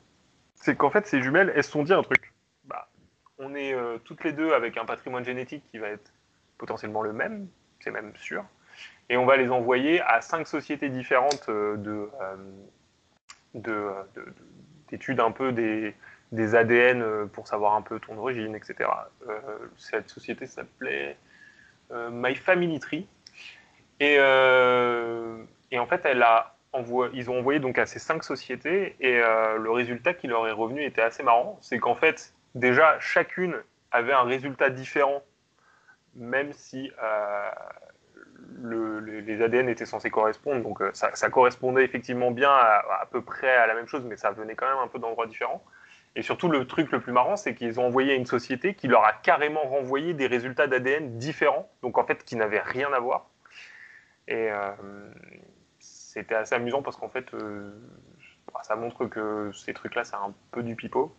c'est 0.56 0.76
qu'en 0.76 0.90
fait 0.90 1.06
ces 1.06 1.22
jumelles, 1.22 1.54
elles 1.56 1.64
se 1.64 1.70
sont 1.70 1.84
dit 1.84 1.94
un 1.94 2.02
truc. 2.02 2.34
Bah, 2.64 2.90
on 3.38 3.54
est 3.54 3.76
toutes 4.04 4.24
les 4.24 4.34
deux 4.34 4.52
avec 4.54 4.78
un 4.78 4.86
patrimoine 4.86 5.24
génétique 5.24 5.64
qui 5.70 5.78
va 5.78 5.90
être 5.90 6.12
potentiellement 6.58 7.04
le 7.04 7.14
même, 7.14 7.48
c'est 7.82 7.92
même 7.92 8.16
sûr. 8.16 8.44
Et 9.10 9.18
on 9.18 9.28
va 9.28 9.38
les 9.38 9.52
envoyer 9.52 10.02
à 10.02 10.22
cinq 10.22 10.48
sociétés 10.48 10.90
différentes 10.90 11.48
de 11.48 12.10
de- 13.56 13.92
de- 14.16 14.22
de- 14.22 14.34
d'études 14.90 15.20
un 15.20 15.32
peu 15.32 15.52
des, 15.52 15.96
ADN 16.56 17.02
euh, 17.02 17.26
pour 17.26 17.48
savoir 17.48 17.76
un 17.76 17.82
peu 17.82 18.00
ton 18.00 18.18
origine, 18.18 18.56
etc. 18.56 18.90
Euh, 19.28 19.40
cette 19.78 20.10
société 20.10 20.46
s'appelait 20.46 21.18
euh, 21.92 22.10
My 22.12 22.36
Family 22.36 22.80
Tree. 22.80 23.08
Et, 24.00 24.18
euh, 24.20 25.38
et 25.72 25.80
en 25.80 25.88
fait, 25.88 26.02
elle 26.06 26.22
a 26.22 26.52
ils 27.14 27.30
ont 27.30 27.40
envoyé 27.40 27.62
donc 27.62 27.78
à 27.80 27.86
ces 27.86 28.00
cinq 28.00 28.22
sociétés 28.22 28.98
et 29.00 29.18
le 29.20 29.72
résultat 29.72 30.14
qui 30.14 30.28
leur 30.28 30.46
est 30.46 30.52
revenu 30.52 30.84
était 30.84 31.02
assez 31.02 31.24
marrant. 31.24 31.58
C'est 31.62 31.80
qu'en 31.80 31.96
fait, 31.96 32.34
déjà, 32.54 33.00
chacune 33.00 33.56
avait 33.92 34.12
un 34.12 34.24
résultat 34.24 34.70
différent, 34.70 35.24
même 36.16 36.52
si 36.52 36.92
le- 38.62 39.00
le- 39.00 39.20
les 39.20 39.42
ADN 39.42 39.70
étaient 39.70 39.86
censés 39.86 40.10
correspondre. 40.10 40.62
Donc 40.64 40.82
euh, 40.82 40.92
ça, 40.94 41.30
correspondait 41.30 41.84
effectivement 41.84 42.32
bien 42.32 42.52
à, 42.52 42.84
à 43.02 43.06
peu 43.12 43.22
près 43.22 43.56
à 43.56 43.68
la 43.68 43.74
même 43.76 43.88
chose, 43.88 44.04
mais 44.06 44.18
ça 44.18 44.32
venait 44.32 44.56
quand 44.56 44.68
même 44.68 44.78
un 44.84 44.88
peu 44.88 45.00
d'endroits 45.00 45.28
différents. 45.28 45.64
Et 46.18 46.22
surtout, 46.22 46.48
le 46.48 46.66
truc 46.66 46.92
le 46.92 47.02
plus 47.02 47.12
marrant, 47.12 47.36
c'est 47.36 47.56
qu'ils 47.56 47.80
ont 47.80 47.86
envoyé 47.88 48.14
à 48.14 48.16
une 48.16 48.26
société 48.26 48.74
qui 48.74 48.88
leur 48.88 49.06
a 49.06 49.12
carrément 49.12 49.64
renvoyé 49.64 50.14
des 50.14 50.28
résultats 50.28 50.68
d'ADN 50.68 51.18
différents, 51.18 51.70
donc 51.82 51.98
en 51.98 52.06
fait 52.06 52.24
qui 52.24 52.38
n'avaient 52.38 52.62
rien 52.62 52.92
à 52.94 53.00
voir. 53.00 53.28
Et 54.28 54.50
euh, 54.50 54.72
c'était 55.80 56.36
assez 56.36 56.56
amusant 56.56 56.82
parce 56.82 56.96
qu'en 56.96 57.10
fait, 57.10 57.34
euh, 57.34 57.70
bah, 58.54 58.62
ça 58.64 58.76
montre 58.78 59.06
que 59.06 59.52
ces 59.54 59.74
trucs-là, 59.74 60.06
c'est 60.06 60.16
un 60.16 60.34
peu 60.52 60.64
du 60.64 60.76
pipeau. 60.76 61.14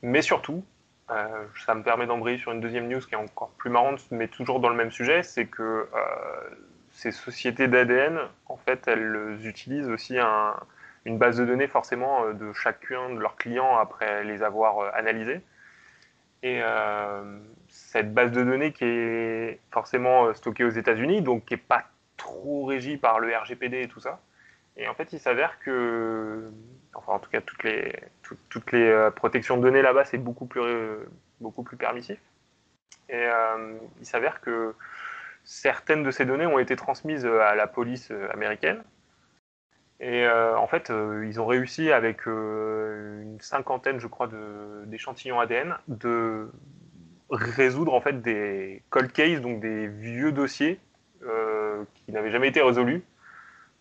Mais 0.00 0.22
surtout, 0.22 0.64
euh, 1.10 1.44
ça 1.66 1.74
me 1.74 1.82
permet 1.82 2.06
d'embrayer 2.06 2.38
sur 2.38 2.52
une 2.52 2.60
deuxième 2.60 2.88
news 2.88 3.00
qui 3.00 3.14
est 3.14 3.16
encore 3.18 3.50
plus 3.58 3.70
marrante, 3.70 4.00
mais 4.10 4.28
toujours 4.28 4.60
dans 4.60 4.68
le 4.68 4.76
même 4.76 4.90
sujet, 4.90 5.22
c'est 5.22 5.46
que 5.46 5.62
euh, 5.62 5.86
ces 6.92 7.12
sociétés 7.12 7.68
d'ADN, 7.68 8.20
en 8.46 8.56
fait, 8.56 8.86
elles 8.88 9.38
utilisent 9.44 9.88
aussi 9.88 10.18
un- 10.18 10.54
une 11.04 11.18
base 11.18 11.36
de 11.38 11.44
données 11.44 11.66
forcément 11.68 12.24
euh, 12.26 12.32
de 12.34 12.52
chacun 12.52 13.10
de 13.10 13.18
leurs 13.20 13.36
clients 13.36 13.76
après 13.78 14.24
les 14.24 14.42
avoir 14.42 14.94
analysés. 14.94 15.40
Et 16.42 16.60
cette 17.68 18.12
base 18.14 18.32
de 18.32 18.42
données 18.42 18.72
qui 18.72 18.84
est 18.84 19.60
forcément 19.70 20.32
stockée 20.34 20.64
aux 20.64 20.70
États-Unis, 20.70 21.22
donc 21.22 21.44
qui 21.44 21.54
n'est 21.54 21.58
pas 21.60 21.84
trop 22.16 22.64
régie 22.64 22.96
par 22.96 23.20
le 23.20 23.34
RGPD 23.36 23.82
et 23.82 23.88
tout 23.88 24.00
ça. 24.00 24.20
Et 24.76 24.88
en 24.88 24.94
fait, 24.94 25.12
il 25.12 25.20
s'avère 25.20 25.58
que, 25.60 26.50
enfin 26.94 27.12
en 27.14 27.18
tout 27.18 27.30
cas, 27.30 27.40
toutes 27.40 27.62
les, 27.64 27.94
tout- 28.22 28.36
toutes 28.48 28.72
les 28.72 28.84
euh, 28.88 29.10
protections 29.10 29.56
de 29.56 29.62
données 29.62 29.82
là-bas, 29.82 30.04
c'est 30.04 30.18
beaucoup 30.18 30.46
plus, 30.46 30.60
euh, 30.62 31.04
beaucoup 31.40 31.62
plus 31.62 31.76
permissif. 31.76 32.18
Et 33.08 33.14
euh, 33.16 33.76
il 34.00 34.06
s'avère 34.06 34.40
que 34.40 34.74
certaines 35.44 36.02
de 36.02 36.10
ces 36.10 36.24
données 36.24 36.46
ont 36.46 36.58
été 36.58 36.76
transmises 36.76 37.26
à 37.26 37.54
la 37.54 37.66
police 37.66 38.12
américaine. 38.32 38.82
Et 40.00 40.26
en 40.28 40.66
fait, 40.66 40.90
ils 41.24 41.40
ont 41.40 41.46
réussi 41.46 41.92
avec 41.92 42.26
une 42.26 43.38
cinquantaine, 43.40 44.00
je 44.00 44.08
crois, 44.08 44.28
d'échantillons 44.86 45.38
ADN, 45.38 45.76
de 45.86 46.50
résoudre 47.30 47.94
en 47.94 48.00
fait 48.00 48.20
des 48.20 48.82
cold 48.90 49.12
cases, 49.12 49.40
donc 49.40 49.60
des 49.60 49.86
vieux 49.86 50.32
dossiers 50.32 50.80
qui 51.20 52.12
n'avaient 52.12 52.32
jamais 52.32 52.48
été 52.48 52.60
résolus, 52.62 53.04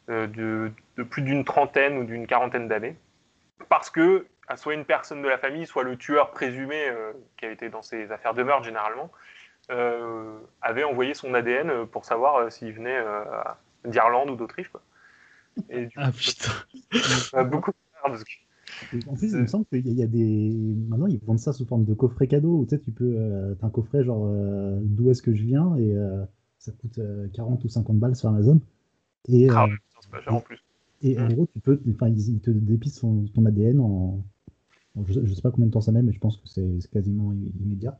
de, 0.09 0.71
de 0.97 1.03
plus 1.03 1.21
d'une 1.21 1.43
trentaine 1.45 1.97
ou 1.97 2.03
d'une 2.03 2.27
quarantaine 2.27 2.67
d'années, 2.67 2.95
parce 3.69 3.89
que 3.89 4.25
soit 4.55 4.73
une 4.73 4.85
personne 4.85 5.21
de 5.21 5.27
la 5.29 5.37
famille, 5.37 5.65
soit 5.67 5.83
le 5.83 5.97
tueur 5.97 6.31
présumé 6.31 6.87
euh, 6.89 7.13
qui 7.37 7.45
a 7.45 7.51
été 7.51 7.69
dans 7.69 7.81
ces 7.81 8.11
affaires 8.11 8.33
de 8.33 8.43
meurtre 8.43 8.65
généralement, 8.65 9.11
euh, 9.71 10.37
avait 10.61 10.83
envoyé 10.83 11.13
son 11.13 11.33
ADN 11.33 11.85
pour 11.87 12.05
savoir 12.05 12.37
euh, 12.37 12.49
s'il 12.49 12.73
venait 12.73 12.97
euh, 12.97 13.25
d'Irlande 13.85 14.29
ou 14.31 14.35
d'Autriche. 14.35 14.71
Et 15.69 15.85
du 15.87 15.97
Ah 15.97 16.11
coup, 16.11 16.17
putain. 16.17 16.51
ça 17.31 17.37
m'a 17.37 17.43
beaucoup 17.43 17.71
parce 18.03 18.23
que 18.23 18.31
En 19.09 19.15
plus, 19.15 19.31
il 19.33 19.41
me 19.41 19.47
semble 19.47 19.65
qu'il 19.65 19.85
y 19.87 19.89
a- 19.89 19.91
il 19.91 19.97
y 19.99 20.03
a 20.03 20.07
des. 20.07 20.75
Maintenant, 20.89 21.07
ils 21.07 21.19
vendent 21.19 21.39
ça 21.39 21.53
sous 21.53 21.65
forme 21.65 21.85
de 21.85 21.93
coffret 21.93 22.27
cadeau 22.27 22.59
où 22.59 22.65
tu 22.65 22.71
sais, 22.71 22.79
tu 22.79 22.91
peux. 22.91 23.13
euh, 23.17 23.55
T'as 23.55 23.67
un 23.67 23.69
coffret 23.69 24.03
genre 24.03 24.25
euh, 24.25 24.79
d'où 24.81 25.09
est-ce 25.11 25.21
que 25.21 25.33
je 25.33 25.43
viens 25.43 25.75
et 25.77 25.95
euh, 25.95 26.23
ça 26.57 26.71
coûte 26.71 26.97
euh, 26.99 27.27
40 27.33 27.63
ou 27.63 27.69
50 27.69 27.99
balles 27.99 28.15
sur 28.15 28.29
Amazon. 28.29 28.59
Et, 29.29 29.49
Ah 29.49 29.63
euh, 29.63 29.67
ouais, 29.67 29.69
c'est 30.01 30.11
pas 30.11 30.21
cher 30.21 30.33
en 30.35 30.41
plus. 30.41 30.61
et 31.01 31.17
en 31.19 31.27
gros, 31.29 31.47
tu 31.53 31.59
peux. 31.59 31.79
Enfin, 31.95 32.09
ils, 32.09 32.39
te 32.41 32.51
dépistent 32.51 32.97
son- 32.99 33.25
ton 33.33 33.45
ADN 33.45 33.79
en. 33.79 34.19
en- 34.97 35.05
je, 35.07 35.13
sais- 35.13 35.21
je 35.23 35.33
sais 35.33 35.41
pas 35.41 35.51
combien 35.51 35.67
de 35.67 35.71
temps 35.71 35.81
ça 35.81 35.91
met, 35.91 36.01
mais 36.01 36.11
je 36.11 36.19
pense 36.19 36.37
que 36.37 36.47
c'est 36.47 36.91
quasiment 36.91 37.31
immédiat. 37.33 37.97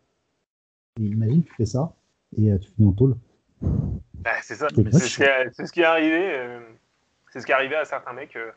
Et 1.00 1.04
imagine, 1.06 1.44
tu 1.44 1.54
fais 1.56 1.66
ça 1.66 1.94
et 2.38 2.52
euh, 2.52 2.58
tu 2.58 2.70
finis 2.72 2.88
en 2.90 2.92
tôle. 2.94 3.16
Bah, 3.62 4.32
c'est 4.42 4.56
ça, 4.56 4.68
C'est 4.70 4.92
ce, 5.00 5.16
qui 5.16 5.24
est- 5.24 5.50
c'est 5.54 5.66
ce 5.66 5.72
qui 5.72 5.82
est 5.82 5.86
arrivé. 5.86 6.36
euh, 6.38 6.60
c'est 7.32 7.40
ce 7.40 7.46
qui 7.46 7.52
est 7.52 7.56
arrivé 7.56 7.76
à 7.76 7.86
certains 7.86 8.14
mecs. 8.14 8.36
euh. 8.36 8.52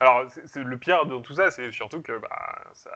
Alors, 0.00 0.30
c'est- 0.46 0.62
le 0.62 0.78
pire 0.78 1.06
dans 1.06 1.20
tout 1.20 1.34
ça, 1.34 1.50
c'est 1.50 1.70
surtout 1.72 2.02
que 2.02 2.18
bah, 2.18 2.62
ça, 2.74 2.90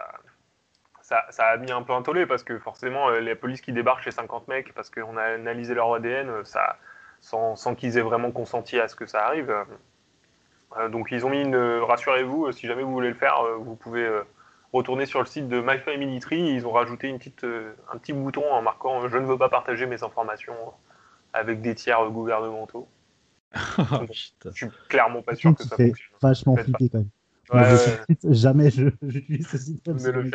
ça, 1.02 1.24
ça 1.30 1.44
a 1.44 1.56
mis 1.58 1.70
un 1.70 1.82
peu 1.82 1.92
un 1.92 2.02
tollé 2.02 2.26
parce 2.26 2.42
que 2.42 2.58
forcément, 2.58 3.10
les 3.10 3.34
polices 3.34 3.60
qui 3.60 3.72
débarquent 3.72 4.02
chez 4.02 4.10
50 4.10 4.48
mecs 4.48 4.74
parce 4.74 4.90
qu'on 4.90 5.16
a 5.16 5.22
analysé 5.22 5.74
leur 5.74 5.92
ADN, 5.94 6.44
ça, 6.44 6.76
sans, 7.20 7.56
sans 7.56 7.74
qu'ils 7.74 7.96
aient 7.98 8.02
vraiment 8.02 8.30
consenti 8.32 8.78
à 8.78 8.88
ce 8.88 8.96
que 8.96 9.06
ça 9.06 9.24
arrive. 9.26 9.54
Euh. 10.76 10.80
Euh, 10.84 10.88
donc, 10.88 11.08
ils 11.10 11.24
ont 11.24 11.30
mis 11.30 11.42
une. 11.42 11.56
Rassurez-vous, 11.56 12.46
euh, 12.46 12.52
si 12.52 12.66
jamais 12.66 12.82
vous 12.82 12.92
voulez 12.92 13.08
le 13.08 13.14
faire, 13.14 13.40
euh, 13.40 13.56
vous 13.56 13.74
pouvez. 13.76 14.04
euh, 14.04 14.22
retourner 14.72 15.06
sur 15.06 15.20
le 15.20 15.26
site 15.26 15.48
de 15.48 15.60
My 15.60 15.78
Family 15.78 16.20
Tree, 16.20 16.54
ils 16.54 16.66
ont 16.66 16.72
rajouté 16.72 17.08
une 17.08 17.18
petite, 17.18 17.44
euh, 17.44 17.72
un 17.92 17.98
petit 17.98 18.12
bouton 18.12 18.44
en 18.50 18.62
marquant 18.62 19.02
euh, 19.02 19.08
Je 19.08 19.16
ne 19.16 19.24
veux 19.26 19.38
pas 19.38 19.48
partager 19.48 19.86
mes 19.86 20.02
informations 20.02 20.54
avec 21.32 21.60
des 21.62 21.74
tiers 21.74 22.00
euh, 22.00 22.10
gouvernementaux. 22.10 22.88
Putain. 23.54 24.50
Je 24.52 24.66
suis 24.66 24.66
clairement 24.88 25.22
pas 25.22 25.34
sûr 25.34 25.54
que 25.54 25.62
ça 25.62 25.76
fonctionne. 25.76 25.94
vachement 26.20 26.56
flipper 26.56 26.90
quand 26.90 26.98
même. 26.98 27.08
Ouais, 27.50 27.62
ouais, 27.62 28.16
jamais 28.24 28.70
j'utilise 29.02 29.48
ce 29.48 29.56
système. 29.56 29.96
Mais 30.04 30.12
le 30.12 30.30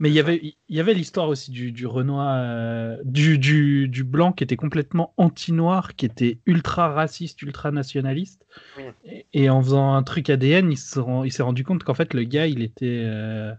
Mais 0.00 0.10
il 0.10 0.14
y 0.14 0.20
avait, 0.20 0.40
il 0.68 0.76
y 0.76 0.80
avait 0.80 0.94
l'histoire 0.94 1.28
aussi 1.28 1.50
du, 1.50 1.72
du 1.72 1.86
Renoir, 1.86 2.28
euh, 2.40 2.96
du, 3.04 3.38
du, 3.38 3.88
du 3.88 4.04
blanc 4.04 4.32
qui 4.32 4.44
était 4.44 4.56
complètement 4.56 5.12
anti-noir, 5.16 5.96
qui 5.96 6.06
était 6.06 6.38
ultra 6.46 6.88
raciste, 6.92 7.42
ultra 7.42 7.72
nationaliste. 7.72 8.46
Oui. 8.76 8.84
Et, 9.04 9.26
et 9.32 9.50
en 9.50 9.60
faisant 9.60 9.94
un 9.94 10.02
truc 10.04 10.30
ADN, 10.30 10.70
il 10.70 10.78
se 10.78 11.00
rend- 11.00 11.24
il 11.24 11.32
s'est 11.32 11.42
rendu 11.42 11.64
compte 11.64 11.82
qu'en 11.82 11.94
fait, 11.94 12.14
le 12.14 12.22
gars, 12.22 12.46
il 12.46 12.62
était, 12.62 13.02
euh, 13.06 13.52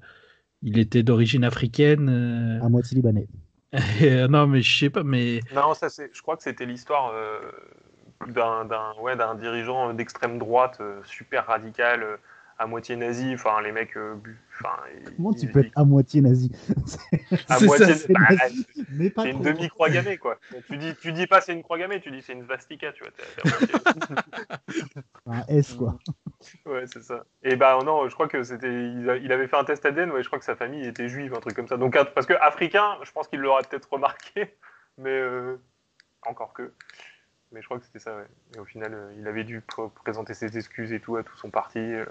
il 0.61 0.79
était 0.79 1.03
d'origine 1.03 1.43
africaine. 1.43 2.07
euh, 2.09 2.65
À 2.65 2.69
moitié 2.69 2.95
libanais. 2.95 3.27
non, 4.29 4.47
mais 4.47 4.61
je 4.61 4.79
sais 4.79 4.89
pas, 4.89 5.03
mais 5.03 5.41
Non, 5.53 5.73
ça 5.73 5.89
c'est. 5.89 6.09
Je 6.13 6.21
crois 6.21 6.37
que 6.37 6.43
c'était 6.43 6.65
l'histoire 6.65 7.11
euh, 7.13 7.39
d'un 8.27 8.65
d'un 8.65 8.93
ouais, 9.01 9.15
d'un 9.15 9.35
dirigeant 9.35 9.93
d'extrême 9.93 10.37
droite 10.39 10.77
euh, 10.81 11.01
super 11.05 11.45
radical, 11.45 12.03
euh, 12.03 12.17
à 12.57 12.65
moitié 12.67 12.95
nazi. 12.95 13.33
Enfin, 13.33 13.61
les 13.61 13.71
mecs. 13.71 13.95
euh, 13.97 14.15
bu- 14.15 14.39
Enfin, 14.61 14.75
Comment 15.15 15.33
tu 15.33 15.47
peux 15.47 15.59
être 15.59 15.71
à 15.75 15.85
moitié 15.85 16.21
nazi 16.21 16.51
à 17.47 17.57
C'est 17.59 17.65
moitié. 17.65 17.93
ça, 17.93 18.07
bah, 18.09 18.19
nazi, 18.41 18.85
mais 18.89 19.09
pas 19.09 19.23
c'est 19.23 19.31
une 19.31 19.41
demi-croix 19.41 19.89
gammée, 19.89 20.17
quoi. 20.17 20.37
Tu 20.67 20.77
dis, 20.77 20.95
tu 20.95 21.13
dis 21.13 21.27
pas 21.27 21.39
c'est 21.41 21.53
une 21.53 21.63
croix 21.63 21.77
gammée, 21.77 22.01
tu 22.01 22.11
dis 22.11 22.21
c'est 22.21 22.33
une 22.33 22.43
svastika, 22.43 22.91
tu 22.91 23.03
vois. 23.03 23.11
t'es- 23.11 23.67
t'es. 23.67 25.01
Un 25.25 25.43
S, 25.47 25.73
quoi. 25.73 25.97
Ouais, 26.65 26.85
c'est 26.87 27.03
ça. 27.03 27.25
Et 27.43 27.57
bah 27.57 27.77
non, 27.83 28.07
je 28.07 28.13
crois 28.13 28.29
que 28.29 28.43
c'était, 28.43 28.71
il, 28.71 29.09
avait 29.31 29.47
fait 29.47 29.57
un 29.57 29.65
test 29.65 29.85
ADN, 29.85 30.09
ouais, 30.11 30.23
je 30.23 30.27
crois 30.29 30.39
que 30.39 30.45
sa 30.45 30.55
famille 30.55 30.85
était 30.87 31.09
juive, 31.09 31.33
un 31.33 31.41
truc 31.41 31.53
comme 31.53 31.67
ça. 31.67 31.75
Donc 31.75 31.97
parce 32.15 32.25
que 32.25 32.33
africain, 32.33 32.97
je 33.03 33.11
pense 33.11 33.27
qu'il 33.27 33.39
l'aurait 33.41 33.63
peut-être 33.69 33.91
remarqué, 33.91 34.55
mais 34.97 35.09
euh, 35.09 35.57
encore 36.25 36.53
que. 36.53 36.71
Mais 37.51 37.61
je 37.61 37.65
crois 37.65 37.77
que 37.77 37.85
c'était 37.85 37.99
ça, 37.99 38.15
ouais. 38.15 38.27
Et 38.55 38.59
au 38.59 38.63
final, 38.65 38.93
euh, 38.93 39.13
il 39.17 39.27
avait 39.27 39.43
dû 39.43 39.59
pr- 39.59 39.91
présenter 39.91 40.33
ses 40.33 40.57
excuses 40.57 40.93
et 40.93 41.01
tout 41.01 41.17
à 41.17 41.23
tout 41.23 41.35
son 41.35 41.49
parti. 41.49 41.79
euh, 41.79 42.05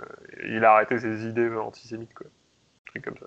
il 0.45 0.63
a 0.65 0.73
arrêté 0.75 0.99
ses 0.99 1.27
idées 1.27 1.49
antisémites, 1.57 2.13
quoi. 2.13 2.27
Truc 2.89 3.05
comme 3.05 3.19
ça. 3.19 3.27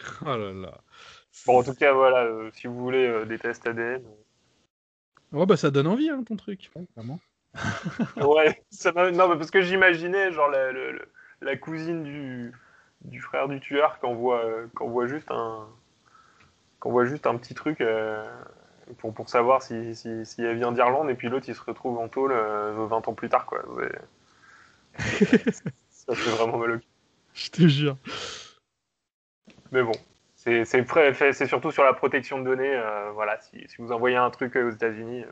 oh 0.22 0.36
là 0.36 0.52
là. 0.52 0.80
Bon, 1.46 1.58
en 1.58 1.62
tout 1.62 1.74
cas, 1.74 1.92
voilà, 1.92 2.24
euh, 2.24 2.50
si 2.54 2.66
vous 2.66 2.78
voulez 2.78 3.06
euh, 3.06 3.24
des 3.24 3.38
tests 3.38 3.66
ADN. 3.66 4.02
Ouais, 5.32 5.46
bah 5.46 5.56
ça 5.56 5.70
donne 5.70 5.86
envie, 5.86 6.10
hein, 6.10 6.22
ton 6.24 6.36
truc. 6.36 6.70
Ouais, 6.74 6.86
vraiment. 6.96 7.20
Ouais, 8.16 8.62
ça 8.70 8.92
m'a- 8.92 9.10
non, 9.10 9.28
mais 9.28 9.36
parce 9.36 9.50
que 9.50 9.60
j'imaginais, 9.60 10.32
genre, 10.32 10.50
la, 11.40 11.56
cousine 11.56 12.02
du, 12.04 12.52
du 13.02 13.20
frère 13.20 13.48
du 13.48 13.60
tueur 13.60 13.98
qu'on 14.00 14.14
voit, 14.14 14.44
euh, 14.44 14.66
qu'on 14.74 14.88
voit 14.90 15.06
juste 15.06 15.30
un 15.30 15.68
qu'on 16.78 16.90
voit 16.90 17.04
juste 17.04 17.26
un 17.26 17.36
petit 17.36 17.54
truc 17.54 17.82
euh, 17.82 18.24
pour, 18.98 19.12
pour 19.12 19.28
savoir 19.28 19.62
si, 19.62 19.94
si, 19.94 20.24
si 20.24 20.42
elle 20.42 20.56
vient 20.56 20.72
d'Irlande 20.72 21.10
et 21.10 21.14
puis 21.14 21.28
l'autre 21.28 21.46
il 21.48 21.54
se 21.54 21.60
retrouve 21.60 21.98
en 21.98 22.08
tôle 22.08 22.32
euh, 22.32 22.86
20 22.86 23.06
ans 23.08 23.14
plus 23.14 23.28
tard 23.28 23.44
quoi. 23.44 23.68
Ouais. 23.74 23.92
ça 25.90 26.14
fait 26.14 26.30
vraiment 26.30 26.56
mal 26.56 26.70
au 26.72 26.78
cul. 26.78 26.89
Je 27.34 27.50
te 27.50 27.66
jure. 27.68 27.96
Mais 29.72 29.82
bon, 29.82 29.92
c'est 30.34 30.64
surtout 31.46 31.70
sur 31.70 31.84
la 31.84 31.92
protection 31.94 32.38
de 32.40 32.44
données. 32.44 32.74
euh, 32.74 33.10
voilà, 33.12 33.38
si, 33.40 33.58
si 33.68 33.76
vous 33.78 33.92
envoyez 33.92 34.16
un 34.16 34.30
truc 34.30 34.56
aux 34.56 34.70
États-Unis, 34.70 35.22
euh, 35.24 35.30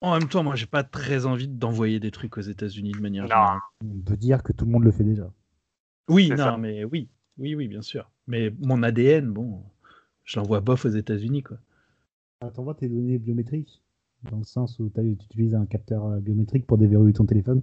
En 0.00 0.18
même 0.18 0.28
temps, 0.28 0.42
moi, 0.42 0.56
j'ai 0.56 0.66
pas 0.66 0.82
très 0.84 1.26
envie 1.26 1.48
d'envoyer 1.48 2.00
des 2.00 2.10
trucs 2.10 2.36
aux 2.38 2.42
États-Unis 2.42 2.92
de 2.92 3.00
manière 3.00 3.24
Non. 3.24 3.28
générale. 3.28 3.58
On 3.84 4.00
peut 4.04 4.16
dire 4.16 4.42
que 4.42 4.52
tout 4.52 4.64
le 4.64 4.70
monde 4.72 4.84
le 4.84 4.90
fait 4.90 5.04
déjà. 5.04 5.30
Oui, 6.08 6.30
non, 6.30 6.36
ça. 6.36 6.56
mais 6.56 6.84
oui, 6.84 7.08
oui, 7.38 7.54
oui, 7.54 7.68
bien 7.68 7.82
sûr. 7.82 8.10
Mais 8.26 8.52
mon 8.60 8.82
ADN, 8.82 9.30
bon, 9.30 9.62
je 10.24 10.38
l'envoie 10.40 10.60
bof 10.60 10.84
aux 10.84 10.88
États-Unis, 10.90 11.42
quoi. 11.44 11.58
Ah, 12.40 12.50
T'envoies 12.50 12.74
tes 12.74 12.88
données 12.88 13.18
biométriques 13.18 13.80
dans 14.30 14.38
le 14.38 14.44
sens 14.44 14.78
où 14.80 14.88
t'as- 14.88 15.02
tu 15.02 15.10
utilises 15.12 15.54
un 15.54 15.66
capteur 15.66 16.04
euh, 16.06 16.18
biométrique 16.18 16.66
pour 16.66 16.78
déverrouiller 16.78 17.12
ton 17.14 17.26
téléphone. 17.26 17.62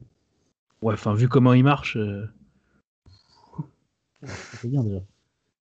Ouais, 0.82 0.94
enfin, 0.94 1.14
vu 1.14 1.28
comment 1.28 1.54
il 1.54 1.64
marche. 1.64 1.98
euh, 1.98 2.26
C'est 4.24 4.68
bien 4.70 4.84
déjà. 4.84 5.02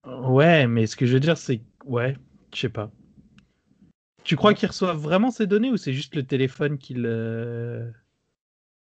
Ouais, 0.06 0.66
mais 0.66 0.86
ce 0.86 0.96
que 0.96 1.06
je 1.06 1.14
veux 1.14 1.20
dire, 1.20 1.36
c'est. 1.36 1.60
Ouais, 1.84 2.16
je 2.54 2.60
sais 2.60 2.68
pas. 2.68 2.90
Tu 4.24 4.36
crois 4.36 4.52
qu'il 4.54 4.68
reçoit 4.68 4.92
vraiment 4.92 5.30
ces 5.30 5.46
données 5.46 5.70
ou 5.70 5.76
c'est 5.76 5.92
juste 5.94 6.14
le 6.16 6.22
téléphone 6.26 6.78
qu'il. 6.78 7.04
euh, 7.06 7.90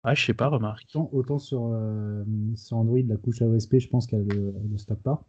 Ouais, 0.03 0.15
je 0.15 0.25
sais 0.25 0.33
pas, 0.33 0.47
remarque. 0.47 0.87
Autant, 0.93 1.09
autant 1.13 1.39
sur, 1.39 1.65
euh, 1.73 2.23
sur 2.55 2.77
Android, 2.77 2.99
la 3.05 3.17
couche 3.17 3.41
AOSP, 3.41 3.79
je 3.79 3.87
pense 3.87 4.07
qu'elle 4.07 4.25
ne 4.25 4.51
le 4.71 4.77
stocke 4.77 5.01
pas. 5.01 5.23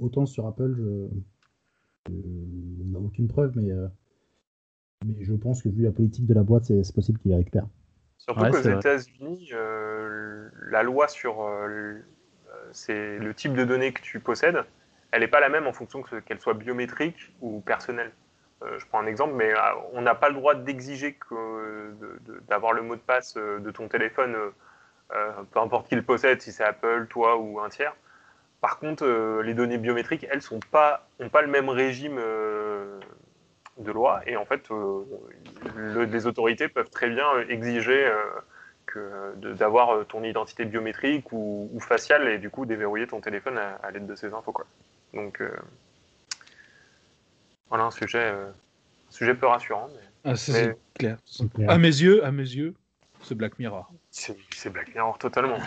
Autant 0.00 0.26
sur 0.26 0.46
Apple, 0.46 0.74
je, 0.76 1.08
on 2.10 2.84
n'a 2.86 2.98
aucune 2.98 3.28
preuve, 3.28 3.52
mais, 3.56 3.70
euh, 3.70 3.88
mais 5.06 5.22
je 5.24 5.34
pense 5.34 5.62
que 5.62 5.68
vu 5.68 5.82
la 5.82 5.92
politique 5.92 6.26
de 6.26 6.34
la 6.34 6.42
boîte, 6.42 6.64
c'est 6.64 6.94
possible 6.94 7.18
qu'il 7.18 7.30
les 7.30 7.36
récupère. 7.36 7.66
Surtout 8.18 8.40
Ouais, 8.40 8.50
qu'aux. 8.50 8.58
États-Unis, 8.68 9.50
euh, 9.52 10.50
la 10.70 10.82
loi 10.82 11.08
sur 11.08 11.42
le, 11.66 12.04
c'est 12.72 13.18
le 13.18 13.34
type 13.34 13.54
de 13.54 13.64
données 13.64 13.92
que 13.92 14.02
tu 14.02 14.20
possèdes, 14.20 14.64
elle 15.10 15.20
n'est 15.20 15.28
pas 15.28 15.40
la 15.40 15.48
même 15.48 15.66
en 15.66 15.72
fonction 15.72 16.02
que- 16.02 16.20
qu'elle 16.20 16.40
soit 16.40 16.54
biométrique 16.54 17.32
ou 17.40 17.60
personnelle. 17.60 18.12
Euh, 18.62 18.78
je 18.78 18.86
prends 18.86 19.00
un 19.00 19.06
exemple, 19.06 19.34
mais 19.34 19.52
euh, 19.54 19.58
on 19.92 20.02
n'a 20.02 20.14
pas 20.14 20.28
le 20.28 20.34
droit 20.34 20.54
d'exiger 20.54 21.18
d'avoir 22.48 22.72
le 22.72 22.82
mot 22.82 22.96
de 22.96 23.00
passe 23.00 23.36
euh, 23.36 23.58
de 23.60 23.70
ton 23.70 23.88
téléphone, 23.88 24.36
euh, 25.14 25.30
peu 25.52 25.60
importe 25.60 25.88
qui 25.88 25.94
le 25.94 26.02
possède, 26.02 26.42
si 26.42 26.52
c'est 26.52 26.64
Apple, 26.64 27.06
toi 27.08 27.36
ou 27.36 27.60
un 27.60 27.68
tiers. 27.68 27.94
Par 28.60 28.78
contre, 28.80 29.06
les 29.42 29.54
données 29.54 29.78
biométriques, 29.78 30.26
elles 30.30 30.42
sont 30.42 30.58
pas, 30.72 31.06
pas 31.30 31.42
le 31.42 31.48
même 31.48 31.68
régime 31.68 32.16
de 32.16 33.92
loi, 33.92 34.20
et 34.26 34.36
en 34.36 34.44
fait, 34.44 34.68
le- 34.68 36.04
les 36.04 36.26
autorités 36.26 36.66
peuvent 36.66 36.90
très 36.90 37.08
bien 37.08 37.38
exiger 37.48 38.10
que 38.92 39.34
de- 39.36 39.52
d'avoir 39.52 39.90
euh, 39.90 40.04
ton 40.04 40.22
identité 40.24 40.64
biométrique 40.64 41.30
ou, 41.32 41.70
ou 41.72 41.80
faciale, 41.80 42.26
et 42.28 42.38
du 42.38 42.50
coup 42.50 42.66
déverrouiller 42.66 43.06
ton 43.06 43.20
téléphone 43.20 43.56
à, 43.58 43.74
à 43.76 43.90
l'aide 43.90 44.06
de 44.06 44.14
ces 44.16 44.32
infos. 44.34 44.52
Quoi. 44.52 44.66
Donc, 45.14 45.40
euh, 45.40 45.50
voilà 47.68 47.84
un 47.84 47.90
sujet, 47.90 48.18
euh, 48.32 48.48
un 48.48 49.12
sujet 49.12 49.34
peu 49.34 49.46
rassurant, 49.46 49.88
mais 49.94 50.30
Ah, 50.32 50.36
ça, 50.36 50.52
Mais- 50.52 50.76
c'est 51.26 51.48
clair. 51.52 51.70
À 51.70 51.78
mes 51.78 51.86
yeux, 51.88 52.24
à 52.24 52.32
mes 52.32 52.42
yeux, 52.42 52.74
c'est 53.22 53.34
Black 53.34 53.58
Mirror. 53.58 53.90
c'est 54.10 54.70
Black 54.72 54.94
Mirror 54.94 55.16
totalement. 55.18 55.58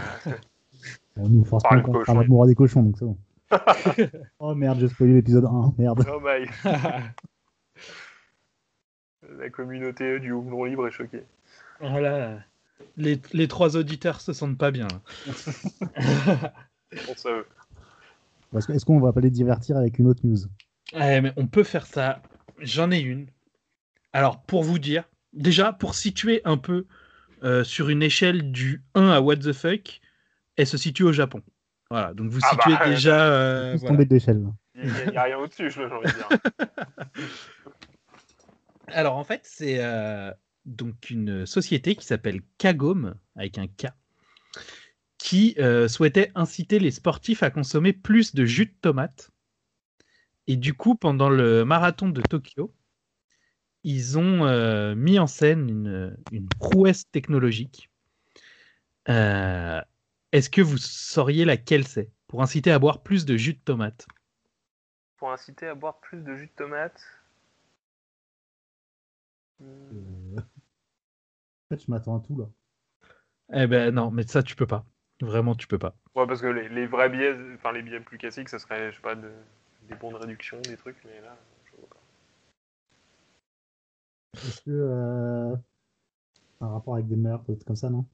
Bon, 1.16 1.30
nous, 1.30 1.46
forcément, 1.46 1.70
Parle 1.70 1.84
de 1.84 1.90
on 1.90 1.92
cochon. 1.94 2.06
parle 2.14 2.26
d'amour 2.26 2.46
des 2.48 2.56
cochons, 2.56 2.84
donc 2.84 2.96
c'est 2.98 3.06
bon. 3.06 3.18
oh 4.40 4.56
merde, 4.56 4.80
j'ai 4.80 4.88
spoilé 4.88 5.14
l'épisode 5.16 5.46
1, 5.46 5.74
merde. 5.78 6.06
oh 6.12 6.20
my. 6.22 6.48
La 9.38 9.50
communauté 9.50 10.20
du 10.20 10.32
houblon 10.32 10.64
libre 10.66 10.88
est 10.88 10.92
choquée. 10.92 11.24
Voilà. 11.80 12.40
Les, 12.98 13.22
les 13.34 13.48
trois 13.48 13.78
auditeurs 13.78 14.22
se 14.22 14.34
sentent 14.34 14.58
pas 14.58 14.72
bien. 14.72 14.88
Est-ce 18.54 18.86
qu'on 18.86 19.00
va 19.00 19.14
pas 19.14 19.22
les 19.22 19.30
divertir 19.30 19.78
avec 19.78 20.00
une 20.00 20.08
autre 20.08 20.22
news? 20.26 20.40
Ouais, 20.94 21.22
mais 21.22 21.32
on 21.38 21.48
peut 21.48 21.64
faire 21.64 21.86
ça. 21.86 22.22
J'en 22.60 22.92
ai 22.92 23.00
une. 23.00 23.28
Alors, 24.14 24.42
pour 24.44 24.64
vous 24.64 24.78
dire, 24.80 25.06
déjà, 25.34 25.72
pour 25.74 25.96
situer 25.96 26.42
un 26.44 26.58
peu 26.58 26.86
euh, 27.44 27.64
sur 27.64 27.90
une 27.90 28.04
échelle 28.04 28.52
du 28.52 28.84
1 28.96 29.10
à 29.10 29.22
what 29.22 29.38
the 29.38 29.54
fuck, 29.54 30.02
elle 30.58 30.68
se 30.68 30.78
situe 30.78 31.04
au 31.04 31.14
Japon. 31.14 31.42
Voilà, 31.90 32.14
donc 32.14 32.30
vous 32.30 32.40
Ah 32.44 32.50
situez 32.52 32.74
bah, 32.78 32.88
déjà. 32.90 33.32
euh, 33.32 33.74
Tous 33.74 33.80
voilà. 33.82 33.96
tomber 33.96 34.06
de 34.06 34.14
l'échelle. 34.14 34.44
là. 34.44 34.50
Il 34.76 35.12
n'y 35.12 35.18
a, 35.18 35.24
rien 35.24 35.38
au-dessus, 35.38 35.66
envie 35.66 36.08
de 36.08 36.14
dire. 36.14 36.30
Alors, 38.88 39.16
en 39.18 39.24
fait, 39.24 39.42
c'est 39.44 39.78
euh, 39.80 40.32
donc 40.66 41.10
une 41.10 41.46
société 41.46 41.96
qui 41.96 42.06
s'appelle 42.06 42.42
Kagome, 42.58 43.16
avec 43.36 43.58
un 43.58 43.68
K, 43.68 43.88
qui 45.18 45.56
euh, 45.60 45.88
souhaitait 45.88 46.32
inciter 46.36 46.80
les 46.80 46.92
sportifs 46.92 47.44
à 47.44 47.52
consommer 47.52 47.94
plus 47.94 48.34
de 48.34 48.46
jus 48.46 48.66
de 48.66 48.76
tomate. 48.82 49.32
Et 50.48 50.56
du 50.56 50.74
coup, 50.74 50.96
pendant 50.96 51.30
le 51.30 51.64
marathon 51.64 52.10
de 52.10 52.22
Tokyo, 52.22 52.74
ils 53.84 54.18
ont 54.18 54.46
euh, 54.46 54.96
mis 54.96 55.20
en 55.20 55.28
scène 55.28 55.70
une, 55.70 56.18
une 56.32 56.48
prouesse 56.48 57.10
technologique. 57.12 57.90
Euh, 59.10 59.82
Est-ce 60.32 60.50
que 60.50 60.62
vous 60.62 60.78
sauriez 60.78 61.46
laquelle 61.46 61.88
c'est? 61.88 62.12
Pour 62.28 62.42
inciter 62.42 62.72
à 62.72 62.80
boire 62.80 63.04
plus 63.04 63.26
de 63.26 63.38
jus 63.38 63.54
de 63.54 63.60
tomate 63.60 64.08
Pour 65.18 65.32
inciter 65.32 65.68
à 65.68 65.76
boire 65.76 66.00
plus 66.00 66.24
de 66.24 66.36
jus 66.36 66.48
de 66.48 66.52
tomate. 66.56 67.02
Euh, 69.62 70.36
En 71.72 71.76
fait, 71.76 71.84
je 71.86 71.92
m'attends 71.92 72.18
à 72.18 72.20
tout 72.20 72.38
là. 72.38 72.50
Eh 73.54 73.68
ben 73.68 73.94
non, 73.94 74.12
mais 74.12 74.24
ça 74.28 74.44
tu 74.44 74.56
peux 74.56 74.68
pas. 74.68 74.86
Vraiment, 75.22 75.56
tu 75.56 75.68
peux 75.68 75.80
pas. 75.80 75.96
Ouais, 76.16 76.28
parce 76.28 76.42
que 76.42 76.48
les, 76.48 76.68
les 76.70 76.88
vrais 76.88 77.10
billets, 77.10 77.36
enfin 77.56 77.72
les 77.72 77.82
billets 77.82 78.00
plus 78.02 78.18
classiques, 78.18 78.50
ça 78.50 78.60
serait, 78.60 78.92
je 78.92 78.98
sais 78.98 79.02
pas, 79.02 79.16
de- 79.16 79.32
des 79.88 79.96
bons 79.96 80.12
de 80.12 80.18
réduction, 80.18 80.60
des 80.62 80.76
trucs, 80.78 80.98
mais 81.06 81.22
là, 81.22 81.38
je 81.66 81.78
vois 81.78 81.88
pas. 81.90 81.98
Est-ce 84.48 84.62
que. 84.62 84.72
Euh... 84.72 85.56
Un 86.60 86.68
rapport 86.68 86.94
avec 86.96 87.08
des 87.08 87.16
meurtres, 87.16 87.46
des 87.48 87.56
trucs 87.56 87.68
comme 87.68 87.76
ça, 87.76 87.90
non? 87.90 88.06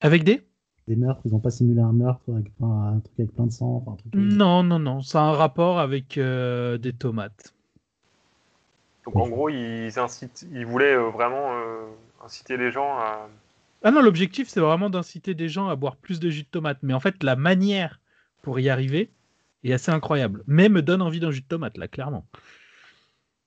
Avec 0.00 0.22
des? 0.24 0.46
Des 0.86 0.96
meurtres, 0.96 1.22
ils 1.24 1.34
ont 1.34 1.40
pas 1.40 1.50
simulé 1.50 1.80
un 1.80 1.92
meurtre 1.92 2.30
avec 2.32 2.50
un 2.60 3.00
truc 3.00 3.20
avec 3.20 3.32
plein 3.32 3.46
de 3.46 3.52
sang, 3.52 3.76
enfin, 3.76 3.92
un 3.92 3.96
truc. 3.96 4.14
Non, 4.14 4.62
non, 4.62 4.78
non. 4.78 5.00
Ça 5.02 5.20
a 5.22 5.24
un 5.28 5.32
rapport 5.32 5.78
avec 5.78 6.18
euh, 6.18 6.78
des 6.78 6.92
tomates. 6.92 7.54
Donc 9.04 9.16
en 9.16 9.28
gros, 9.28 9.48
ils, 9.48 9.98
incitent, 9.98 10.46
ils 10.52 10.66
voulaient 10.66 10.94
euh, 10.96 11.08
vraiment 11.10 11.52
euh, 11.54 11.86
inciter 12.24 12.56
les 12.56 12.70
gens 12.70 12.98
à. 12.98 13.28
Ah 13.82 13.90
non, 13.90 14.02
l'objectif, 14.02 14.48
c'est 14.48 14.60
vraiment 14.60 14.90
d'inciter 14.90 15.34
des 15.34 15.48
gens 15.48 15.68
à 15.68 15.76
boire 15.76 15.96
plus 15.96 16.20
de 16.20 16.28
jus 16.28 16.42
de 16.42 16.48
tomate. 16.48 16.78
Mais 16.82 16.92
en 16.92 17.00
fait, 17.00 17.22
la 17.22 17.34
manière 17.36 18.00
pour 18.42 18.58
y 18.60 18.68
arriver, 18.68 19.10
est 19.64 19.72
assez 19.72 19.90
incroyable. 19.90 20.42
Mais 20.46 20.68
me 20.68 20.82
donne 20.82 21.02
envie 21.02 21.20
d'un 21.20 21.30
jus 21.30 21.42
de 21.42 21.46
tomate, 21.46 21.76
là, 21.76 21.88
clairement. 21.88 22.26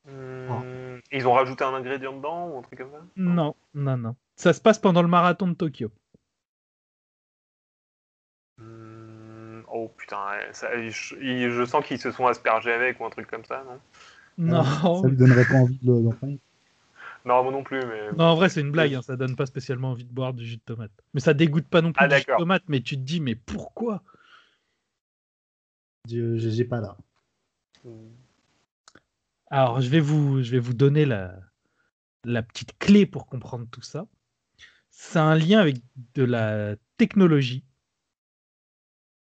Hum, 0.08 1.02
Ils 1.12 1.28
ont 1.28 1.34
rajouté 1.34 1.64
un 1.64 1.74
ingrédient 1.74 2.14
dedans 2.16 2.50
ou 2.50 2.60
un 2.60 2.62
truc 2.62 2.80
comme 2.80 2.92
ça? 2.92 3.02
Non, 3.16 3.56
non, 3.74 3.98
non. 3.98 4.16
Ça 4.36 4.54
se 4.54 4.62
passe 4.62 4.80
pendant 4.80 5.02
le 5.02 5.08
marathon 5.08 5.48
de 5.48 5.54
Tokyo. 5.54 5.92
Hum, 8.60 9.64
Oh 9.68 9.90
putain, 9.98 10.18
ça- 10.52 10.70
je, 10.90 11.16
je 11.20 11.66
sens 11.66 11.84
qu'ils 11.86 12.00
se 12.00 12.12
sont 12.12 12.28
aspergés 12.28 12.72
avec 12.74 13.00
ou 13.00 13.06
un 13.06 13.10
truc 13.10 13.28
comme 13.28 13.46
ça, 13.46 13.64
non? 13.64 13.80
Non. 14.38 15.02
Ça 15.02 15.08
lui 15.08 15.18
donnerait 15.18 15.46
pas 15.46 15.56
envie 15.56 15.78
de 15.80 15.86
le- 15.92 16.02
d'en 16.04 16.12
prendre. 16.12 16.38
Non, 17.26 17.44
moi 17.44 17.52
non 17.54 17.64
plus, 17.64 17.80
mais. 17.86 18.12
Non, 18.14 18.26
en 18.26 18.36
vrai, 18.36 18.50
c'est 18.50 18.62
une 18.62 18.72
blague. 18.72 18.94
hein, 18.96 19.02
Ça 19.02 19.16
donne 19.16 19.36
pas 19.36 19.46
spécialement 19.46 19.92
envie 19.92 20.04
de 20.06 20.12
boire 20.14 20.34
du 20.34 20.46
jus 20.46 20.58
de 20.58 20.62
tomate. 20.62 20.92
Mais 21.14 21.20
ça 21.22 21.34
dégoûte 21.34 21.68
pas 21.68 21.82
non 21.82 21.94
plus 21.94 22.04
Ah, 22.04 22.08
du 22.08 22.16
jus 22.16 22.22
de 22.22 22.26
d'accord. 22.26 22.40
tomate. 22.40 22.64
Mais 22.68 22.82
tu 22.82 22.96
te 22.96 23.02
dis, 23.02 23.22
mais 23.22 23.36
pourquoi? 23.36 24.04
Je- 26.10 26.38
J'ai 26.38 26.66
pas 26.66 26.82
là. 26.82 26.98
Hum. 27.86 28.12
Alors, 29.50 29.82
je 29.82 29.90
vais 29.90 30.00
vous, 30.00 30.42
je 30.42 30.52
vais 30.52 30.60
vous 30.60 30.74
donner 30.74 31.06
la, 31.06 31.36
la 32.26 32.44
petite 32.44 32.78
clé 32.80 33.06
pour 33.06 33.26
comprendre 33.28 33.68
tout 33.72 33.82
ça. 33.82 34.08
C'est 34.90 35.20
un 35.20 35.36
lien 35.36 35.60
avec 35.60 35.78
de 36.16 36.24
la 36.24 36.76
technologie. 36.98 37.64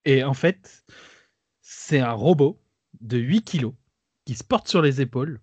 Et 0.04 0.24
en 0.24 0.34
fait, 0.34 0.84
c'est 1.60 2.00
un 2.00 2.12
robot 2.12 2.60
de 3.00 3.18
8 3.18 3.42
kilos 3.42 3.74
qui 4.24 4.34
se 4.34 4.44
porte 4.44 4.68
sur 4.68 4.82
les 4.82 5.00
épaules 5.00 5.40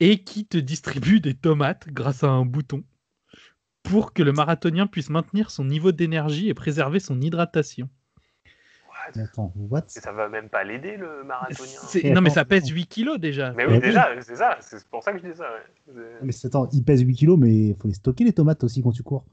et 0.00 0.22
qui 0.24 0.46
te 0.46 0.58
distribue 0.58 1.20
des 1.20 1.34
tomates 1.34 1.88
grâce 1.88 2.24
à 2.24 2.28
un 2.28 2.44
bouton 2.44 2.84
pour 3.82 4.12
que 4.12 4.22
le 4.22 4.32
marathonien 4.32 4.86
puisse 4.86 5.10
maintenir 5.10 5.50
son 5.50 5.64
niveau 5.64 5.92
d'énergie 5.92 6.48
et 6.48 6.54
préserver 6.54 7.00
son 7.00 7.20
hydratation. 7.20 7.88
Attends, 9.16 9.52
what? 9.56 9.80
Et 9.94 10.00
ça 10.00 10.12
va 10.12 10.30
même 10.30 10.48
pas 10.48 10.64
l'aider, 10.64 10.96
le 10.96 11.24
marathonien. 11.24 12.14
Non, 12.14 12.22
mais 12.22 12.30
ça 12.30 12.46
pèse 12.46 12.66
8 12.68 12.86
kilos 12.86 13.18
déjà. 13.20 13.52
Mais 13.52 13.64
Eh 13.64 13.66
oui, 13.66 13.74
oui. 13.74 13.80
déjà, 13.80 14.08
c'est 14.22 14.36
ça, 14.36 14.56
c'est 14.60 14.82
pour 14.88 15.02
ça 15.02 15.12
que 15.12 15.18
je 15.18 15.28
dis 15.28 15.36
ça. 15.36 15.44
ouais. 15.52 15.92
C'est- 15.94 16.24
Mais 16.24 16.46
attends, 16.46 16.68
il 16.72 16.82
pèse 16.82 17.02
8 17.02 17.14
kilos, 17.14 17.38
mais 17.38 17.54
il 17.54 17.76
faut 17.76 17.86
les 17.86 17.92
stocker 17.94 18.24
les 18.24 18.32
tomates 18.32 18.64
aussi 18.64 18.82
quand 18.82 18.92
tu 18.92 19.02
cours. 19.02 19.26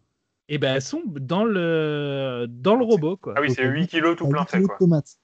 Et 0.50 0.58
ben 0.58 0.76
elles 0.76 0.82
sont 0.82 1.02
dans 1.06 1.46
le 1.46 2.46
dans 2.50 2.76
le 2.76 2.84
robot 2.84 3.16
quoi. 3.16 3.36
Ah 3.38 3.42
oui, 3.42 3.54
c'est 3.54 3.64
Donc, 3.64 3.76
8 3.76 3.88
kilos 3.88 4.18
tout 4.18 4.28
plein 4.28 4.42
8 4.42 4.50
fait, 4.50 4.58
kilos 4.58 4.68
quoi. 4.68 4.76
de 4.76 4.80
tomates. 4.80 5.18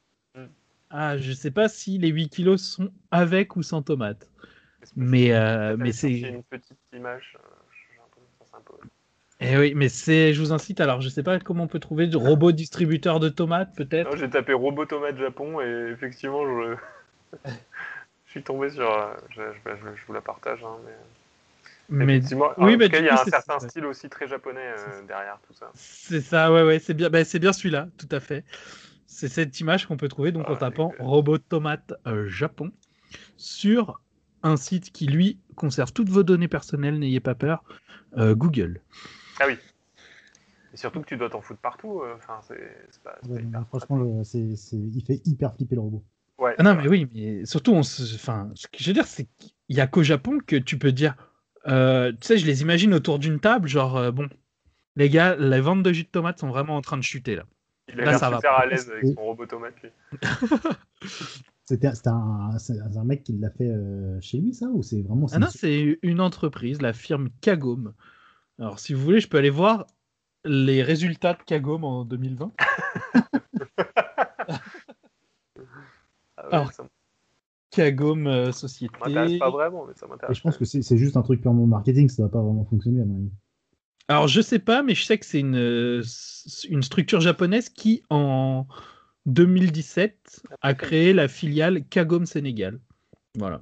Ah, 0.90 1.18
je 1.18 1.32
sais 1.34 1.52
pas 1.52 1.68
si 1.70 1.98
les 1.98 2.10
8 2.10 2.30
kilos 2.30 2.62
sont 2.62 2.90
avec 3.12 3.56
ou 3.56 3.64
sans 3.64 3.84
que 3.84 3.94
Mais 4.96 5.32
euh, 5.34 5.76
mais 5.78 5.92
c'est 5.92 6.12
une 6.12 6.44
petite 6.44 6.80
image. 6.94 7.38
euh, 7.38 8.16
ça 8.40 8.46
s'impose. 8.52 8.80
Eh 9.40 9.56
oui, 9.58 9.74
mais 9.76 9.88
c'est 9.90 10.34
je 10.34 10.40
vous 10.40 10.52
incite 10.52 10.80
alors, 10.82 11.02
je 11.02 11.10
sais 11.10 11.22
pas 11.24 11.40
comment 11.40 11.66
on 11.66 11.68
peut 11.68 11.80
trouver 11.80 12.08
du 12.08 12.18
robot 12.18 12.52
distributeur 12.52 13.20
de 13.20 13.30
tomates 13.30 13.76
peut-être. 13.76 14.16
J'ai 14.18 14.30
tapé 14.30 14.54
robot 14.54 14.86
tomate 14.86 15.18
Japon 15.18 15.62
et 15.62 15.90
effectivement, 15.92 16.44
je, 16.46 16.76
je 18.26 18.32
suis 18.32 18.44
tombé 18.44 18.70
sur. 18.70 18.90
euh, 18.92 19.14
Je, 19.32 19.42
je- 19.66 20.06
vous 20.08 20.14
la 20.14 20.22
partage. 20.22 20.64
Hein, 20.64 20.78
mais... 20.86 20.96
Mais 21.90 22.22
oui, 22.58 22.76
bah, 22.78 22.86
il 22.94 23.06
y 23.06 23.10
a 23.10 23.22
un 23.22 23.26
certain 23.26 23.60
style 23.60 23.86
aussi 23.86 24.10
très 24.10 24.28
japonais 24.28 24.62
euh, 24.66 25.02
derrière 25.04 25.40
tout 25.48 25.54
ça. 25.54 25.72
c'est 25.74 26.22
ça, 26.22 26.52
ouais 26.52 26.64
ouais, 26.64 26.80
c'est 26.80 26.94
bien 26.94 27.10
bah, 27.10 27.24
c'est 27.24 27.40
bien 27.40 27.54
celui-là, 27.54 27.90
tout 27.98 28.08
à 28.12 28.20
fait. 28.20 28.44
C'est 29.18 29.30
cette 29.30 29.60
image 29.60 29.88
qu'on 29.88 29.98
peut 29.98 30.10
trouver 30.10 30.32
donc 30.32 30.48
en 30.48 30.54
Ah, 30.54 30.58
tapant 30.58 30.94
robot 31.00 31.40
tomate 31.40 31.92
euh, 32.06 32.30
Japon 32.30 32.72
sur 33.36 34.00
un 34.44 34.58
site 34.58 34.92
qui 34.92 35.08
lui 35.08 35.40
conserve 35.56 35.92
toutes 35.92 36.10
vos 36.10 36.22
données 36.22 36.48
personnelles, 36.48 37.00
n'ayez 37.00 37.20
pas 37.20 37.34
peur, 37.34 37.64
euh, 38.20 38.36
Google. 38.36 38.80
Et 39.42 40.78
surtout 40.78 41.02
que 41.02 41.08
tu 41.08 41.18
dois 41.18 41.32
t'en 41.32 41.42
foutre 41.42 41.60
partout. 41.62 42.02
euh, 42.02 42.14
Enfin, 42.16 42.42
c'est 42.48 42.60
c'est 42.92 43.02
pas. 43.02 43.18
c'est 43.24 43.28
pas 43.30 43.34
Ouais, 43.34 43.42
hyper 43.42 43.60
mais 43.60 43.66
franchement, 43.66 44.22
il 44.36 45.04
fait 45.04 45.22
hyper 45.26 45.56
flipper 45.56 45.74
le 45.74 45.82
robot. 45.82 46.04
Ouais, 46.38 46.54
Ah 46.60 46.62
non, 46.62 46.76
mais 46.76 46.88
oui, 46.88 47.08
mais 47.12 47.44
surtout, 47.46 47.72
on 47.74 47.82
se... 47.82 48.14
enfin, 48.14 48.52
ce 48.54 48.68
que 48.68 48.78
je 48.78 48.86
veux 48.86 48.94
dire, 48.94 49.08
c'est 49.08 49.28
qu'il 49.40 49.52
y 49.70 49.82
a 49.82 49.88
qu'au 49.88 50.04
Japon 50.04 50.38
que 50.46 50.58
tu 50.58 50.78
peux 50.78 50.92
dire, 50.92 51.16
euh, 51.66 52.12
tu 52.12 52.28
sais, 52.28 52.38
je 52.38 52.46
les 52.46 52.62
imagine 52.62 52.94
autour 52.94 53.18
d'une 53.18 53.40
table, 53.40 53.68
genre, 53.68 53.98
euh, 53.98 54.12
bon, 54.12 54.30
les 54.96 55.10
gars, 55.10 55.36
les 55.36 55.60
ventes 55.60 55.82
de 55.82 55.92
jus 55.92 56.04
de 56.04 56.10
tomate 56.10 56.38
sont 56.40 56.50
vraiment 56.50 56.76
en 56.76 56.82
train 56.82 56.98
de 56.98 57.02
chuter 57.02 57.36
là. 57.36 57.46
Il 57.88 58.02
a 58.02 58.06
Là, 58.06 58.12
l'air 58.12 58.20
ça 58.20 58.30
va 58.30 58.38
super 58.38 58.54
à 58.54 58.66
l'aise 58.66 58.90
avec 58.92 59.08
son 59.08 59.22
robot 59.24 59.46
tomate. 59.46 59.76
lui. 59.82 59.90
C'était 61.66 61.88
un, 62.06 62.58
c'est 62.60 62.80
un 62.80 63.04
mec 63.04 63.24
qui 63.24 63.34
l'a 63.34 63.50
fait 63.50 63.68
euh, 63.70 64.18
chez 64.22 64.38
lui, 64.40 64.54
ça 64.54 64.68
Ou 64.68 64.84
c'est 64.84 65.02
vraiment. 65.02 65.28
Ah 65.34 65.40
non, 65.40 65.48
c'est 65.50 66.00
une 66.02 66.22
entreprise, 66.22 66.82
la 66.82 66.94
firme 66.94 67.30
Kagome. 67.42 67.94
Alors, 68.58 68.80
si 68.80 68.94
vous 68.94 69.02
voulez, 69.04 69.20
je 69.20 69.28
peux 69.28 69.38
aller 69.38 69.50
voir 69.50 69.86
les 70.46 70.82
résultats 70.82 71.34
de 71.34 71.44
Kagome 71.44 71.84
en 71.84 72.06
2020. 72.06 72.52
Ah 76.38 76.50
ouais, 76.52 76.54
Alors, 76.54 76.72
ça 76.72 76.88
Kagome 77.72 78.28
euh, 78.28 78.52
Société. 78.52 78.96
m'intéresse 79.00 79.38
pas 79.40 79.50
vraiment, 79.52 79.86
mais 79.86 79.94
ça 79.96 80.06
Et 80.06 80.10
m'intéresse. 80.10 80.38
je 80.38 80.42
pense 80.42 80.58
que 80.58 80.66
c'est 80.66 80.82
c'est 80.82 80.98
juste 80.98 81.18
un 81.18 81.22
truc 81.24 81.42
purement 81.42 81.68
marketing, 81.68 82.10
ça 82.10 82.24
va 82.24 82.30
pas 82.30 82.42
vraiment 82.42 82.66
fonctionner 82.66 83.02
à 83.02 83.06
mon 83.06 83.18
avis. 83.18 83.32
Alors, 84.08 84.28
je 84.28 84.42
sais 84.42 84.60
pas, 84.60 84.84
mais 84.84 84.96
je 84.96 85.04
sais 85.04 85.18
que 85.18 85.26
c'est 85.26 85.40
une, 85.40 85.56
euh, 85.58 86.02
une 86.70 86.82
structure 86.84 87.20
japonaise 87.20 87.70
qui, 87.70 88.04
en 88.10 88.66
2017, 89.26 90.44
a 90.62 90.74
créé 90.74 91.14
la 91.14 91.28
filiale 91.28 91.84
Kagome 91.90 92.26
Sénégal. 92.26 92.80
Voilà. 93.38 93.62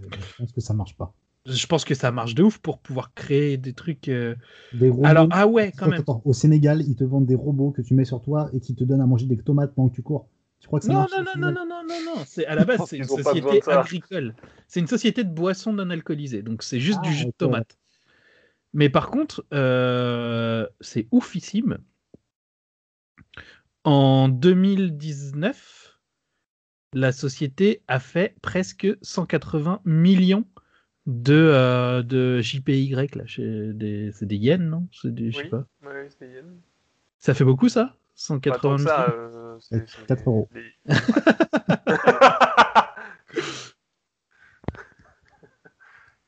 Je 0.00 0.34
pense 0.38 0.52
que 0.52 0.60
ça 0.60 0.74
marche 0.74 0.96
pas. 0.96 1.12
Je 1.46 1.66
pense 1.66 1.84
que 1.84 1.94
ça 1.94 2.10
marche 2.10 2.34
de 2.34 2.42
ouf 2.42 2.58
pour 2.58 2.78
pouvoir 2.78 3.12
créer 3.14 3.56
des 3.58 3.74
trucs. 3.74 4.08
euh, 4.08 4.34
Des 4.72 4.88
robots. 4.88 5.04
Alors, 5.04 5.28
ah 5.32 5.46
ouais, 5.46 5.72
quand 5.72 5.86
Attends, 5.86 5.90
même. 5.90 6.00
attends, 6.00 6.22
au 6.24 6.32
Sénégal, 6.32 6.82
ils 6.82 6.96
te 6.96 7.04
vendent 7.04 7.26
des 7.26 7.34
robots 7.34 7.70
que 7.70 7.82
tu 7.82 7.94
mets 7.94 8.04
sur 8.06 8.22
toi 8.22 8.48
et 8.52 8.60
qui 8.60 8.74
te 8.74 8.84
donnent 8.84 9.02
à 9.02 9.06
manger 9.06 9.26
des 9.26 9.36
tomates 9.36 9.74
pendant 9.74 9.88
que 9.88 9.94
tu 9.96 10.02
cours. 10.02 10.28
Tu 10.60 10.68
crois 10.68 10.78
que 10.80 10.86
ça 10.86 10.92
Non, 10.92 11.00
marche 11.00 11.12
non, 11.12 11.24
non, 11.24 11.32
non, 11.36 11.52
non, 11.52 11.66
non, 11.66 11.82
non, 11.86 12.14
non. 12.16 12.22
C'est 12.26 12.46
à 12.46 12.54
la 12.54 12.64
base, 12.64 12.84
c'est 12.88 12.96
une 12.96 13.04
société 13.04 13.60
agricole. 13.70 14.34
C'est 14.68 14.80
une 14.80 14.86
société 14.86 15.22
de 15.24 15.28
boissons 15.30 15.72
non 15.74 15.90
alcoolisées. 15.90 16.42
Donc, 16.42 16.62
c'est 16.62 16.80
juste 16.80 17.00
Ah, 17.00 17.06
du 17.08 17.12
jus 17.12 17.26
de 17.26 17.30
tomate. 17.32 17.76
Mais 18.74 18.90
par 18.90 19.10
contre, 19.10 19.46
euh, 19.54 20.66
c'est 20.80 21.06
oufissime. 21.12 21.78
En 23.84 24.28
2019, 24.28 25.98
la 26.92 27.12
société 27.12 27.82
a 27.86 28.00
fait 28.00 28.34
presque 28.42 28.88
180 29.02 29.80
millions 29.84 30.44
de, 31.06 31.34
euh, 31.34 32.02
de 32.02 32.40
JPY. 32.40 32.94
Des- 33.74 34.10
c'est 34.12 34.26
des 34.26 34.36
yens, 34.36 34.60
non? 34.60 34.88
C'est 34.92 35.14
des- 35.14 35.30
Oui, 35.36 35.48
pas. 35.48 35.66
ouais, 35.82 36.08
c'est 36.18 36.28
yen. 36.28 36.60
Ça 37.18 37.34
fait 37.34 37.44
beaucoup, 37.44 37.68
ça? 37.68 37.84
Pas 37.84 37.96
180 38.14 38.58
tant 38.60 38.76
que 38.76 38.82
millions 38.82 38.88
ça, 38.88 39.10
euh, 39.10 39.58
c'est- 39.60 39.76
Ouais, 39.76 39.84
c'est 39.86 40.06
4 40.06 40.26
euros. 40.28 40.48
les- 40.52 40.72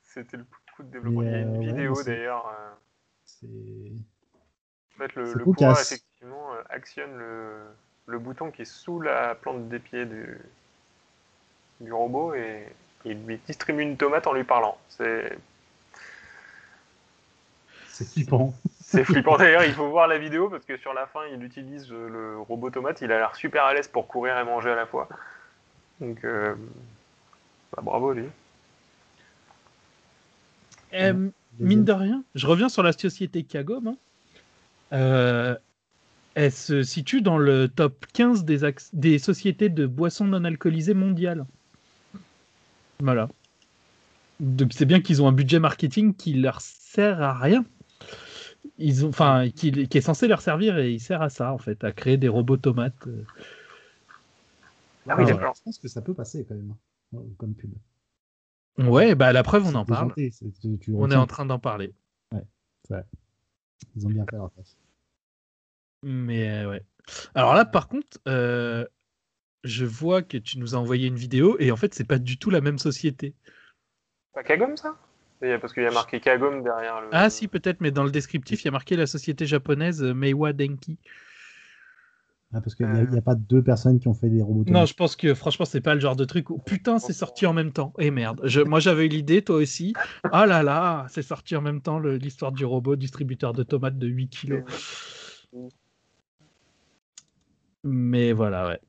C'était 0.02 0.36
le 0.36 0.44
de 0.82 0.90
développement. 0.90 1.22
Il 1.22 1.30
y 1.30 1.34
a 1.34 1.38
une 1.38 1.58
ouais, 1.58 1.66
vidéo 1.66 2.02
d'ailleurs. 2.02 2.52
C'est. 3.24 3.46
En 4.94 4.98
fait, 4.98 5.14
le, 5.14 5.34
le 5.34 5.44
coureur, 5.44 5.78
effectivement, 5.80 6.54
euh, 6.54 6.62
actionne 6.70 7.16
le, 7.18 7.58
le 8.06 8.18
bouton 8.18 8.50
qui 8.50 8.62
est 8.62 8.64
sous 8.64 9.00
la 9.00 9.34
plante 9.34 9.68
des 9.68 9.78
pieds 9.78 10.06
du, 10.06 10.38
du 11.80 11.92
robot 11.92 12.34
et 12.34 12.66
il 13.04 13.24
lui 13.26 13.38
distribue 13.46 13.82
une 13.82 13.96
tomate 13.96 14.26
en 14.26 14.32
lui 14.32 14.44
parlant. 14.44 14.78
C'est 14.88 15.38
C'est 17.88 18.06
flippant. 18.08 18.54
c'est 18.80 19.04
flippant 19.04 19.36
d'ailleurs, 19.38 19.64
il 19.64 19.74
faut 19.74 19.88
voir 19.88 20.08
la 20.08 20.18
vidéo 20.18 20.48
parce 20.50 20.64
que 20.64 20.76
sur 20.76 20.94
la 20.94 21.06
fin, 21.06 21.26
il 21.26 21.42
utilise 21.44 21.90
euh, 21.92 22.08
le 22.08 22.38
robot 22.40 22.70
tomate, 22.70 23.00
il 23.02 23.12
a 23.12 23.18
l'air 23.18 23.34
super 23.36 23.64
à 23.64 23.74
l'aise 23.74 23.88
pour 23.88 24.06
courir 24.08 24.38
et 24.38 24.44
manger 24.44 24.70
à 24.70 24.76
la 24.76 24.86
fois. 24.86 25.08
Donc, 26.00 26.24
euh, 26.24 26.54
bah, 27.72 27.82
bravo 27.82 28.12
lui. 28.12 28.30
Euh, 30.96 31.30
Mine 31.58 31.84
de 31.84 31.92
rien, 31.92 32.24
je 32.34 32.46
reviens 32.46 32.68
sur 32.68 32.82
la 32.82 32.92
société 32.92 33.42
Kagome. 33.42 33.88
hein. 33.88 33.96
Euh, 34.92 35.56
elle 36.34 36.52
se 36.52 36.82
situe 36.82 37.22
dans 37.22 37.38
le 37.38 37.66
top 37.68 38.04
15 38.12 38.44
des, 38.44 39.18
sociétés 39.18 39.70
de 39.70 39.86
boissons 39.86 40.26
non 40.26 40.44
alcoolisées 40.44 40.92
mondiales. 40.92 41.46
Voilà. 43.00 43.28
Donc 44.38 44.72
c'est 44.74 44.84
bien 44.84 45.00
qu'ils 45.00 45.22
ont 45.22 45.28
un 45.28 45.32
budget 45.32 45.58
marketing 45.58 46.14
qui 46.14 46.34
leur 46.34 46.60
sert 46.60 47.22
à 47.22 47.32
rien. 47.32 47.64
Ils 48.78 49.06
ont, 49.06 49.08
enfin, 49.08 49.48
qui, 49.48 49.88
qui 49.88 49.96
est 49.96 50.02
censé 50.02 50.28
leur 50.28 50.42
servir 50.42 50.76
et 50.76 50.92
il 50.92 51.00
sert 51.00 51.22
à 51.22 51.30
ça 51.30 51.54
en 51.54 51.58
fait, 51.58 51.82
à 51.84 51.92
créer 51.92 52.18
des 52.18 52.28
robots 52.28 52.58
tomates. 52.58 53.06
euh. 53.06 53.24
Ah 55.08 55.16
oui, 55.16 55.24
d'accord. 55.24 55.54
Je 55.56 55.62
pense 55.62 55.78
que 55.78 55.88
ça 55.88 56.02
peut 56.02 56.14
passer 56.14 56.44
quand 56.46 56.54
même. 56.54 56.74
hein, 57.14 57.20
Comme 57.38 57.54
pub. 57.54 57.70
Ouais, 58.78 59.14
bah 59.14 59.32
la 59.32 59.42
preuve 59.42 59.66
on 59.66 59.74
en 59.74 59.84
parle. 59.84 60.12
tu- 60.14 60.30
tu 60.78 60.94
On 60.94 61.10
est 61.10 61.16
en 61.16 61.26
train 61.26 61.46
d'en 61.46 61.58
parler. 61.58 61.94
Ils 63.94 64.06
ont 64.06 64.10
bien 64.10 64.24
fait 64.24 64.36
leur 64.36 64.50
tâche. 64.52 64.76
Mais 66.02 66.50
euh, 66.50 66.70
ouais. 66.70 66.82
Alors 67.34 67.54
là, 67.54 67.64
par 67.64 67.88
contre, 67.88 68.18
euh, 68.28 68.84
je 69.64 69.84
vois 69.84 70.22
que 70.22 70.36
tu 70.36 70.58
nous 70.58 70.74
as 70.74 70.78
envoyé 70.78 71.08
une 71.08 71.16
vidéo 71.16 71.56
et 71.58 71.70
en 71.70 71.76
fait, 71.76 71.94
c'est 71.94 72.04
pas 72.04 72.18
du 72.18 72.38
tout 72.38 72.50
la 72.50 72.60
même 72.60 72.78
société. 72.78 73.34
Pas 74.34 74.42
Kagome 74.42 74.76
ça? 74.76 74.96
Parce 75.60 75.72
qu'il 75.72 75.82
y 75.82 75.86
a 75.86 75.90
marqué 75.90 76.20
Kagome 76.20 76.62
derrière 76.62 77.00
le. 77.00 77.08
Ah 77.12 77.28
si, 77.28 77.46
peut-être, 77.48 77.80
mais 77.80 77.90
dans 77.90 78.04
le 78.04 78.10
descriptif, 78.10 78.62
il 78.62 78.66
y 78.66 78.68
a 78.68 78.72
marqué 78.72 78.96
la 78.96 79.06
société 79.06 79.46
japonaise 79.46 80.02
euh, 80.02 80.14
Meiwa 80.14 80.52
Denki. 80.52 80.98
Ah, 82.52 82.60
parce 82.60 82.74
qu'il 82.76 82.86
n'y 82.86 83.18
a, 83.18 83.22
pas 83.22 83.34
deux 83.34 83.62
personnes 83.62 83.98
qui 83.98 84.06
ont 84.06 84.14
fait 84.14 84.28
des 84.28 84.40
robots. 84.40 84.64
Non, 84.70 84.86
je 84.86 84.94
pense 84.94 85.16
que 85.16 85.34
franchement, 85.34 85.64
c'est 85.64 85.80
pas 85.80 85.94
le 85.94 86.00
genre 86.00 86.14
de 86.14 86.24
truc 86.24 86.48
où 86.50 86.58
putain, 86.58 86.98
c'est 86.98 87.12
sorti 87.12 87.44
en 87.44 87.52
même 87.52 87.72
temps. 87.72 87.92
Et 87.98 88.10
merde, 88.10 88.40
je, 88.44 88.60
moi 88.60 88.78
j'avais 88.78 89.06
eu 89.06 89.08
l'idée, 89.08 89.42
toi 89.42 89.56
aussi. 89.56 89.94
Ah 90.32 90.46
là 90.46 90.62
là, 90.62 91.06
c'est 91.08 91.22
sorti 91.22 91.56
en 91.56 91.60
même 91.60 91.80
temps 91.82 91.98
l'histoire 91.98 92.52
du 92.52 92.64
robot 92.64 92.94
distributeur 92.94 93.52
de 93.52 93.64
tomates 93.64 93.98
de 93.98 94.06
8 94.06 94.28
kilos. 94.28 94.62
Mais 97.82 98.32
voilà, 98.32 98.68
ouais. 98.68 98.80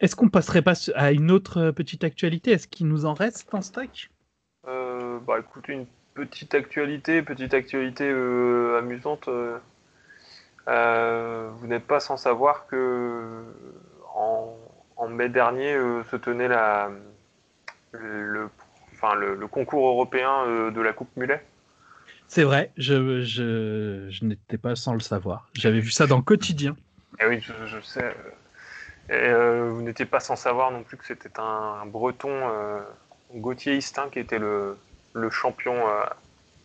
Est-ce 0.00 0.14
qu'on 0.16 0.28
passerait 0.28 0.62
pas 0.62 0.74
à 0.94 1.12
une 1.12 1.30
autre 1.30 1.58
euh, 1.58 1.72
petite 1.72 2.04
actualité? 2.04 2.52
Est-ce 2.52 2.68
qu'il 2.68 2.86
nous 2.86 3.04
en 3.04 3.14
reste 3.14 3.52
en 3.52 3.62
stock? 3.62 4.10
Euh, 4.68 5.18
bah 5.26 5.40
écoutez, 5.40 5.72
une 5.72 5.86
petite 6.14 6.54
actualité, 6.54 7.22
petite 7.22 7.52
actualité 7.52 8.08
euh, 8.08 8.78
amusante. 8.78 9.28
Euh, 10.68 11.50
vous 11.54 11.66
n'êtes 11.66 11.86
pas 11.86 12.00
sans 12.00 12.16
savoir 12.16 12.66
que 12.66 13.42
en, 14.14 14.54
en 14.96 15.08
mai 15.08 15.28
dernier 15.28 15.74
euh, 15.74 16.04
se 16.04 16.16
tenait 16.16 16.48
la, 16.48 16.90
le, 17.92 18.50
enfin, 18.92 19.14
le, 19.14 19.34
le 19.34 19.46
concours 19.46 19.86
européen 19.88 20.44
euh, 20.46 20.70
de 20.70 20.80
la 20.80 20.92
Coupe 20.92 21.16
Mulet. 21.16 21.44
C'est 22.26 22.44
vrai, 22.44 22.70
je, 22.76 23.22
je, 23.22 24.06
je 24.10 24.24
n'étais 24.24 24.58
pas 24.58 24.76
sans 24.76 24.92
le 24.92 25.00
savoir. 25.00 25.48
J'avais 25.54 25.80
vu 25.80 25.90
ça 25.90 26.06
dans 26.06 26.20
Quotidien. 26.20 26.76
Eh 27.20 27.26
oui, 27.26 27.40
je, 27.40 27.52
je 27.66 27.80
sais. 27.80 28.14
Et 29.08 29.32
vous 29.32 29.80
n'étiez 29.80 30.04
pas 30.04 30.20
sans 30.20 30.36
savoir 30.36 30.70
non 30.70 30.82
plus 30.82 30.98
que 30.98 31.06
c'était 31.06 31.40
un, 31.40 31.80
un 31.82 31.86
breton, 31.86 32.30
Gauthier 33.34 33.76
Histin, 33.76 34.10
qui 34.10 34.18
était 34.18 34.38
le, 34.38 34.76
le 35.14 35.30
champion, 35.30 35.74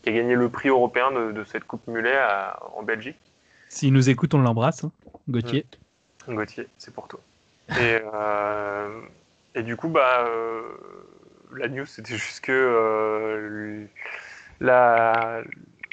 qui 0.01 0.09
a 0.09 0.11
gagné 0.11 0.35
le 0.35 0.49
prix 0.49 0.67
européen 0.67 1.11
de, 1.11 1.31
de 1.31 1.43
cette 1.45 1.63
Coupe 1.63 1.87
Mulet 1.87 2.17
à- 2.17 2.59
en 2.75 2.83
Belgique. 2.83 3.17
S'il 3.73 3.91
nous 3.91 4.07
écoute, 4.07 4.35
on 4.35 4.41
l'embrasse, 4.41 4.83
hein, 4.83 4.91
Gauthier. 5.27 5.65
Gauthier, 6.27 6.67
c'est 6.77 6.93
pour 6.93 7.07
toi. 7.07 7.19
Et, 7.69 7.99
euh, 8.13 9.01
et 9.55 9.63
du 9.63 9.75
coup, 9.75 9.89
bah, 9.89 10.27
euh, 10.27 10.61
la 11.55 11.67
news, 11.69 11.87
c'était 11.87 12.15
juste 12.15 12.41
que 12.41 12.51
euh, 12.51 13.85
la, 14.59 15.41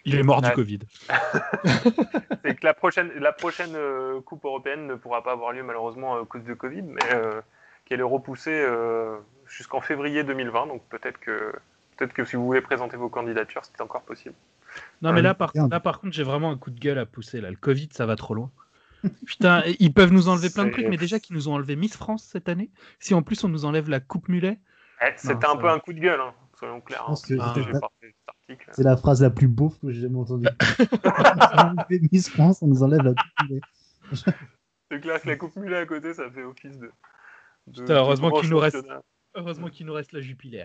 Il 0.04 0.14
est 0.14 0.22
mort 0.22 0.42
du 0.42 0.50
Covid. 0.50 0.80
c'est 2.44 2.54
que 2.54 2.66
la 2.66 2.74
prochaine, 2.74 3.12
la 3.18 3.32
prochaine 3.32 3.74
Coupe 4.26 4.44
européenne 4.44 4.86
ne 4.86 4.94
pourra 4.94 5.24
pas 5.24 5.32
avoir 5.32 5.52
lieu 5.52 5.62
malheureusement 5.62 6.20
à 6.20 6.26
cause 6.26 6.44
de 6.44 6.52
Covid, 6.52 6.82
mais 6.82 7.00
qu'elle 7.86 8.00
est 8.00 8.02
repoussée 8.02 8.62
jusqu'en 9.46 9.80
février 9.80 10.22
2020. 10.22 10.66
Donc 10.66 10.82
peut-être 10.90 11.18
que, 11.18 11.54
peut-être 11.96 12.12
que 12.12 12.26
si 12.26 12.36
vous 12.36 12.44
voulez 12.44 12.60
présenter 12.60 12.98
vos 12.98 13.08
candidatures, 13.08 13.62
c'est 13.64 13.80
encore 13.80 14.02
possible. 14.02 14.34
Non, 15.02 15.12
mais 15.12 15.22
là, 15.22 15.34
par, 15.34 15.52
là, 15.68 15.80
par 15.80 16.00
contre, 16.00 16.12
j'ai 16.14 16.22
vraiment 16.22 16.50
un 16.50 16.56
coup 16.58 16.70
de 16.70 16.78
gueule 16.78 16.98
à 16.98 17.06
pousser. 17.06 17.40
Là. 17.40 17.50
Le 17.50 17.56
Covid, 17.56 17.88
ça 17.92 18.06
va 18.06 18.16
trop 18.16 18.34
loin. 18.34 18.50
Putain, 19.26 19.62
ils 19.78 19.92
peuvent 19.94 20.12
nous 20.12 20.28
enlever 20.28 20.50
plein 20.50 20.64
de 20.66 20.70
trucs, 20.72 20.86
mais 20.90 20.96
déjà 20.98 21.18
qu'ils 21.18 21.34
nous 21.36 21.48
ont 21.48 21.54
enlevé 21.54 21.74
Miss 21.76 21.96
France 21.96 22.22
cette 22.24 22.48
année, 22.50 22.70
si 22.98 23.14
en 23.14 23.22
plus 23.22 23.42
on 23.44 23.48
nous 23.48 23.64
enlève 23.64 23.88
la 23.88 23.98
Coupe 24.00 24.28
Mulet, 24.28 24.58
Eh, 25.02 25.06
C'était 25.16 25.46
un 25.46 25.56
peu 25.56 25.62
va. 25.68 25.72
un 25.72 25.78
coup 25.78 25.94
de 25.94 26.00
gueule, 26.00 26.20
hein, 26.20 26.34
soyons 26.58 26.80
clairs. 26.82 27.06
hein. 27.08 27.14
C'est 28.72 28.82
la 28.82 28.96
phrase 28.96 29.22
la 29.22 29.30
plus 29.30 29.48
beauf 29.48 29.78
que 29.80 29.90
j'ai 29.90 30.02
jamais 30.02 30.18
entendue. 30.18 30.46
Miss 32.12 32.28
France, 32.28 32.58
on 32.62 32.66
nous 32.66 32.82
enlève 32.82 33.02
la 33.02 33.10
coupe 33.14 33.48
mulet. 33.48 33.60
C'est 34.92 35.00
clair 35.00 35.22
que 35.22 35.28
la 35.28 35.36
Coupe 35.36 35.54
Mulet 35.54 35.76
à 35.76 35.86
côté, 35.86 36.12
ça 36.14 36.28
fait 36.30 36.42
office 36.42 36.76
de. 36.78 36.90
de- 37.68 37.80
Putain, 37.80 37.94
heureusement 37.94 38.32
qu'il 38.32 38.50
nous 38.50 38.58
reste- 38.58 38.84
heureusement 39.36 39.68
qu'il 39.68 39.86
nous 39.86 39.92
reste 39.92 40.10
la 40.12 40.20
Jupiler. 40.20 40.64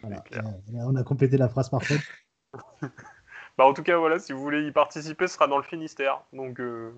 Voilà. 0.00 0.22
Euh, 0.36 0.40
on 0.86 0.94
a 0.94 1.02
complété 1.02 1.36
la 1.36 1.48
phrase 1.48 1.68
parfaite. 1.68 2.00
Bah, 3.58 3.66
en 3.66 3.74
tout 3.74 3.82
cas, 3.82 3.98
voilà, 3.98 4.18
si 4.18 4.32
vous 4.32 4.40
voulez 4.40 4.66
y 4.66 4.72
participer, 4.72 5.26
ce 5.26 5.34
sera 5.34 5.46
dans 5.46 5.58
le 5.58 5.62
Finistère. 5.62 6.22
Donc, 6.32 6.58
euh, 6.60 6.90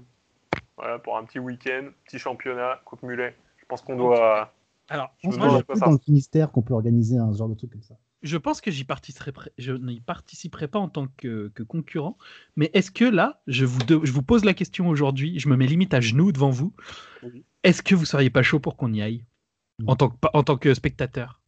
voilà, 0.76 0.98
pour 0.98 1.16
un 1.16 1.24
petit 1.24 1.38
week-end, 1.38 1.88
petit 2.06 2.18
championnat, 2.18 2.80
Coupe 2.84 3.02
Mulet. 3.02 3.36
Je 3.58 3.64
pense 3.66 3.82
qu'on 3.82 3.96
doit. 3.96 4.52
Alors, 4.88 5.12
Je 5.22 5.28
pense 5.30 5.38
a 5.38 5.62
pas 5.62 5.74
dans 5.74 5.90
le 5.92 5.98
Finistère 5.98 6.52
qu'on 6.52 6.62
peut 6.62 6.74
organiser 6.74 7.18
un 7.18 7.32
ce 7.32 7.38
genre 7.38 7.48
de 7.48 7.54
truc 7.54 7.72
comme 7.72 7.82
ça. 7.82 7.94
je 8.22 8.36
pense 8.36 8.60
que 8.60 8.70
j'y 8.70 8.84
participerai, 8.84 9.50
je 9.58 9.72
n'y 9.72 10.00
participerai 10.00 10.68
pas 10.68 10.78
en 10.78 10.88
tant 10.88 11.08
que, 11.16 11.50
que 11.54 11.62
concurrent, 11.62 12.16
mais 12.56 12.70
est-ce 12.74 12.90
que 12.90 13.04
là, 13.04 13.40
je 13.46 13.64
vous, 13.64 13.82
de- 13.82 14.00
je 14.04 14.12
vous 14.12 14.22
pose 14.22 14.44
la 14.44 14.54
question 14.54 14.88
aujourd'hui, 14.88 15.38
je 15.38 15.48
me 15.48 15.56
mets 15.56 15.66
limite 15.66 15.92
à 15.94 16.00
genoux 16.00 16.32
devant 16.32 16.50
vous, 16.50 16.72
Oui. 17.22 17.44
est-ce 17.64 17.82
que 17.82 17.94
vous 17.94 18.04
seriez 18.04 18.30
pas 18.30 18.42
chaud 18.42 18.60
pour 18.60 18.76
qu'on 18.76 18.92
y 18.92 19.02
aille? 19.02 19.24
En 19.86 19.96
tant 19.96 20.08
que, 20.10 20.16
en 20.34 20.42
tant 20.42 20.56
que 20.56 20.72
spectateur? 20.74 21.40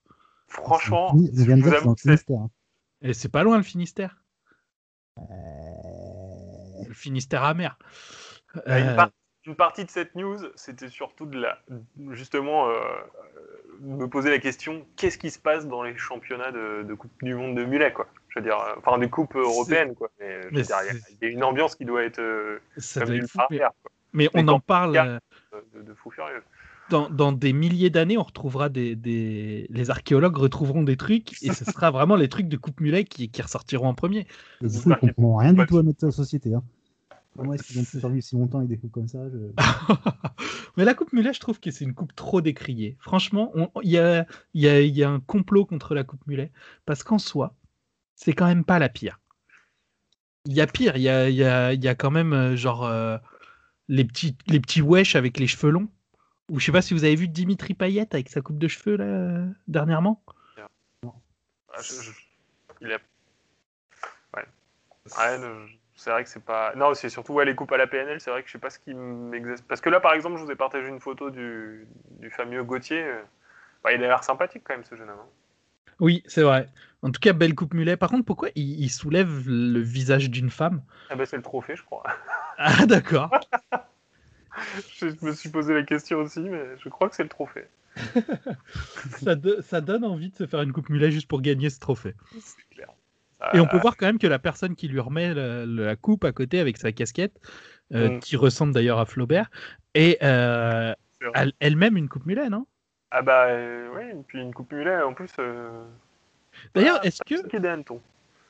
Franchement, 0.48 1.14
vient 1.14 1.56
de 1.56 1.62
je 1.62 1.66
vous 1.66 1.70
dire 1.70 1.70
que 1.70 1.70
c'est 1.70 1.70
dans 1.70 1.76
avoue 1.76 1.88
le 1.90 1.94
que 1.94 2.00
c'est- 2.00 2.08
Finistère. 2.08 2.40
hein. 2.40 2.50
Et 3.02 3.12
c'est 3.12 3.28
pas 3.28 3.42
loin 3.42 3.56
le 3.56 3.62
Finistère, 3.62 4.16
Euh, 5.18 6.84
le 6.86 6.94
Finistère 6.94 7.44
amer. 7.44 7.78
Euh, 8.68 8.78
une, 8.78 8.88
Euh, 8.88 8.96
par- 8.96 9.10
une 9.46 9.56
partie 9.56 9.84
de 9.84 9.90
cette 9.90 10.14
news, 10.14 10.38
c'était 10.56 10.88
surtout 10.88 11.26
de 11.26 11.38
la, 11.38 11.58
justement, 12.10 12.68
euh, 12.68 12.80
me 13.80 14.06
poser 14.08 14.30
la 14.30 14.38
question 14.38 14.86
qu'est-ce 14.96 15.18
qui 15.18 15.30
se 15.30 15.38
passe 15.38 15.66
dans 15.66 15.82
les 15.82 15.96
championnats 15.96 16.52
de, 16.52 16.82
de 16.82 16.94
Coupe 16.94 17.12
du 17.22 17.34
Monde 17.34 17.56
de 17.56 17.64
Mulet, 17.64 17.92
quoi? 17.92 18.08
Je 18.28 18.40
veux 18.40 18.44
dire, 18.44 18.58
enfin, 18.78 18.98
des 18.98 19.08
coupes 19.08 19.36
européennes, 19.36 19.94
quoi. 19.94 20.10
Mais, 20.18 20.42
je 20.42 20.46
veux 20.48 20.50
Mais 20.52 20.62
dire, 20.62 20.76
il 20.82 21.18
y 21.22 21.26
a- 21.26 21.28
une 21.28 21.44
ambiance 21.44 21.76
qui 21.76 21.84
doit 21.84 22.02
être 22.04 22.18
euh, 22.18 22.60
ça 22.78 23.00
comme 23.00 23.10
doit 23.10 23.16
être 23.18 23.30
fou, 23.30 23.38
mais, 23.50 23.56
ailleurs, 23.56 23.74
quoi, 23.82 23.92
mais 24.12 24.28
on 24.34 24.48
en 24.48 24.60
parle 24.60 25.20
de, 25.72 25.82
de 25.82 25.94
fou 25.94 26.10
furieux. 26.10 26.42
Dans, 26.90 27.10
dans 27.10 27.32
des 27.32 27.52
milliers 27.52 27.90
d'années, 27.90 28.16
on 28.18 28.22
retrouvera 28.22 28.68
des, 28.68 28.94
des- 28.96 29.66
les 29.70 29.90
archéologues 29.90 30.36
retrouveront 30.36 30.82
des 30.82 30.96
trucs 30.96 31.42
et 31.42 31.52
ce 31.52 31.64
sera 31.64 31.90
vraiment 31.90 32.16
les 32.16 32.28
trucs 32.28 32.48
de 32.48 32.56
coupe 32.56 32.80
mulet 32.80 33.04
qui, 33.04 33.28
qui 33.28 33.42
ressortiront 33.42 33.88
en 33.88 33.94
premier. 33.94 34.26
qu'il- 34.60 34.70
comprendront 34.96 35.36
rien 35.36 35.52
du 35.52 35.60
Ouais. 35.60 35.66
tout 35.66 35.78
à 35.78 35.82
notre 35.82 36.10
société. 36.10 36.54
Hein. 36.54 36.62
Comment 37.36 37.52
est-ce 37.52 37.64
qu'ils 37.64 37.78
ont 37.80 37.84
pu 37.84 37.98
survivre 38.00 38.24
si 38.24 38.34
longtemps 38.36 38.58
avec 38.58 38.70
des 38.70 38.78
coupes 38.78 38.92
comme 38.92 39.08
ça 39.08 39.18
je... 39.28 39.36
Mais 40.76 40.84
la 40.84 40.94
coupe 40.94 41.12
mulet, 41.12 41.32
je 41.34 41.40
trouve 41.40 41.60
que 41.60 41.70
c'est 41.70 41.84
une 41.84 41.94
coupe 41.94 42.14
trop 42.14 42.40
décriée. 42.40 42.96
Franchement, 43.00 43.52
il 43.82 43.90
y 43.90 43.98
a, 43.98 44.26
il 44.54 44.62
y, 44.62 44.68
a, 44.68 44.80
il 44.80 44.96
y 44.96 45.02
a 45.04 45.10
un 45.10 45.20
complot 45.20 45.66
contre 45.66 45.94
la 45.94 46.04
coupe 46.04 46.26
mulet 46.26 46.50
parce 46.86 47.02
qu'en 47.02 47.18
soi, 47.18 47.54
c'est 48.14 48.32
quand 48.32 48.46
même 48.46 48.64
pas 48.64 48.78
la 48.78 48.88
pire. 48.88 49.18
Il 50.46 50.54
y 50.54 50.60
a 50.60 50.66
pire, 50.66 50.96
il 50.96 51.02
y 51.02 51.08
a, 51.08 51.28
il 51.28 51.34
y 51.36 51.44
a, 51.44 51.72
il 51.74 51.82
y 51.84 51.88
a 51.88 51.94
quand 51.94 52.10
même 52.10 52.32
euh, 52.32 52.56
genre 52.56 52.84
euh, 52.84 53.18
les 53.88 54.04
petits, 54.04 54.36
les 54.46 54.60
petits 54.60 54.80
wesh 54.82 55.16
avec 55.16 55.38
les 55.38 55.46
cheveux 55.46 55.70
longs. 55.72 55.88
Ou 56.48 56.60
je 56.60 56.66
sais 56.66 56.72
pas 56.72 56.82
si 56.82 56.94
vous 56.94 57.04
avez 57.04 57.16
vu 57.16 57.28
Dimitri 57.28 57.74
Payet 57.74 58.06
avec 58.12 58.28
sa 58.28 58.40
coupe 58.40 58.58
de 58.58 58.68
cheveux 58.68 58.96
là 58.96 59.04
euh, 59.04 59.46
dernièrement. 59.68 60.22
Ah, 61.72 61.82
je- 61.82 62.00
je- 62.00 62.10
il 62.80 62.92
a... 62.92 62.98
Ouais. 64.36 64.44
Ouais, 65.18 65.38
le- 65.38 65.66
c'est 65.94 66.10
vrai 66.10 66.24
que 66.24 66.30
c'est 66.30 66.44
pas. 66.44 66.74
Non, 66.76 66.94
c'est 66.94 67.08
surtout 67.08 67.34
ouais, 67.34 67.44
les 67.44 67.54
coupes 67.54 67.72
à 67.72 67.76
la 67.76 67.86
PNL, 67.86 68.20
c'est 68.20 68.30
vrai 68.30 68.42
que 68.42 68.48
je 68.48 68.52
sais 68.52 68.58
pas 68.58 68.70
ce 68.70 68.78
qui 68.78 68.94
m'exerce. 68.94 69.62
Parce 69.62 69.80
que 69.80 69.90
là, 69.90 70.00
par 70.00 70.12
exemple, 70.14 70.38
je 70.38 70.44
vous 70.44 70.50
ai 70.50 70.56
partagé 70.56 70.88
une 70.88 71.00
photo 71.00 71.30
du, 71.30 71.86
du 72.20 72.30
fameux 72.30 72.64
Gauthier. 72.64 73.02
euh, 73.02 73.22
bah, 73.84 73.92
il 73.92 74.02
a 74.04 74.08
l'air 74.08 74.24
sympathique 74.24 74.62
quand 74.64 74.74
même, 74.74 74.84
ce 74.84 74.96
jeune 74.96 75.10
homme. 75.10 75.18
hein. 75.20 75.28
Oui, 76.00 76.22
c'est 76.26 76.42
vrai. 76.42 76.68
En 77.02 77.10
tout 77.10 77.20
cas, 77.20 77.32
belle 77.32 77.54
coupe 77.54 77.74
mulet. 77.74 77.96
Par 77.96 78.10
contre, 78.10 78.24
pourquoi 78.24 78.48
il, 78.54 78.80
il 78.80 78.90
soulève 78.90 79.48
le 79.48 79.80
visage 79.80 80.30
d'une 80.30 80.50
femme? 80.50 80.82
Ah, 81.08 81.16
bah, 81.16 81.26
c'est 81.26 81.36
le 81.36 81.42
trophée, 81.42 81.76
je 81.76 81.82
crois. 81.84 82.02
Ah 82.58 82.86
d'accord. 82.86 83.30
je 84.98 85.06
me 85.22 85.32
suis 85.32 85.48
posé 85.48 85.74
la 85.74 85.82
question 85.82 86.18
aussi, 86.18 86.40
mais 86.40 86.64
je 86.78 86.88
crois 86.88 87.08
que 87.08 87.16
c'est 87.16 87.22
le 87.22 87.28
trophée. 87.28 87.66
ça, 89.10 89.34
do- 89.34 89.60
ça 89.62 89.80
donne 89.80 90.04
envie 90.04 90.30
de 90.30 90.36
se 90.36 90.46
faire 90.46 90.62
une 90.62 90.72
coupe 90.72 90.90
mulet 90.90 91.10
juste 91.10 91.28
pour 91.28 91.40
gagner 91.40 91.70
ce 91.70 91.78
trophée. 91.80 92.14
C'est 92.40 92.68
clair. 92.70 92.88
Et 93.54 93.60
on 93.60 93.66
peut 93.66 93.76
Euh, 93.76 93.80
voir 93.80 93.96
quand 93.96 94.06
même 94.06 94.18
que 94.18 94.26
la 94.26 94.38
personne 94.38 94.74
qui 94.74 94.88
lui 94.88 94.98
remet 95.00 95.32
la, 95.34 95.66
la 95.66 95.96
coupe 95.96 96.24
à 96.24 96.32
côté 96.32 96.58
avec 96.58 96.76
sa 96.78 96.92
casquette, 96.92 97.38
euh, 97.94 98.08
Mm. 98.16 98.20
qui 98.20 98.36
ressemble 98.36 98.72
d'ailleurs 98.72 98.98
à 98.98 99.06
Flaubert, 99.06 99.50
est 99.94 100.22
euh, 100.22 100.92
elle-même 101.60 101.96
une 101.96 102.08
coupe 102.08 102.26
mulet, 102.26 102.48
non? 102.48 102.66
Ah, 103.10 103.22
bah, 103.22 103.46
euh, 103.46 103.98
et 104.00 104.22
puis 104.26 104.40
une 104.40 104.52
coupe 104.52 104.72
mulet 104.72 105.00
en 105.02 105.14
plus. 105.14 105.30
D'ailleurs, 106.74 107.00
ah, 107.02 107.08
que, 107.24 107.34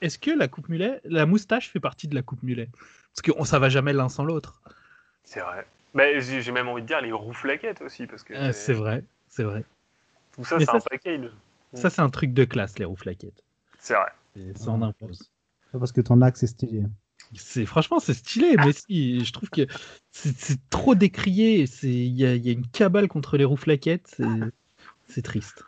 est-ce 0.00 0.18
que 0.18 0.30
la 0.30 0.48
coupe 0.48 0.68
mulet, 0.68 1.00
la 1.04 1.26
moustache 1.26 1.70
fait 1.70 1.80
partie 1.80 2.08
de 2.08 2.14
la 2.14 2.22
coupe 2.22 2.42
mulet? 2.42 2.68
Parce 2.72 3.22
que 3.22 3.32
on, 3.36 3.44
ça 3.44 3.58
va 3.58 3.68
jamais 3.68 3.92
l'un 3.92 4.08
sans 4.08 4.24
l'autre. 4.24 4.60
C'est 5.24 5.40
vrai. 5.40 5.66
Bah, 5.96 6.20
j'ai 6.20 6.52
même 6.52 6.68
envie 6.68 6.82
de 6.82 6.86
dire 6.86 7.00
les 7.00 7.10
rouflaquettes 7.10 7.80
aussi, 7.80 8.06
parce 8.06 8.22
que 8.22 8.34
Euh, 8.34 8.52
c'est 8.52 8.74
vrai, 8.74 9.02
c'est 9.28 9.44
vrai. 9.44 9.64
tout 10.32 10.44
ça, 10.44 10.58
Mais 10.58 10.66
c'est 10.66 10.70
un 10.76 10.80
package. 10.80 11.30
Ça, 11.72 11.90
c'est 11.90 12.02
un 12.02 12.10
truc 12.10 12.32
de 12.34 12.44
classe, 12.44 12.78
les 12.78 12.84
rouflaquettes. 12.84 13.42
C'est 13.78 13.94
vrai. 13.94 14.10
Et 14.36 14.52
Ça 14.54 14.70
en 14.70 14.82
impose. 14.82 15.30
Parce 15.72 15.92
que 15.92 16.00
ton 16.02 16.20
axe 16.22 16.42
est 16.42 16.48
stylé. 16.48 16.82
C'est 17.34 17.66
franchement 17.66 17.98
c'est 17.98 18.14
stylé, 18.14 18.56
mais 18.58 18.72
si 18.72 19.24
je 19.24 19.32
trouve 19.32 19.48
que 19.50 19.66
c'est 20.12 20.58
trop 20.70 20.94
décrié. 20.94 21.66
C'est 21.66 21.88
il 21.88 22.14
y 22.14 22.24
a, 22.24 22.34
il 22.34 22.44
y 22.46 22.50
a 22.50 22.52
une 22.52 22.66
cabale 22.66 23.08
contre 23.08 23.36
les 23.36 23.44
rouflaquettes. 23.44 24.06
C'est 24.16 24.24
c'est 25.08 25.22
triste. 25.22 25.64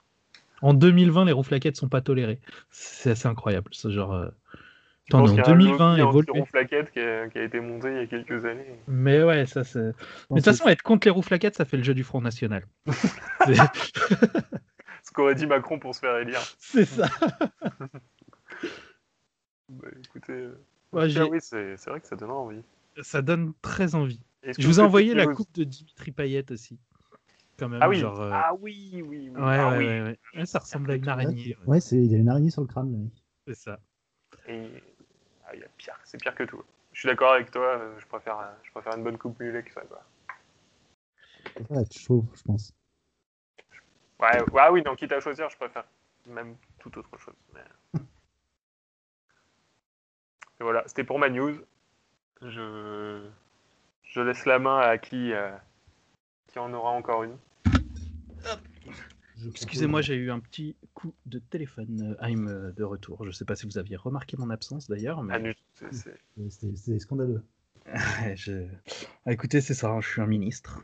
En 0.60 0.74
2020, 0.74 1.24
les 1.24 1.32
rouflaquettes 1.32 1.76
sont 1.76 1.88
pas 1.88 2.00
tolérées. 2.00 2.40
C'est 2.70 3.10
assez 3.12 3.28
incroyable. 3.28 3.70
Ce 3.72 3.90
genre. 3.90 4.12
euh, 4.12 4.28
Je 5.10 5.16
Attends, 5.16 5.24
pense 5.24 5.30
on 5.30 5.36
est 5.36 5.40
en 5.40 5.42
qu'il 5.42 5.50
y 5.50 5.52
a 5.52 5.54
un 5.54 5.58
2020 5.58 5.96
lobby 5.96 6.00
évolué. 6.02 6.18
anti-rouflaquette 6.30 6.90
qui, 6.92 7.00
a- 7.00 7.28
qui 7.28 7.38
a 7.38 7.42
été 7.42 7.60
monté 7.60 7.88
il 7.90 7.96
y 7.96 8.00
a 8.00 8.06
quelques 8.06 8.44
années. 8.44 8.78
Mais 8.88 9.22
ouais, 9.22 9.46
ça 9.46 9.64
c'est. 9.64 9.78
Mais 9.80 9.86
de 9.92 10.34
toute 10.36 10.44
façon, 10.44 10.68
être 10.68 10.82
contre 10.82 11.06
les 11.06 11.10
rouflaquettes, 11.10 11.56
ça 11.56 11.64
fait 11.64 11.78
le 11.78 11.82
jeu 11.82 11.94
du 11.94 12.04
Front 12.04 12.20
National. 12.20 12.64
Ce 15.02 15.12
qu'aurait 15.14 15.34
dit 15.34 15.46
Macron 15.46 15.78
pour 15.78 15.94
se 15.94 16.00
faire 16.00 16.16
élire. 16.18 16.40
C'est 16.58 16.84
ça. 16.84 17.08
Bah, 19.70 19.88
écoutez, 20.02 20.48
ah 20.96 21.06
j'ai- 21.08 21.22
oui, 21.24 21.38
c'est 21.42 21.76
c'est 21.76 21.90
vrai 21.90 22.00
que 22.00 22.06
ça 22.06 22.16
donne 22.16 22.30
envie. 22.30 22.62
ça 23.02 23.20
donne 23.20 23.52
très 23.60 23.94
envie. 23.94 24.18
Est-ce 24.42 24.62
Je 24.62 24.66
vous 24.66 24.80
ai 24.80 24.82
envoyé 24.82 25.12
la 25.12 25.26
coupe 25.26 25.52
de 25.54 25.64
Dimitri 25.64 26.10
Payet 26.10 26.50
aussi. 26.50 26.78
Quand 27.58 27.68
même, 27.68 27.80
Ah 27.82 27.88
oui, 27.90 27.96
genre, 27.96 28.18
euh, 28.18 28.30
ah 28.32 28.54
oui, 28.58 28.92
oui, 29.06 29.28
oui. 29.28 29.28
ouais, 29.30 29.36
ah 29.58 29.70
ouais, 29.72 29.76
oui. 29.76 29.84
ouais, 29.86 30.02
ouais. 30.02 30.18
Ouais, 30.36 30.46
ça 30.46 30.60
ressemble 30.60 30.90
à 30.90 30.94
une 30.94 31.06
araignée. 31.06 31.54
ouais. 31.60 31.66
Ouais, 31.66 31.80
c'est- 31.80 32.02
il 32.02 32.14
a 32.14 32.16
une 32.18 32.30
araignée 32.30 32.48
sur 32.50 32.62
le 32.62 32.66
crâne. 32.68 33.10
C'est 33.46 33.56
ça. 33.56 33.78
Et... 34.48 34.68
Ah, 35.48 35.54
il 35.54 35.60
y 35.60 35.64
a 35.64 35.68
pire, 35.78 35.98
c'est 36.04 36.20
pire 36.20 36.34
que 36.34 36.42
tout. 36.44 36.62
Je 36.92 37.00
suis 37.00 37.08
d'accord 37.08 37.32
avec 37.32 37.50
toi, 37.50 37.64
euh, 37.78 37.98
je 37.98 38.06
préfère, 38.06 38.38
euh, 38.38 38.52
je 38.62 38.70
préfère 38.70 38.94
une 38.96 39.02
bonne 39.04 39.16
coupe 39.16 39.40
mulet 39.40 39.62
que 39.62 39.72
ça. 39.72 39.80
Quoi. 39.82 40.02
Ça 41.56 41.74
va 41.74 41.80
être 41.80 41.98
chaud, 41.98 42.24
je 42.34 42.42
pense. 42.42 42.72
Ouais, 44.20 44.40
ouais, 44.40 44.60
ah 44.60 44.72
oui, 44.72 44.82
donc 44.82 44.98
quitte 44.98 45.12
à 45.12 45.20
choisir, 45.20 45.48
je 45.48 45.56
préfère 45.56 45.84
même 46.26 46.56
toute 46.78 46.96
autre 46.98 47.16
chose. 47.18 47.34
mais- 47.54 48.00
Et 50.60 50.64
voilà, 50.64 50.82
c'était 50.86 51.04
pour 51.04 51.18
ma 51.18 51.28
news. 51.30 51.56
Je, 52.42 53.28
je 54.02 54.20
laisse 54.20 54.44
la 54.44 54.58
main 54.58 54.80
à 54.80 54.98
qui, 54.98 55.32
euh, 55.32 55.56
qui 56.48 56.58
en 56.58 56.72
aura 56.74 56.90
encore 56.90 57.22
une. 57.22 57.38
Je 57.64 58.90
Excusez-moi, 59.46 60.00
j'ai 60.02 60.14
eu 60.16 60.30
un 60.30 60.40
petit 60.40 60.76
coup 60.94 61.14
de 61.26 61.38
téléphone. 61.38 62.16
euh, 62.20 62.26
I'm 62.28 62.48
euh, 62.48 62.72
de 62.72 62.82
retour. 62.84 63.24
Je 63.24 63.30
sais 63.30 63.44
pas 63.44 63.54
si 63.56 63.66
vous 63.66 63.78
aviez 63.78 63.96
remarqué 63.96 64.36
mon 64.36 64.50
absence 64.50 64.88
d'ailleurs, 64.88 65.22
mais 65.22 65.34
Ah, 65.34 65.38
nu- 65.40 65.54
c'est- 66.50 66.98
scandaleux. 66.98 67.42
Je- 68.34 68.66
Ah, 69.26 69.32
écoutez, 69.32 69.60
c'est 69.60 69.74
ça, 69.74 69.88
hein, 69.90 70.00
je 70.00 70.08
suis 70.08 70.20
un 70.20 70.26
ministre. 70.26 70.82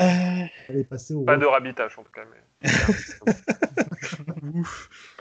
Euh, 0.00 0.44
Allez, 0.68 0.84
passer 0.84 1.12
au. 1.14 1.24
Pas 1.24 1.36
de 1.36 1.44
rabitage 1.44 1.98
en 1.98 2.04
tout 2.04 2.12
cas. 2.12 2.22
Mais... 2.30 2.70
Ouf. 4.54 4.88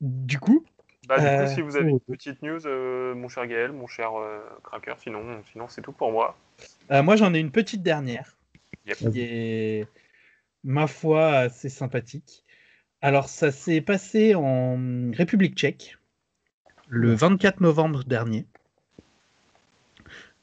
Du 0.00 0.38
coup, 0.38 0.64
Bah, 1.08 1.18
du 1.18 1.24
Euh, 1.26 1.46
coup, 1.46 1.54
si 1.54 1.60
vous 1.62 1.76
avez 1.76 1.88
une 1.90 1.96
oh. 1.96 2.12
petite 2.12 2.42
news, 2.42 2.66
euh, 2.66 3.14
mon 3.14 3.28
cher 3.28 3.46
Gaël, 3.46 3.72
mon 3.72 3.86
cher 3.86 4.10
euh, 4.18 4.40
Cracker, 4.62 4.94
sinon, 4.98 5.42
sinon 5.50 5.66
c'est 5.68 5.80
tout 5.82 5.92
pour 5.92 6.12
moi. 6.12 6.36
euh, 6.90 7.02
moi 7.02 7.16
j'en 7.16 7.32
ai 7.34 7.38
une 7.38 7.50
petite 7.50 7.82
dernière 7.82 8.33
Yep. 8.86 8.96
qui 8.96 9.20
est, 9.20 9.88
ma 10.62 10.86
foi, 10.86 11.30
assez 11.30 11.68
sympathique. 11.68 12.44
Alors, 13.00 13.28
ça 13.28 13.50
s'est 13.50 13.80
passé 13.80 14.34
en 14.34 15.10
République 15.12 15.56
tchèque 15.56 15.98
le 16.88 17.14
24 17.14 17.60
novembre 17.60 18.04
dernier. 18.04 18.46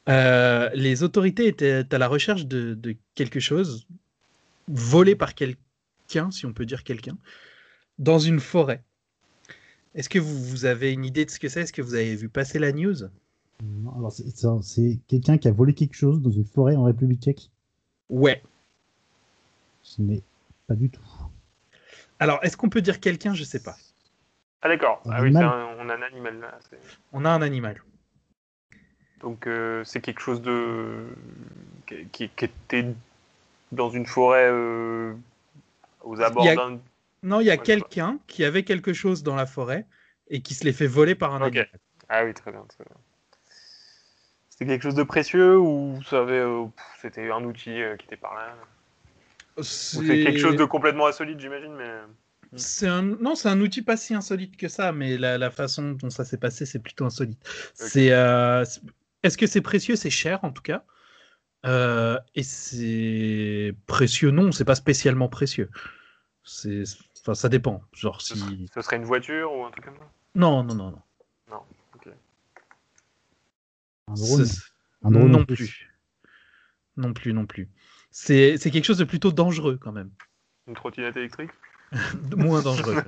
Euh, 0.08 0.68
les 0.74 1.02
autorités 1.02 1.46
étaient 1.46 1.84
à 1.90 1.98
la 1.98 2.08
recherche 2.08 2.46
de, 2.46 2.74
de 2.74 2.96
quelque 3.14 3.40
chose 3.40 3.86
volé 4.68 5.14
par 5.14 5.34
quelqu'un, 5.34 6.30
si 6.30 6.46
on 6.46 6.52
peut 6.52 6.66
dire 6.66 6.82
quelqu'un, 6.82 7.16
dans 7.98 8.18
une 8.18 8.40
forêt. 8.40 8.82
Est-ce 9.94 10.08
que 10.08 10.18
vous, 10.18 10.44
vous 10.44 10.64
avez 10.64 10.92
une 10.92 11.04
idée 11.04 11.24
de 11.24 11.30
ce 11.30 11.38
que 11.38 11.48
c'est? 11.48 11.62
Est-ce 11.62 11.72
que 11.72 11.82
vous 11.82 11.94
avez 11.94 12.16
vu 12.16 12.28
passer 12.28 12.58
la 12.58 12.72
news? 12.72 12.96
C'est 14.10 14.24
c'est 14.62 14.98
quelqu'un 15.06 15.38
qui 15.38 15.46
a 15.46 15.52
volé 15.52 15.74
quelque 15.74 15.94
chose 15.94 16.20
dans 16.20 16.30
une 16.30 16.44
forêt 16.44 16.74
en 16.74 16.84
République 16.84 17.22
tchèque. 17.22 17.51
Ouais. 18.12 18.42
Ce 19.82 20.02
n'est 20.02 20.22
pas 20.66 20.74
du 20.74 20.90
tout. 20.90 21.00
Alors, 22.18 22.38
est-ce 22.42 22.58
qu'on 22.58 22.68
peut 22.68 22.82
dire 22.82 23.00
quelqu'un? 23.00 23.32
Je 23.32 23.42
sais 23.42 23.62
pas. 23.62 23.74
Ah 24.60 24.68
d'accord, 24.68 25.02
ah, 25.06 25.22
oui, 25.22 25.32
c'est 25.32 25.38
animal. 25.38 25.44
un- 25.44 25.76
on 25.78 25.88
a 25.88 25.94
un 25.96 26.02
animal 26.02 26.38
là. 26.38 26.58
On 27.12 27.24
a 27.24 27.30
un 27.30 27.42
animal. 27.42 27.82
Donc 29.20 29.46
euh, 29.46 29.82
c'est 29.84 30.00
quelque 30.00 30.20
chose 30.20 30.42
de 30.42 31.06
qui, 32.12 32.24
était 32.24 32.86
dans 33.72 33.88
une 33.88 34.06
forêt 34.06 34.48
euh, 34.50 35.14
aux 36.02 36.20
abords 36.20 36.46
a- 36.48 36.54
d'un. 36.54 36.80
Non, 37.22 37.40
il 37.40 37.46
y 37.46 37.50
a 37.50 37.56
Ouais, 37.56 37.62
quelqu'un 37.62 38.18
qui 38.26 38.44
avait 38.44 38.62
quelque 38.64 38.92
chose 38.92 39.22
dans 39.22 39.36
la 39.36 39.46
forêt 39.46 39.86
et 40.28 40.42
qui 40.42 40.54
se 40.54 40.64
l'est 40.64 40.72
fait 40.72 40.86
voler 40.86 41.14
par 41.14 41.34
un 41.34 41.40
Ok. 41.40 41.56
animal. 41.56 41.68
Ah 42.08 42.24
oui, 42.24 42.34
très 42.34 42.52
bien. 42.52 42.64
très 42.68 42.84
bien. 42.84 42.96
C'était 44.62 44.74
quelque 44.74 44.82
chose 44.82 44.94
de 44.94 45.02
précieux 45.02 45.58
ou 45.58 45.94
vous 45.94 46.02
savez, 46.04 46.38
euh, 46.38 46.66
c'était 47.00 47.32
un 47.32 47.42
outil 47.42 47.82
euh, 47.82 47.96
qui 47.96 48.06
était 48.06 48.16
par 48.16 48.32
là? 48.34 48.54
C'est 49.60 50.22
quelque 50.22 50.38
chose 50.38 50.54
de 50.54 50.64
complètement 50.64 51.08
insolite, 51.08 51.40
j'imagine, 51.40 51.74
mais. 51.74 51.90
C'est 52.54 52.86
un... 52.86 53.02
Non, 53.02 53.34
c'est 53.34 53.48
un 53.48 53.60
outil 53.60 53.82
pas 53.82 53.96
si 53.96 54.14
insolite 54.14 54.56
que 54.56 54.68
ça, 54.68 54.92
mais 54.92 55.18
la, 55.18 55.36
la 55.36 55.50
façon 55.50 55.92
dont 55.92 56.10
ça 56.10 56.24
s'est 56.24 56.36
passé, 56.38 56.64
c'est 56.64 56.78
plutôt 56.78 57.04
insolite. 57.04 57.40
C'est, 57.74 58.12
euh, 58.12 58.64
c'est- 58.64 58.82
Est-ce 59.24 59.36
que 59.36 59.48
c'est 59.48 59.62
précieux? 59.62 59.96
C'est 59.96 60.10
cher 60.10 60.38
en 60.44 60.52
tout 60.52 60.62
cas. 60.62 60.84
Euh, 61.66 62.18
et 62.36 62.44
c'est 62.44 63.74
précieux? 63.88 64.30
Non, 64.30 64.52
c'est 64.52 64.64
pas 64.64 64.76
spécialement 64.76 65.28
précieux. 65.28 65.70
C'est, 66.44 66.84
enfin, 67.20 67.34
ça 67.34 67.48
dépend. 67.48 67.82
Genre 67.94 68.20
Ce, 68.22 68.36
serait, 68.36 68.50
si. 68.50 68.70
ce 68.72 68.80
serait 68.80 68.96
une 68.96 69.04
voiture 69.04 69.52
ou 69.52 69.64
un 69.64 69.70
truc 69.72 69.86
comme 69.86 69.96
ça? 69.96 70.08
Non, 70.36 70.62
non, 70.62 70.74
non, 70.76 70.90
non. 70.92 71.02
Un 74.08 74.14
drone. 74.14 74.44
C'est- 74.44 74.62
Un 75.02 75.10
drone 75.10 75.30
non 75.30 75.44
plus. 75.44 75.56
plus. 75.56 75.88
Non 76.96 77.12
plus, 77.12 77.32
non 77.32 77.46
plus. 77.46 77.68
C'est 78.10 78.58
c'est 78.58 78.70
quelque 78.70 78.84
chose 78.84 78.98
de 78.98 79.04
plutôt 79.04 79.32
dangereux 79.32 79.78
quand 79.80 79.92
même. 79.92 80.10
Une 80.66 80.74
trottinette 80.74 81.16
électrique 81.16 81.50
moins 82.36 82.62
dangereux. 82.62 83.02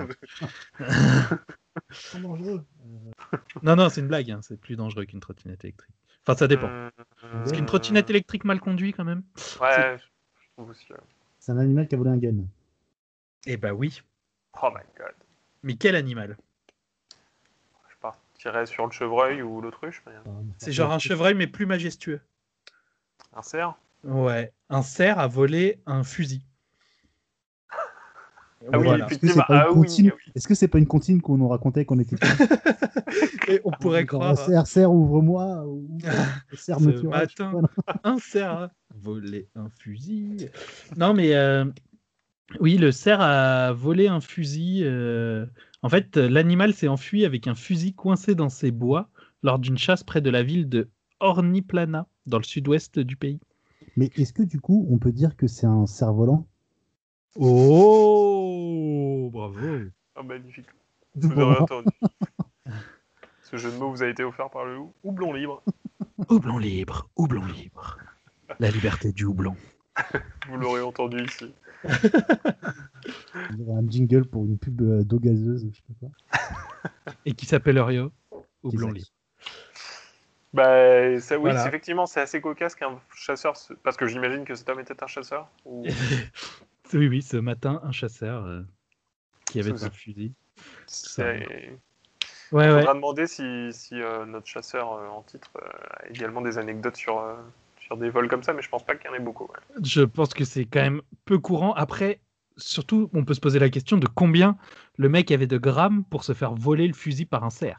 non, 3.62 3.76
non, 3.76 3.88
c'est 3.88 4.00
une 4.00 4.08
blague. 4.08 4.30
hein, 4.30 4.40
C'est 4.42 4.58
plus 4.60 4.76
dangereux 4.76 5.04
qu'une 5.04 5.20
trottinette 5.20 5.64
électrique. 5.64 5.94
Enfin, 6.26 6.36
ça 6.38 6.48
dépend. 6.48 6.68
Hum, 6.68 6.90
Parce 7.20 7.52
qu'une 7.52 7.66
trottinette 7.66 8.10
électrique 8.10 8.44
mal 8.44 8.60
conduite 8.60 8.96
quand 8.96 9.04
même? 9.04 9.22
Ouais, 9.60 9.98
je 9.98 10.48
trouve 10.56 10.70
aussi. 10.70 10.90
ouais. 10.92 10.98
C'est 11.38 11.52
un 11.52 11.58
animal 11.58 11.86
qui 11.88 11.94
a 11.94 11.98
volé 11.98 12.10
un 12.10 12.16
gun. 12.16 12.44
Eh 13.46 13.56
bah 13.56 13.72
oui. 13.74 14.00
Oh 14.62 14.70
my 14.70 14.82
god. 14.98 15.12
Mais 15.62 15.76
quel 15.76 15.96
animal? 15.96 16.36
Sur 18.66 18.84
le 18.86 18.92
chevreuil 18.92 19.40
ou 19.40 19.62
l'autruche, 19.62 20.02
mais 20.06 20.12
C'est 20.58 20.70
genre 20.72 20.92
un 20.92 20.98
chevreuil 20.98 21.32
mais 21.34 21.46
plus 21.46 21.64
majestueux. 21.64 22.20
un 23.34 23.40
cerf? 23.40 23.74
Ouais. 24.04 24.52
Un 24.68 24.82
cerf 24.82 25.18
a 25.18 25.26
volé 25.26 25.80
un 25.86 26.04
fusil. 26.04 26.44
Ah 28.70 28.78
oui, 28.78 28.84
Voilà. 28.84 29.06
Est-ce 29.06 29.18
que 29.18 29.26
c'est 29.28 29.34
pas, 29.34 29.46
Ah 29.48 29.66
une 29.70 29.78
oui, 29.78 29.86
comptine 29.86 30.10
ah 30.12 30.16
oui. 30.26 30.32
Est-ce 30.34 30.46
que 30.48 30.54
c'est 30.54 30.68
pas 30.68 30.78
une 30.78 30.86
comptine 30.86 31.22
qu'on 31.22 31.38
nous 31.38 31.48
racontait 31.48 31.86
qu'on 31.86 31.98
était 31.98 32.16
Et 33.48 33.62
on 33.64 33.70
pourrait 33.70 34.00
Genre, 34.06 34.20
croire. 34.20 34.36
Serre, 34.36 34.66
serre, 34.66 34.92
ouvre-moi. 34.92 35.64
ou- 35.66 35.98
Serre, 36.54 36.80
me 36.80 37.00
pas. 37.02 37.24
un 38.04 38.18
cerf 38.18 38.50
a 38.52 38.70
volé 38.94 39.48
un 39.54 39.70
fusil. 39.70 40.50
Non, 40.96 41.14
mais 41.14 41.34
euh, 41.34 41.64
oui, 42.60 42.76
le 42.76 42.92
cerf 42.92 43.20
a 43.22 43.72
volé 43.72 44.08
un 44.08 44.20
fusil. 44.20 44.82
euh, 44.84 45.46
En 45.84 45.90
fait, 45.90 46.16
l'animal 46.16 46.72
s'est 46.72 46.88
enfui 46.88 47.26
avec 47.26 47.46
un 47.46 47.54
fusil 47.54 47.92
coincé 47.92 48.34
dans 48.34 48.48
ses 48.48 48.70
bois 48.70 49.10
lors 49.42 49.58
d'une 49.58 49.76
chasse 49.76 50.02
près 50.02 50.22
de 50.22 50.30
la 50.30 50.42
ville 50.42 50.66
de 50.66 50.88
Orniplana, 51.20 52.06
dans 52.24 52.38
le 52.38 52.42
sud-ouest 52.42 52.98
du 52.98 53.16
pays. 53.16 53.38
Mais 53.98 54.10
est-ce 54.16 54.32
que 54.32 54.42
du 54.42 54.62
coup, 54.62 54.88
on 54.90 54.96
peut 54.96 55.12
dire 55.12 55.36
que 55.36 55.46
c'est 55.46 55.66
un 55.66 55.84
cerf-volant? 55.84 56.46
Oh, 57.38 59.28
bravo. 59.30 59.58
Oh, 60.16 60.22
magnifique. 60.22 60.68
Vous 61.16 61.38
aurez 61.38 61.58
entendu. 61.58 61.88
Ce 63.42 63.58
jeu 63.58 63.70
de 63.70 63.76
mots 63.76 63.90
vous 63.90 64.02
a 64.02 64.08
été 64.08 64.24
offert 64.24 64.48
par 64.48 64.64
le 64.64 64.78
houblon 65.04 65.34
libre. 65.34 65.62
Houblon 66.30 66.56
libre, 66.56 67.10
houblon 67.14 67.44
libre. 67.44 67.98
La 68.58 68.70
liberté 68.70 69.12
du 69.12 69.26
houblon. 69.26 69.54
Vous 70.48 70.56
l'aurez 70.56 70.80
entendu 70.80 71.22
ici. 71.22 71.52
Un 73.68 73.88
jingle 73.90 74.24
pour 74.24 74.44
une 74.44 74.58
pub 74.58 74.80
euh, 74.82 75.02
d'eau 75.04 75.18
gazeuse, 75.18 75.66
je 75.70 75.76
sais 75.76 75.82
pas 75.88 75.94
quoi. 76.00 76.10
Et 77.24 77.32
qui 77.32 77.46
s'appelle 77.46 77.78
Rio. 77.80 78.12
Houblon 78.62 78.88
Exact. 78.88 78.96
libre. 78.96 79.08
Bah, 80.54 81.20
ça, 81.20 81.36
oui, 81.36 81.50
Voilà. 81.50 81.66
effectivement, 81.66 82.06
c'est 82.06 82.20
assez 82.20 82.40
cocasse 82.40 82.74
qu'un 82.74 82.98
chasseur. 83.14 83.56
se- 83.56 83.74
Parce 83.74 83.96
que 83.96 84.06
j'imagine 84.06 84.44
que 84.44 84.54
cet 84.54 84.68
homme 84.68 84.80
était 84.80 85.02
un 85.02 85.06
chasseur. 85.06 85.48
Ou... 85.64 85.84
oui, 86.94 87.08
oui, 87.08 87.22
ce 87.22 87.36
matin, 87.36 87.80
un 87.82 87.92
chasseur 87.92 88.44
euh, 88.46 88.62
qui 89.46 89.60
avait 89.60 89.72
un 89.72 89.90
fusil. 89.90 90.32
C'est- 90.86 91.68
Ouais, 92.52 92.66
Il 92.66 92.70
ouais. 92.70 92.78
faudra 92.80 92.94
demander 92.94 93.26
si, 93.26 93.72
si, 93.72 94.00
euh, 94.00 94.26
notre 94.26 94.46
chasseur 94.46 94.92
euh, 94.92 95.08
en 95.08 95.22
titre 95.22 95.50
euh, 95.56 95.66
a 95.90 96.08
également 96.08 96.40
des 96.40 96.56
anecdotes 96.56 96.96
sur, 96.96 97.18
euh, 97.18 97.34
sur 97.84 97.96
des 97.96 98.10
vols 98.10 98.28
comme 98.28 98.42
ça, 98.42 98.52
mais 98.52 98.62
je 98.62 98.68
pense 98.68 98.84
pas 98.84 98.94
qu'il 98.96 99.06
y 99.10 99.12
en 99.12 99.14
ait 99.14 99.20
beaucoup. 99.20 99.44
ouais. 99.44 99.60
Je 99.82 100.02
pense 100.02 100.34
que 100.34 100.44
c'est 100.44 100.64
quand 100.64 100.80
même 100.82 101.02
peu 101.24 101.38
courant. 101.38 101.72
Après, 101.74 102.20
surtout, 102.56 103.10
on 103.12 103.24
peut 103.24 103.34
se 103.34 103.40
poser 103.40 103.58
la 103.58 103.70
question 103.70 103.96
de 103.96 104.06
combien 104.06 104.56
le 104.96 105.08
mec 105.08 105.30
avait 105.30 105.46
de 105.46 105.58
grammes 105.58 106.04
pour 106.04 106.24
se 106.24 106.32
faire 106.32 106.54
voler 106.54 106.86
le 106.86 106.94
fusil 106.94 107.26
par 107.26 107.44
un 107.44 107.50
cerf. 107.50 107.78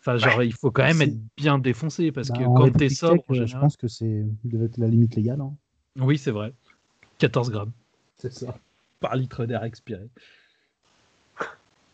Enfin, 0.00 0.18
genre, 0.18 0.42
il 0.42 0.52
faut 0.52 0.70
quand 0.70 0.84
même 0.84 1.02
être 1.02 1.18
bien 1.36 1.58
défoncé 1.58 2.12
parce 2.12 2.28
Bah, 2.28 2.38
que 2.38 2.44
en 2.44 2.54
quand 2.54 2.70
t'es 2.70 2.88
sobre, 2.88 3.34
je 3.34 3.58
pense 3.58 3.76
que 3.76 3.88
c'est 3.88 4.24
devait 4.44 4.66
être 4.66 4.78
la 4.78 4.86
limite 4.88 5.16
légale. 5.16 5.40
hein. 5.40 5.52
oui, 5.96 6.16
c'est 6.18 6.30
vrai. 6.30 6.52
14 7.18 7.50
grammes 7.50 7.72
C'est 8.18 8.32
ça. 8.32 8.58
par 9.00 9.16
litre 9.16 9.46
d'air 9.46 9.64
expiré. 9.64 10.08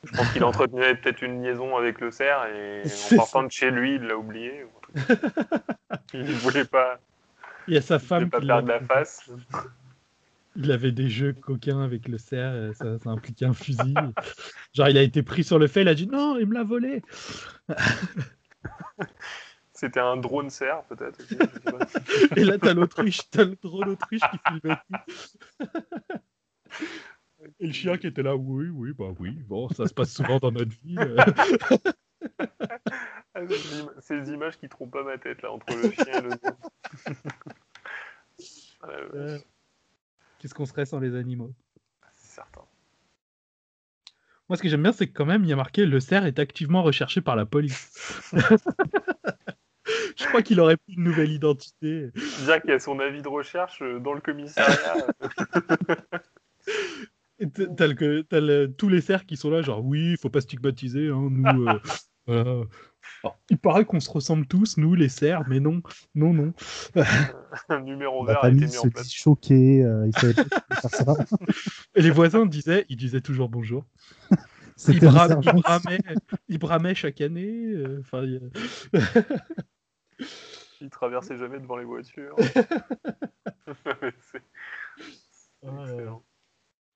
Je 0.04 0.10
pense 0.16 0.32
qu'il 0.32 0.42
entretenait 0.44 0.96
peut-être 0.96 1.22
une 1.22 1.42
liaison 1.42 1.76
avec 1.76 2.00
le 2.00 2.10
cerf 2.10 2.46
et 2.46 2.82
en 3.12 3.16
partant 3.16 3.44
de 3.44 3.50
chez 3.50 3.70
lui, 3.70 3.94
il 3.96 4.02
l'a 4.02 4.16
oublié. 4.16 4.66
il 6.14 6.24
ne 6.24 6.32
voulait 6.34 6.64
pas, 6.64 6.98
Il 7.68 7.74
y 7.74 7.76
a 7.76 7.80
sa 7.80 7.98
femme 7.98 8.28
pas 8.28 8.40
qui 8.40 8.46
perdre 8.46 8.68
la 8.68 8.80
face. 8.80 9.30
il 10.56 10.70
avait 10.72 10.92
des 10.92 11.08
jeux 11.08 11.32
coquins 11.32 11.82
avec 11.82 12.08
le 12.08 12.18
cerf, 12.18 12.74
ça, 12.74 12.98
ça 12.98 13.10
impliquait 13.10 13.46
un 13.46 13.54
fusil. 13.54 13.94
Genre, 14.74 14.88
il 14.88 14.98
a 14.98 15.02
été 15.02 15.22
pris 15.22 15.44
sur 15.44 15.58
le 15.58 15.68
fait, 15.68 15.82
il 15.82 15.88
a 15.88 15.94
dit 15.94 16.08
non, 16.08 16.36
il 16.38 16.46
me 16.46 16.54
l'a 16.54 16.64
volé. 16.64 17.02
C'était 19.72 20.00
un 20.00 20.16
drone 20.16 20.50
cerf, 20.50 20.84
peut-être. 20.84 21.18
Et 22.36 22.44
là, 22.44 22.58
t'as 22.58 22.74
l'autruche, 22.74 23.28
t'as 23.30 23.44
le 23.44 23.56
drone 23.60 23.88
autruche 23.88 24.20
qui 24.20 24.38
filmait 24.46 24.76
tout. 24.76 24.94
Et 27.62 27.66
le 27.68 27.72
chien 27.72 27.96
qui 27.96 28.08
était 28.08 28.22
là, 28.24 28.34
oui, 28.34 28.68
oui, 28.70 28.92
bah 28.92 29.14
oui, 29.20 29.30
bon, 29.46 29.68
ça 29.68 29.86
se 29.86 29.94
passe 29.94 30.12
souvent 30.12 30.38
dans 30.38 30.50
notre 30.50 30.72
vie. 30.82 30.96
euh. 30.98 31.16
Ah, 33.34 33.46
ces 33.46 33.80
im- 33.80 33.92
Ces 34.00 34.30
images 34.32 34.58
qui 34.58 34.68
trompent 34.68 34.90
pas 34.92 35.04
ma 35.04 35.16
tête, 35.16 35.40
là, 35.42 35.52
entre 35.52 35.72
le 35.74 35.90
chien 35.92 36.18
et 36.18 36.22
le. 36.22 36.40
Ah, 38.82 38.88
Euh, 39.14 39.38
Qu'est-ce 40.38 40.54
qu'on 40.54 40.66
serait 40.66 40.86
sans 40.86 40.98
les 40.98 41.14
animaux? 41.14 41.54
C'est 42.12 42.34
certain. 42.34 42.62
Moi, 44.48 44.56
ce 44.56 44.62
que 44.62 44.68
j'aime 44.68 44.82
bien, 44.82 44.92
c'est 44.92 45.06
que 45.06 45.12
quand 45.12 45.24
même, 45.24 45.44
il 45.44 45.48
y 45.48 45.52
a 45.52 45.56
marqué 45.56 45.86
le 45.86 46.00
cerf 46.00 46.26
est 46.26 46.40
activement 46.40 46.82
recherché 46.82 47.20
par 47.20 47.36
la 47.36 47.46
police. 47.46 48.32
Je 50.16 50.26
crois 50.26 50.42
qu'il 50.42 50.58
aurait 50.60 50.76
pris 50.76 50.94
une 50.94 51.04
nouvelle 51.04 51.30
identité. 51.30 52.10
Y 52.66 52.70
a 52.72 52.78
son 52.80 52.98
avis 52.98 53.22
de 53.22 53.28
recherche 53.28 53.82
euh, 53.82 54.00
dans 54.00 54.14
le 54.14 54.20
commissariat. 54.20 54.96
T'as 57.76 57.86
le- 57.88 58.24
le- 58.40 58.66
tous 58.66 58.88
les 58.88 59.00
cerfs 59.00 59.26
qui 59.26 59.36
sont 59.36 59.50
là, 59.50 59.62
genre 59.62 59.84
oui, 59.84 60.12
il 60.12 60.16
faut 60.18 60.30
pas 60.30 60.40
stigmatiser, 60.40 61.08
hein, 61.08 61.28
nous. 61.30 61.66
euh, 61.68 61.78
voilà. 62.26 62.64
Alors, 63.24 63.38
il 63.50 63.58
paraît 63.58 63.84
qu'on 63.84 63.98
se 64.00 64.10
ressemble 64.10 64.46
tous, 64.46 64.76
nous, 64.76 64.94
les 64.94 65.08
cerfs, 65.08 65.42
mais 65.48 65.58
non, 65.60 65.82
non, 66.14 66.32
non. 66.32 66.52
un 67.68 67.80
numéro 67.80 68.24
La 68.24 68.34
vert 68.34 68.44
a 68.44 68.48
été 68.50 68.66
mis 68.66 68.78
en 68.78 68.82
se 68.82 68.88
place. 68.88 69.06
dit 69.06 69.14
choquée, 69.14 69.84
euh, 69.84 70.08
pas 70.12 70.88
faire 70.88 70.90
ça. 70.90 71.14
Et 71.96 72.02
les 72.02 72.10
voisins 72.10 72.46
disaient, 72.46 72.86
ils 72.88 72.96
disaient 72.96 73.20
toujours 73.20 73.48
bonjour. 73.48 73.84
Ils, 74.88 74.98
bra- 75.00 75.28
ils 75.42 75.52
bramaient, 75.52 76.00
ils 76.48 76.58
bramaient 76.58 76.94
chaque 76.94 77.20
année. 77.20 77.66
euh, 77.74 78.02
il 78.22 78.50
Il 80.80 80.90
traversait 80.90 81.36
jamais 81.36 81.60
devant 81.60 81.76
les 81.76 81.84
voitures. 81.84 82.34
C'est- 84.20 84.42
Excellent. 85.62 86.24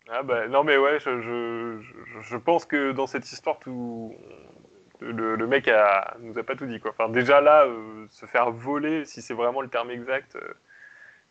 Ah 0.08 0.22
bah 0.22 0.46
non 0.48 0.62
mais 0.62 0.76
ouais, 0.76 1.00
je, 1.00 1.20
je, 1.20 1.80
je, 1.82 2.20
je 2.22 2.36
pense 2.36 2.64
que 2.64 2.92
dans 2.92 3.06
cette 3.06 3.30
histoire 3.30 3.58
tout 3.58 4.14
le, 5.00 5.34
le 5.36 5.46
mec 5.46 5.66
a, 5.68 6.16
nous 6.20 6.38
a 6.38 6.42
pas 6.44 6.54
tout 6.56 6.66
dit 6.66 6.78
quoi. 6.80 6.92
Enfin 6.92 7.08
déjà 7.08 7.40
là, 7.40 7.64
euh, 7.66 8.06
se 8.10 8.24
faire 8.26 8.50
voler, 8.52 9.04
si 9.04 9.20
c'est 9.20 9.34
vraiment 9.34 9.60
le 9.60 9.68
terme 9.68 9.90
exact, 9.90 10.36
euh, 10.36 10.54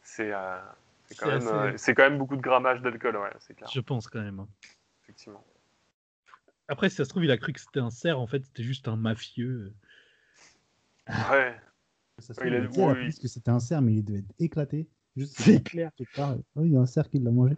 c'est 0.03 0.31
euh, 0.33 0.59
c'est 1.05 1.17
quand 1.17 1.27
même 1.27 1.37
assez- 1.37 1.53
euh, 1.55 1.77
c'est 1.77 1.93
quand 1.95 2.03
même 2.03 2.17
beaucoup 2.17 2.35
de 2.35 2.41
grammage 2.41 2.81
d'alcool, 2.81 3.15
ouais, 3.17 3.31
c'est 3.39 3.55
clair, 3.55 3.69
Je 3.73 3.79
pense 3.79 4.07
quand 4.07 4.21
même. 4.21 4.39
hein. 4.41 4.47
effectivement. 5.03 5.43
Après, 6.67 6.89
si 6.89 6.95
ça 6.95 7.05
se 7.05 7.09
trouve, 7.09 7.23
il 7.23 7.31
a 7.31 7.37
cru 7.37 7.53
que 7.53 7.59
c'était 7.59 7.79
un 7.79 7.91
cerf, 7.91 8.19
en 8.19 8.27
fait, 8.27 8.43
c'était 8.43 8.63
juste 8.63 8.87
un 8.87 8.95
mafieux. 8.95 9.71
Ouais. 11.31 11.55
Ça 12.19 12.33
se 12.33 12.39
Ouais, 12.41 12.47
trouve, 12.47 12.59
il 12.59 12.65
a- 12.65 12.67
dit 12.67 12.81
à 12.81 12.87
la 12.87 12.93
oui. 12.93 12.99
police 13.01 13.19
que 13.19 13.27
c'était 13.27 13.51
un 13.51 13.59
cerf, 13.59 13.81
mais 13.81 13.93
il 13.93 14.03
devait 14.03 14.19
être 14.19 14.33
éclaté. 14.39 14.87
Juste 15.15 15.39
C'est 15.39 15.63
clair. 15.63 15.91
Oh, 16.17 16.63
il 16.63 16.71
y 16.71 16.75
a 16.75 16.79
un 16.79 16.85
cerf 16.85 17.07
qui 17.09 17.19
l'a 17.19 17.31
mangé. 17.31 17.55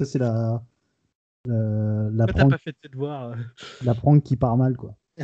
Ça, 0.00 0.06
c'est 0.06 0.18
la, 0.18 0.62
la, 1.44 1.54
la, 2.10 2.26
Pourquoi 2.26 2.26
t'as 2.26 2.32
prank, 2.32 2.50
pas 2.52 2.56
fait 2.58 2.72
tes 2.72 2.88
devoirs 2.88 3.32
euh 3.32 3.34
la 3.84 3.94
prank 3.94 4.22
qui 4.22 4.34
part 4.34 4.56
mal, 4.56 4.74
quoi. 4.78 4.94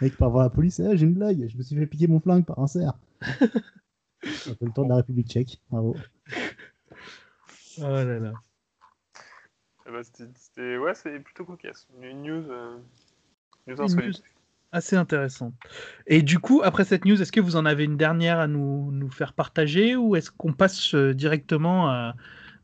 Mec 0.00 0.16
part 0.16 0.30
voir 0.30 0.44
la 0.44 0.50
police, 0.50 0.78
Eh, 0.78 0.96
j'ai 0.96 1.04
une 1.04 1.14
blague, 1.14 1.48
je 1.48 1.58
me 1.58 1.62
suis 1.64 1.74
fait 1.74 1.86
piquer 1.88 2.06
mon 2.06 2.20
flingue 2.20 2.44
par 2.44 2.60
un 2.60 2.68
cerf. 2.68 2.92
Ça 4.22 4.54
fait 4.54 4.64
le 4.64 4.70
temps 4.70 4.84
de 4.84 4.90
la 4.90 4.94
République 4.96 5.26
tchèque, 5.26 5.60
bravo. 5.68 5.96
Oh 7.78 7.82
là 7.82 8.04
là. 8.04 8.32
Eh 9.88 9.90
ben, 9.90 10.02
c'était- 10.04 10.76
ouais, 10.78 10.94
c'est 10.94 11.18
plutôt 11.18 11.44
cocasse. 11.44 11.88
Une 12.00 12.22
news, 12.22 12.48
euh, 12.50 12.78
news 13.66 13.80
insolite. 13.82 14.22
Assez 14.72 14.96
intéressante. 14.96 15.54
Et 16.06 16.22
du 16.22 16.38
coup, 16.38 16.62
après 16.64 16.84
cette 16.84 17.04
news, 17.04 17.20
est-ce 17.20 17.32
que 17.32 17.40
vous 17.40 17.56
en 17.56 17.66
avez 17.66 17.84
une 17.84 17.96
dernière 17.96 18.40
à 18.40 18.48
nous, 18.48 18.90
nous 18.90 19.10
faire 19.10 19.34
partager 19.34 19.94
ou 19.96 20.16
est-ce 20.16 20.30
qu'on 20.30 20.52
passe 20.52 20.94
euh, 20.94 21.14
directement 21.14 21.88
à, 21.88 22.14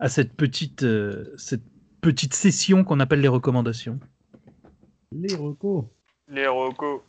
à 0.00 0.09
cette, 0.09 0.34
petite, 0.34 0.82
euh, 0.82 1.32
cette 1.36 1.64
petite 2.00 2.34
session 2.34 2.82
qu'on 2.84 3.00
appelle 3.00 3.20
les 3.20 3.28
recommandations? 3.28 4.00
Les 5.12 5.34
recos. 5.34 5.84
Les 6.28 6.46
recos. 6.46 7.02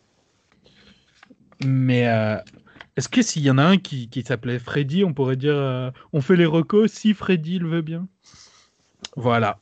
Mais 1.66 2.08
euh, 2.08 2.38
est-ce 2.96 3.10
que 3.10 3.22
s'il 3.22 3.44
y 3.44 3.52
en 3.52 3.58
a 3.58 3.64
un 3.64 3.78
qui, 3.78 4.10
qui 4.10 4.24
s'appelait 4.24 4.60
Freddy, 4.60 5.04
on 5.04 5.14
pourrait 5.14 5.36
dire 5.36 5.56
euh, 5.56 5.92
on 6.14 6.22
fait 6.22 6.36
les 6.36 6.46
recos 6.46 6.92
si 6.92 7.14
Freddy 7.14 7.60
le 7.60 7.68
veut 7.68 7.82
bien? 7.82 8.08
Voilà. 9.16 9.60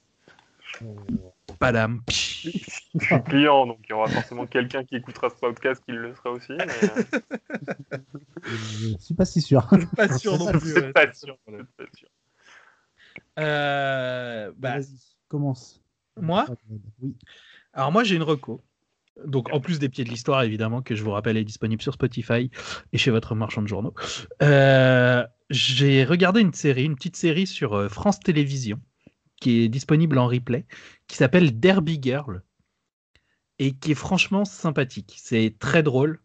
Padam. 1.58 2.02
Je 2.10 2.14
suis 2.50 3.24
client, 3.26 3.66
donc 3.68 3.80
il 3.86 3.90
y 3.90 3.94
aura 3.94 4.08
forcément 4.08 4.46
quelqu'un 4.48 4.84
qui 4.84 4.96
écoutera 4.96 5.30
ce 5.30 5.36
podcast 5.36 5.82
qui 5.86 5.92
le 5.92 6.14
sera 6.16 6.32
aussi. 6.32 6.54
Mais... 6.54 6.66
euh, 6.68 7.20
Je 8.44 8.96
suis 9.00 9.14
pas 9.16 9.26
si 9.26 9.42
sûr. 9.42 9.68
Pas 9.96 10.18
sûr 10.18 10.38
non 10.38 10.52
plus. 10.52 10.74
ouais. 10.76 10.92
pas 10.94 11.12
sûr. 11.14 11.38
pas 11.46 11.84
sûr. 11.96 12.08
Euh, 13.40 14.52
bah, 14.58 14.78
Vas-y, 14.80 14.98
commence. 15.28 15.82
Moi 16.20 16.46
Oui. 17.02 17.16
Alors 17.74 17.92
moi 17.92 18.04
j'ai 18.04 18.16
une 18.16 18.24
reco. 18.24 18.64
Donc 19.26 19.52
en 19.52 19.60
plus 19.60 19.80
des 19.80 19.90
pieds 19.90 20.04
de 20.04 20.10
l'histoire 20.10 20.44
évidemment 20.44 20.82
que 20.82 20.96
je 20.96 21.04
vous 21.04 21.12
rappelle 21.12 21.38
est 21.38 21.44
disponible 21.44 21.82
sur 21.82 21.94
Spotify 21.94 22.52
et 22.94 22.98
chez 22.98 23.12
votre 23.12 23.36
marchand 23.36 23.62
de 23.62 23.68
journaux. 23.68 23.94
Euh, 24.44 25.26
j'ai 25.50 26.04
regardé 26.04 26.42
une 26.42 26.54
série, 26.54 26.86
une 26.86 26.96
petite 26.96 27.16
série 27.16 27.48
sur 27.48 27.90
France 27.92 28.20
Télévisions 28.20 28.80
qui 29.40 29.64
est 29.64 29.70
disponible 29.70 30.18
en 30.18 30.28
replay, 30.28 30.66
qui 31.08 31.18
s'appelle 31.18 31.60
Derby 31.60 32.00
Girl 32.02 32.42
et 33.60 33.74
qui 33.74 33.92
est 33.92 33.96
franchement 33.96 34.46
sympathique. 34.46 35.16
C'est 35.18 35.56
très 35.60 35.84
drôle. 35.84 36.20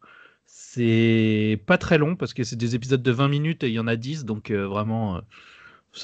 C'est 0.46 1.62
pas 1.66 1.78
très 1.78 1.98
long 1.98 2.16
parce 2.16 2.34
que 2.34 2.44
c'est 2.44 2.56
des 2.56 2.74
épisodes 2.74 3.02
de 3.02 3.10
20 3.10 3.28
minutes 3.28 3.64
et 3.64 3.68
il 3.68 3.74
y 3.74 3.78
en 3.78 3.86
a 3.86 3.96
10 3.96 4.24
donc 4.24 4.50
euh, 4.50 4.66
vraiment 4.66 5.16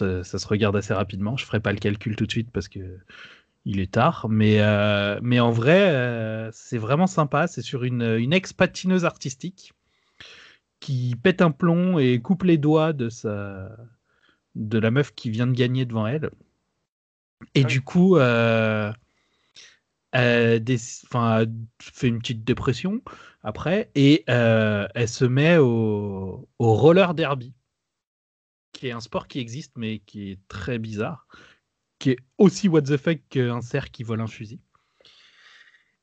euh, 0.00 0.22
ça, 0.22 0.38
se 0.38 0.46
regarde 0.46 0.76
assez 0.76 0.94
rapidement. 0.94 1.36
Je 1.36 1.44
ferai 1.44 1.60
pas 1.60 1.72
le 1.72 1.78
calcul 1.78 2.16
tout 2.16 2.26
de 2.26 2.30
suite 2.30 2.50
parce 2.50 2.68
que 2.68 2.98
il 3.64 3.80
est 3.80 3.92
tard, 3.92 4.28
mais, 4.30 4.60
euh, 4.60 5.18
mais 5.22 5.40
en 5.40 5.50
vrai, 5.50 6.50
c'est 6.52 6.78
vraiment 6.78 7.06
sympa. 7.06 7.46
C'est 7.46 7.60
sur 7.62 7.84
une, 7.84 8.02
une 8.02 8.32
ex-patineuse 8.32 9.04
artistique 9.04 9.74
qui 10.80 11.14
pète 11.22 11.42
un 11.42 11.50
plomb 11.50 11.98
et 11.98 12.20
coupe 12.20 12.44
les 12.44 12.56
doigts 12.56 12.92
de, 12.92 13.10
sa, 13.10 13.68
de 14.54 14.78
la 14.78 14.90
meuf 14.90 15.14
qui 15.14 15.30
vient 15.30 15.46
de 15.46 15.52
gagner 15.52 15.84
devant 15.84 16.06
elle. 16.06 16.30
Et 17.54 17.62
Ah 17.62 17.66
oui. 17.66 17.72
du 17.72 17.80
coup, 17.82 18.16
euh, 18.16 18.92
elle 20.12 20.64
fait 21.80 22.08
une 22.08 22.18
petite 22.18 22.44
dépression 22.44 23.00
après 23.42 23.90
et 23.94 24.24
euh, 24.28 24.86
elle 24.94 25.08
se 25.08 25.24
met 25.24 25.58
au, 25.58 26.48
au 26.58 26.74
roller 26.74 27.14
derby, 27.14 27.54
qui 28.72 28.88
est 28.88 28.92
un 28.92 29.00
sport 29.00 29.28
qui 29.28 29.38
existe 29.38 29.72
mais 29.76 29.98
qui 30.00 30.30
est 30.30 30.38
très 30.48 30.78
bizarre 30.78 31.26
qui 31.98 32.10
est 32.10 32.18
aussi 32.38 32.68
what 32.68 32.82
the 32.82 32.96
fuck 32.96 33.18
qu'un 33.28 33.60
cerf 33.60 33.90
qui 33.90 34.04
vole 34.04 34.20
un 34.20 34.26
fusil. 34.26 34.60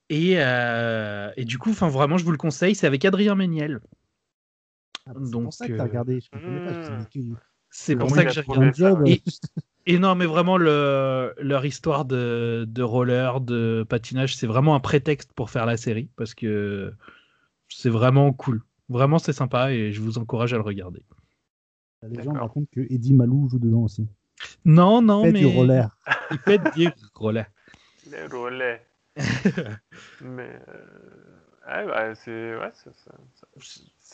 Et, 0.10 0.34
euh, 0.38 1.32
et 1.36 1.46
du 1.46 1.58
coup, 1.58 1.72
enfin 1.72 1.90
vraiment, 1.90 2.18
je 2.18 2.26
vous 2.26 2.32
le 2.32 2.38
conseille, 2.38 2.76
c'est 2.76 2.86
avec 2.86 3.06
Adrien 3.06 3.34
Méniel. 3.34 3.80
Ah, 5.08 5.14
c'est 5.24 5.32
pour 5.32 5.54
ça 5.54 5.68
que 5.68 5.74
t'as 5.74 5.84
euh, 5.84 5.88
regardé. 5.88 6.22
Que- 7.12 7.20
C'est 7.72 7.96
pour 7.96 8.10
ça 8.10 8.26
que 8.26 8.32
j'ai 8.32 8.42
regardé. 8.42 9.24
Et 9.88 10.00
non, 10.00 10.16
mais 10.16 10.26
vraiment, 10.26 10.58
le, 10.58 11.34
leur 11.40 11.66
histoire 11.66 12.06
de, 12.06 12.66
de 12.68 12.84
roller, 12.84 13.40
de 13.42 13.86
patinage, 13.88 14.36
c'est 14.36 14.48
vraiment 14.48 14.76
un 14.76 14.80
prétexte 14.80 15.32
pour 15.34 15.50
faire 15.50 15.66
la 15.66 15.78
série 15.78 16.10
parce 16.16 16.34
que 16.34 16.94
c'est 17.70 17.90
vraiment 17.90 18.34
cool. 18.34 18.64
Vraiment, 18.90 19.20
c'est 19.20 19.34
sympa 19.34 19.72
et 19.72 19.92
je 19.92 20.02
vous 20.02 20.18
encourage 20.18 20.54
à 20.54 20.58
le 20.58 20.64
regarder. 20.64 21.04
La 22.02 22.10
légende 22.10 22.34
D'accord. 22.34 22.48
raconte 22.50 22.70
que 22.72 22.82
Eddie 22.82 23.14
Malou 23.14 23.48
joue 23.50 23.60
dedans 23.60 23.82
aussi. 23.84 24.08
Non, 24.66 25.02
non, 25.02 25.24
Fait 25.24 25.32
mais 25.32 25.40
du 25.40 25.46
roller. 25.46 25.90
il 26.32 26.38
fait 26.40 26.60
du 26.76 26.90
roller. 27.14 27.46
Les 28.12 28.26
relais. 28.28 28.86
Mais 30.22 30.60
euh, 30.70 30.86
ouais, 31.68 31.86
bah, 31.88 32.16
c'est 32.16 32.56
ouais, 32.56 32.72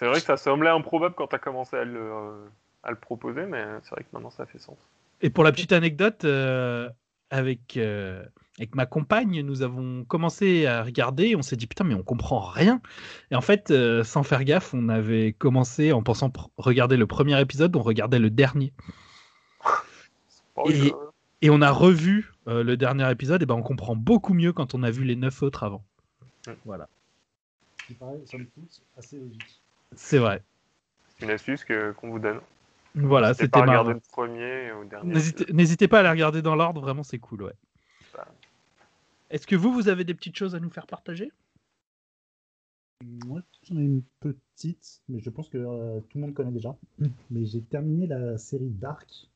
vrai 0.07 0.19
que 0.19 0.25
ça 0.25 0.37
semblait 0.37 0.69
improbable 0.69 1.15
quand 1.15 1.27
tu 1.27 1.35
as 1.35 1.39
commencé 1.39 1.75
à 1.77 1.83
le, 1.83 1.99
euh, 1.99 2.47
à 2.83 2.91
le 2.91 2.97
proposer, 2.97 3.45
mais 3.45 3.63
c'est 3.83 3.91
vrai 3.91 4.03
que 4.03 4.09
maintenant 4.13 4.29
ça 4.31 4.45
fait 4.45 4.59
sens. 4.59 4.77
Et 5.21 5.29
pour 5.29 5.43
la 5.43 5.51
petite 5.51 5.71
anecdote, 5.71 6.25
euh, 6.25 6.89
avec, 7.29 7.77
euh, 7.77 8.25
avec 8.57 8.75
ma 8.75 8.85
compagne, 8.85 9.41
nous 9.41 9.61
avons 9.61 10.03
commencé 10.05 10.65
à 10.65 10.83
regarder 10.83 11.27
et 11.29 11.35
on 11.35 11.41
s'est 11.41 11.55
dit 11.55 11.67
putain, 11.67 11.83
mais 11.83 11.93
on 11.95 12.03
comprend 12.03 12.39
rien. 12.39 12.81
Et 13.29 13.35
en 13.35 13.41
fait, 13.41 13.71
euh, 13.71 14.03
sans 14.03 14.23
faire 14.23 14.43
gaffe, 14.43 14.73
on 14.73 14.89
avait 14.89 15.33
commencé 15.33 15.91
en 15.91 16.01
pensant 16.03 16.29
pr- 16.29 16.49
regarder 16.57 16.97
le 16.97 17.07
premier 17.07 17.39
épisode, 17.39 17.75
on 17.75 17.81
regardait 17.81 18.19
le 18.19 18.29
dernier. 18.29 18.73
Et- 21.43 21.49
on 21.49 21.61
a 21.61 21.71
revu 21.71 22.31
euh, 22.47 22.63
le 22.63 22.77
dernier 22.77 23.09
épisode, 23.11 23.41
et 23.41 23.45
ben 23.45 23.55
on 23.55 23.63
comprend 23.63 23.95
beaucoup 23.95 24.33
mieux 24.33 24.53
quand 24.53 24.75
on 24.75 24.83
a 24.83 24.91
vu 24.91 25.03
les 25.03 25.15
neuf 25.15 25.41
autres 25.41 25.63
avant. 25.63 25.83
Voilà, 26.65 26.87
Qui 27.87 27.93
paraît, 27.93 28.19
somme 28.25 28.45
toute, 28.47 28.81
assez 28.97 29.17
logique. 29.17 29.61
c'est 29.95 30.17
vrai. 30.19 30.43
C'est 31.17 31.25
une 31.25 31.31
astuce 31.31 31.63
que- 31.63 31.91
qu'on 31.93 32.09
vous 32.09 32.19
donne. 32.19 32.39
Voilà, 32.95 33.33
c'était 33.33 33.63
marrant. 33.63 33.89
le 33.89 33.99
premier 34.11 34.71
au 34.73 34.83
dernier. 34.83 35.13
N'hésitez 35.13 35.53
n'hésitez 35.53 35.87
pas 35.87 35.99
à 35.99 36.03
la 36.03 36.11
regarder 36.11 36.41
dans 36.41 36.55
l'ordre, 36.55 36.81
vraiment 36.81 37.03
c'est 37.03 37.19
cool, 37.19 37.43
ouais. 37.43 37.53
Ça. 38.13 38.27
Est-ce 39.29 39.47
que 39.47 39.55
vous, 39.55 39.71
vous 39.73 39.87
avez 39.87 40.03
des 40.03 40.13
petites 40.13 40.35
choses 40.35 40.55
à 40.55 40.59
nous 40.59 40.69
faire 40.69 40.87
partager? 40.87 41.31
Moi, 43.25 43.41
j'en 43.63 43.77
ai 43.77 43.81
une 43.83 44.03
petite, 44.19 45.01
mais 45.09 45.19
je 45.19 45.29
pense 45.29 45.49
que 45.49 45.57
euh, 45.57 45.99
tout 46.01 46.17
le 46.17 46.21
monde 46.21 46.33
connaît 46.33 46.51
déjà. 46.51 46.75
Mais 47.29 47.45
j'ai 47.45 47.61
terminé 47.61 48.07
la 48.07 48.37
série 48.37 48.69
Dark. 48.69 49.29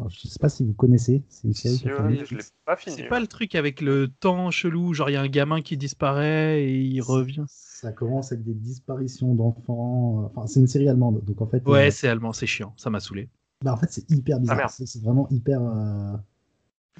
Alors, 0.00 0.10
je 0.10 0.28
sais 0.28 0.38
pas 0.38 0.48
si 0.48 0.64
vous 0.64 0.74
connaissez. 0.74 1.22
C'est 1.28 1.48
une 1.48 1.54
série 1.54 1.74
Si, 1.76 1.86
Netflix. 1.86 2.28
je 2.30 2.36
l'ai 2.36 2.42
pas 2.64 2.76
fini. 2.76 2.96
C'est 2.96 3.08
pas 3.08 3.18
le 3.18 3.26
truc 3.26 3.54
avec 3.56 3.80
le 3.80 4.08
temps 4.08 4.50
chelou, 4.52 4.94
genre 4.94 5.10
il 5.10 5.14
y 5.14 5.16
a 5.16 5.20
un 5.22 5.28
gamin 5.28 5.60
qui 5.60 5.76
disparaît 5.76 6.62
et 6.62 6.80
il 6.80 7.00
revient. 7.00 7.44
Ça 7.48 7.90
commence 7.92 8.30
avec 8.32 8.44
des 8.44 8.54
disparitions 8.54 9.34
d'enfants. 9.34 10.24
Enfin, 10.26 10.46
c'est 10.46 10.60
une 10.60 10.66
série 10.68 10.88
allemande, 10.88 11.24
donc 11.24 11.40
en 11.42 11.46
fait. 11.46 11.66
Ouais, 11.66 11.88
euh, 11.88 11.90
c'est 11.90 12.06
allemand, 12.08 12.32
c'est 12.32 12.46
chiant, 12.46 12.74
ça 12.76 12.90
m'a 12.90 13.00
saoulé. 13.00 13.28
bah, 13.64 13.72
en 13.72 13.76
fait, 13.76 13.88
c'est 13.90 14.08
hyper 14.10 14.38
bizarre. 14.40 14.56
merde. 14.56 14.70
c'est 14.70 15.02
vraiment 15.02 15.28
hyper. 15.30 15.60
euh, 15.62 16.16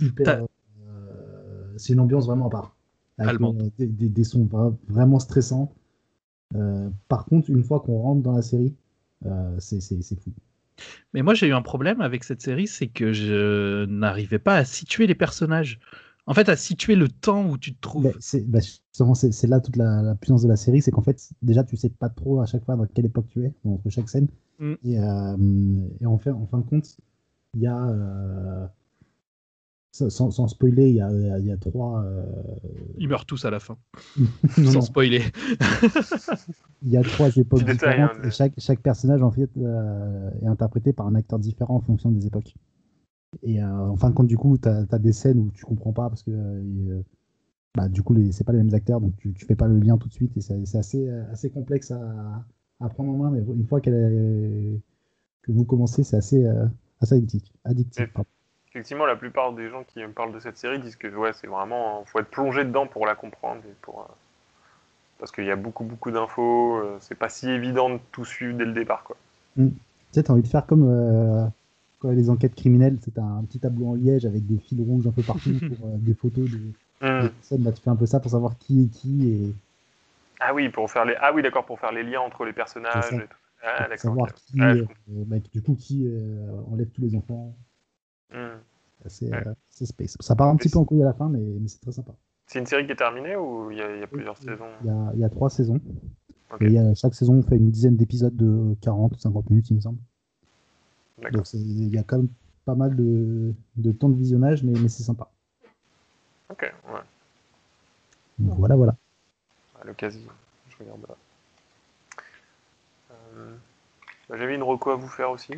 hyper. 0.01 0.45
Euh, 0.89 1.75
c'est 1.77 1.93
une 1.93 2.01
ambiance 2.01 2.27
vraiment 2.27 2.47
à 2.47 2.51
part. 2.51 2.77
Avec, 3.19 3.31
Allemande. 3.31 3.63
euh, 3.63 3.71
des, 3.79 3.87
des- 3.87 4.09
des 4.09 4.25
sons 4.25 4.45
vra- 4.45 4.75
vraiment 4.89 5.19
stressants. 5.21 5.73
Euh, 6.57 6.89
par 7.09 7.27
contre, 7.27 7.51
une 7.51 7.63
fois 7.63 7.81
qu'on 7.81 7.99
rentre 7.99 8.23
dans 8.23 8.33
la 8.33 8.43
série, 8.43 8.75
euh, 9.27 9.55
c'est 9.61 9.81
c'est- 9.81 10.01
c'est 10.03 10.19
fou. 10.21 10.33
Mais 11.15 11.23
moi 11.23 11.35
j'ai 11.35 11.49
eu 11.49 11.55
un 11.55 11.63
problème 11.63 12.01
avec 12.01 12.25
cette 12.25 12.43
série, 12.43 12.67
c'est 12.67 12.89
que 12.89 13.13
je 13.13 13.85
n'arrivais 13.87 14.39
pas 14.39 14.57
à 14.57 14.65
situer 14.65 15.07
les 15.07 15.15
personnages. 15.15 15.79
En 16.27 16.35
fait, 16.35 16.51
à 16.51 16.57
situer 16.57 16.95
le 16.95 17.09
temps 17.09 17.49
où 17.49 17.57
tu 17.57 17.75
te 17.75 17.81
trouves. 17.81 18.13
C'est 18.21 18.47
bah, 18.47 18.59
justement, 18.61 19.15
c'est- 19.15 19.33
c'est 19.33 19.47
là 19.47 19.61
toute 19.61 19.77
la, 19.77 20.03
la 20.03 20.15
puissance 20.15 20.43
de 20.43 20.49
la 20.49 20.57
série, 20.57 20.83
c'est 20.83 20.91
qu'en 20.91 21.01
fait, 21.01 21.31
déjà, 21.41 21.65
tu 21.65 21.77
sais 21.77 21.89
pas 21.89 22.11
trop 22.11 22.41
à 22.43 22.47
chaque 22.47 22.65
fois 22.67 22.77
dans 22.77 22.85
quelle 22.87 23.07
époque 23.07 23.29
tu 23.31 23.45
es, 23.45 23.53
entre 23.65 23.89
chaque 23.89 24.11
scène. 24.11 24.29
Mm. 24.59 24.75
Et, 24.85 24.99
euh, 25.01 25.37
et 26.03 26.07
en, 26.07 26.19
fait, 26.19 26.31
en 26.31 26.47
fin 26.47 26.59
de 26.59 26.65
compte, 26.65 26.99
il 27.55 27.63
y 27.63 27.67
a. 27.67 27.83
euh, 27.89 28.67
sans, 29.93 30.49
spoiler, 30.49 30.89
il 30.91 30.97
y 30.97 31.01
a, 31.01 31.39
il 31.39 31.47
y 31.47 31.51
a 31.53 31.57
trois. 31.57 32.03
euh, 32.05 32.23
Ils 32.99 33.09
meurent 33.09 33.27
tous 33.27 33.45
à 33.45 33.51
la 33.51 33.59
fin, 33.61 33.77
non, 34.19 34.27
sans 34.67 34.73
non, 34.75 34.81
spoiler. 34.83 35.23
il 36.83 36.91
y 36.91 36.97
a 36.97 37.03
trois 37.03 37.29
époques 37.37 37.65
différentes 37.65 38.11
hein, 38.17 38.19
mais- 38.23 38.29
et 38.29 38.31
chaque, 38.31 38.53
chaque 38.59 38.81
personnage 38.81 39.23
en 39.23 39.31
fait 39.31 39.51
euh, 39.57 40.31
est 40.43 40.47
interprété 40.47 40.93
par 40.93 41.07
un 41.07 41.15
acteur 41.15 41.39
différent 41.39 41.77
en 41.77 41.81
fonction 41.81 42.11
des 42.11 42.27
époques. 42.27 42.55
Et 43.43 43.63
euh, 43.63 43.67
en 43.89 43.97
fin 43.97 44.11
de 44.11 44.15
compte, 44.15 44.27
du 44.27 44.39
coup, 44.39 44.57
tu 44.59 44.69
as, 44.69 44.99
des 44.99 45.13
scènes 45.13 45.39
où 45.39 45.51
tu 45.51 45.65
comprends 45.65 45.93
pas 45.93 46.09
parce 46.09 46.23
que 46.23 46.31
euh, 46.31 47.03
bah, 47.75 47.89
du 47.89 48.03
coup, 48.03 48.15
c'est 48.33 48.45
pas 48.45 48.53
les 48.53 48.59
mêmes 48.59 48.75
acteurs, 48.75 49.01
donc 49.01 49.17
tu, 49.17 49.33
tu 49.35 49.45
fais 49.45 49.55
pas 49.57 49.67
le 49.69 49.79
lien 49.79 49.99
tout 49.99 50.09
de 50.09 50.15
suite 50.15 50.37
et 50.37 50.41
c'est 50.41 50.79
assez, 50.79 51.09
assez 51.31 51.51
complexe 51.51 51.91
à, 51.91 52.45
à 52.81 52.89
prendre 52.89 53.11
en 53.13 53.17
main. 53.19 53.31
Mais 53.31 53.41
une 53.41 53.67
fois 53.67 53.81
qu'elle 53.81 53.95
est- 53.95 54.81
que 55.43 55.53
vous 55.53 55.65
commencez, 55.65 56.05
c'est 56.05 56.17
assez, 56.17 56.45
euh, 56.45 56.67
assez 57.01 57.15
addictif. 57.17 57.53
Effectivement, 58.79 59.07
la 59.07 59.17
plupart 59.17 59.55
des 59.55 59.71
gens 59.71 59.83
qui 59.83 59.99
me 59.99 60.13
parlent 60.13 60.33
de 60.33 60.39
cette 60.39 60.57
série 60.57 60.79
disent 60.79 60.95
que 60.95 61.09
ouais, 61.09 61.33
c'est 61.33 61.49
vraiment, 61.49 62.05
faut 62.05 62.21
être 62.21 62.31
plongé 62.31 62.65
dedans 62.65 62.87
pour 62.87 63.07
la 63.07 63.17
comprendre 63.17 63.61
et 63.69 63.75
pour 63.83 64.03
euh, 64.03 64.15
parce 65.19 65.33
qu'il 65.33 65.47
y 65.47 65.51
a 65.51 65.57
beaucoup 65.57 65.83
beaucoup 65.83 66.13
d'infos. 66.13 66.77
euh, 66.77 66.97
c'est 67.01 67.17
pas 67.17 67.29
si 67.29 67.51
évident 67.51 67.91
de 67.91 67.99
tout 68.13 68.25
suivre 68.25 68.57
dès 68.57 68.65
le 68.65 68.73
départ, 68.73 69.03
quoi. 69.03 69.17
Tu 69.57 69.73
sais, 70.13 70.23
t'as 70.23 70.33
envie 70.33 70.45
de 70.45 70.47
faire 70.47 70.65
comme 70.65 70.87
euh, 70.89 71.45
les 72.05 72.31
enquêtes 72.31 72.55
criminelles, 72.55 72.99
c'est 73.03 73.19
un 73.19 73.43
petit 73.49 73.59
tableau 73.59 73.89
en 73.89 73.95
liège 73.95 74.25
avec 74.27 74.47
des 74.47 74.59
fils 74.59 74.79
rouges 74.81 75.09
un 75.09 75.11
peu 75.11 75.25
partout 75.25 75.51
pour 75.81 75.89
des 75.99 76.15
photos 76.15 76.49
de, 76.49 76.59
des 77.23 77.29
personnes. 77.31 77.65
Là, 77.65 77.73
tu 77.73 77.83
fais 77.83 77.91
un 77.91 77.97
peu 77.97 78.07
ça 78.07 78.21
pour 78.21 78.31
savoir 78.31 78.57
qui 78.59 78.85
est 78.85 78.97
qui 78.97 79.29
et 79.29 79.53
Ah 80.39 80.55
oui, 80.55 80.69
pour 80.69 80.89
faire 80.89 81.05
les, 81.05 81.17
ah 81.21 81.33
oui, 81.35 81.43
d'accord, 81.43 81.67
pour 81.67 81.81
faire 81.81 81.91
les 81.91 82.05
liens 82.05 82.21
entre 82.21 82.45
les 82.45 82.53
personnages. 82.53 83.13
Et 83.13 83.27
tout. 83.27 83.37
Ah 83.61 83.89
savoir 83.97 84.33
qui, 84.35 84.57
je 84.57 84.85
bah, 85.09 85.39
du 85.53 85.63
coup, 85.63 85.75
qui 85.75 86.09
enlève 86.71 86.87
tous 86.91 87.03
les 87.03 87.17
enfants. 87.17 87.57
C'est 89.07 89.31
Ouais. 89.33 89.47
euh, 89.47 89.55
space. 89.85 90.17
Ça 90.21 90.37
part 90.37 90.49
un 90.49 90.57
petit 90.57 90.69
peu 90.69 90.79
en 90.79 90.85
couille 90.85 91.03
à 91.03 91.07
la 91.07 91.15
fin, 91.15 91.29
mais, 91.29 91.39
mais 91.39 91.69
c'est 91.69 91.81
très 91.81 91.93
sympa. 91.93 92.13
C'est 92.47 92.59
une 92.59 92.67
série 92.67 92.87
qui 92.87 92.93
est 92.93 92.97
terminée 92.97 93.37
ou 93.37 93.71
il 93.71 93.79
y 93.79 93.83
a, 93.83 93.95
il 93.95 94.01
y 94.01 94.03
a 94.03 94.07
plusieurs 94.07 94.37
saisons? 94.37 94.67
Il 94.83 94.87
y 94.87 94.91
a, 94.91 95.11
il 95.15 95.21
y 95.21 95.25
a 95.25 95.29
trois 95.29 95.51
saisons. 95.51 95.81
Et 96.61 96.65
il 96.67 96.73
y 96.73 96.79
a- 96.79 96.95
chaque 96.95 97.15
saison, 97.15 97.35
on 97.35 97.43
fait 97.43 97.57
une 97.57 97.71
dizaine 97.71 97.97
d'épisodes 97.97 98.35
de 98.35 98.75
40 98.81 99.15
ou 99.15 99.19
50 99.19 99.51
minutes, 99.51 99.71
il 99.71 99.77
me 99.77 99.81
semble. 99.81 99.99
Donc 101.33 101.53
il 101.53 101.89
y 101.95 101.99
a 101.99 102.03
quand 102.03 102.19
même 102.19 102.29
pas 102.65 102.75
mal 102.75 102.97
de, 102.97 103.55
de 103.77 103.93
temps 103.93 104.09
de 104.09 104.17
visionnage, 104.17 104.63
mais, 104.63 104.73
mais 104.79 104.89
c'est 104.89 105.03
sympa. 105.03 105.31
Ok, 106.51 106.63
ouais. 106.63 107.01
Donc 108.39 108.59
voilà, 108.59 108.77
voilà. 108.77 108.97
À 109.81 109.85
l'occasion, 109.85 110.21
je 110.71 110.77
regarde. 110.79 111.07
Euh, 113.11 113.55
bah, 114.29 114.37
J'avais 114.39 114.55
une 114.55 114.63
reco 114.63 114.91
à 114.91 114.97
vous 114.97 115.09
faire 115.09 115.31
aussi. 115.31 115.55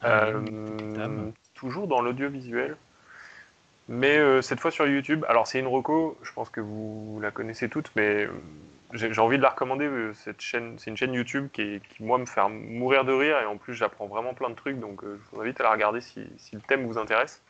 Ah, 0.00 0.26
Euh. 0.26 1.30
Toujours 1.56 1.88
dans 1.88 2.00
l'audiovisuel, 2.00 2.76
mais 3.88 4.18
euh, 4.18 4.42
cette 4.42 4.60
fois 4.60 4.70
sur 4.70 4.86
YouTube. 4.86 5.24
Alors 5.28 5.46
c'est 5.46 5.58
une 5.58 5.66
reco, 5.66 6.16
je 6.22 6.32
pense 6.32 6.50
que 6.50 6.60
vous 6.60 7.18
la 7.20 7.30
connaissez 7.30 7.68
toutes, 7.68 7.90
mais 7.96 8.26
euh, 8.26 8.30
j'ai 8.92 9.18
envie 9.20 9.38
de 9.38 9.42
la 9.42 9.50
recommander. 9.50 9.86
euh, 9.86 10.12
c'est 10.14 10.36
une 10.86 10.96
chaîne 10.96 11.14
YouTube 11.14 11.48
qui, 11.52 11.80
moi 12.00 12.18
me 12.18 12.26
fait 12.26 12.40
mourir 12.48 13.04
de 13.04 13.12
rire 13.12 13.38
et 13.40 13.46
en 13.46 13.56
plus 13.56 13.74
j'apprends 13.74 14.06
vraiment 14.06 14.34
plein 14.34 14.50
de 14.50 14.54
trucs, 14.54 14.78
donc 14.78 15.02
je 15.02 15.30
vous 15.32 15.40
invite 15.40 15.60
à 15.60 15.64
la 15.64 15.72
regarder 15.72 16.00
si, 16.00 16.28
le 16.52 16.60
thème 16.60 16.86
vous 16.86 16.98
intéresse. 16.98 17.42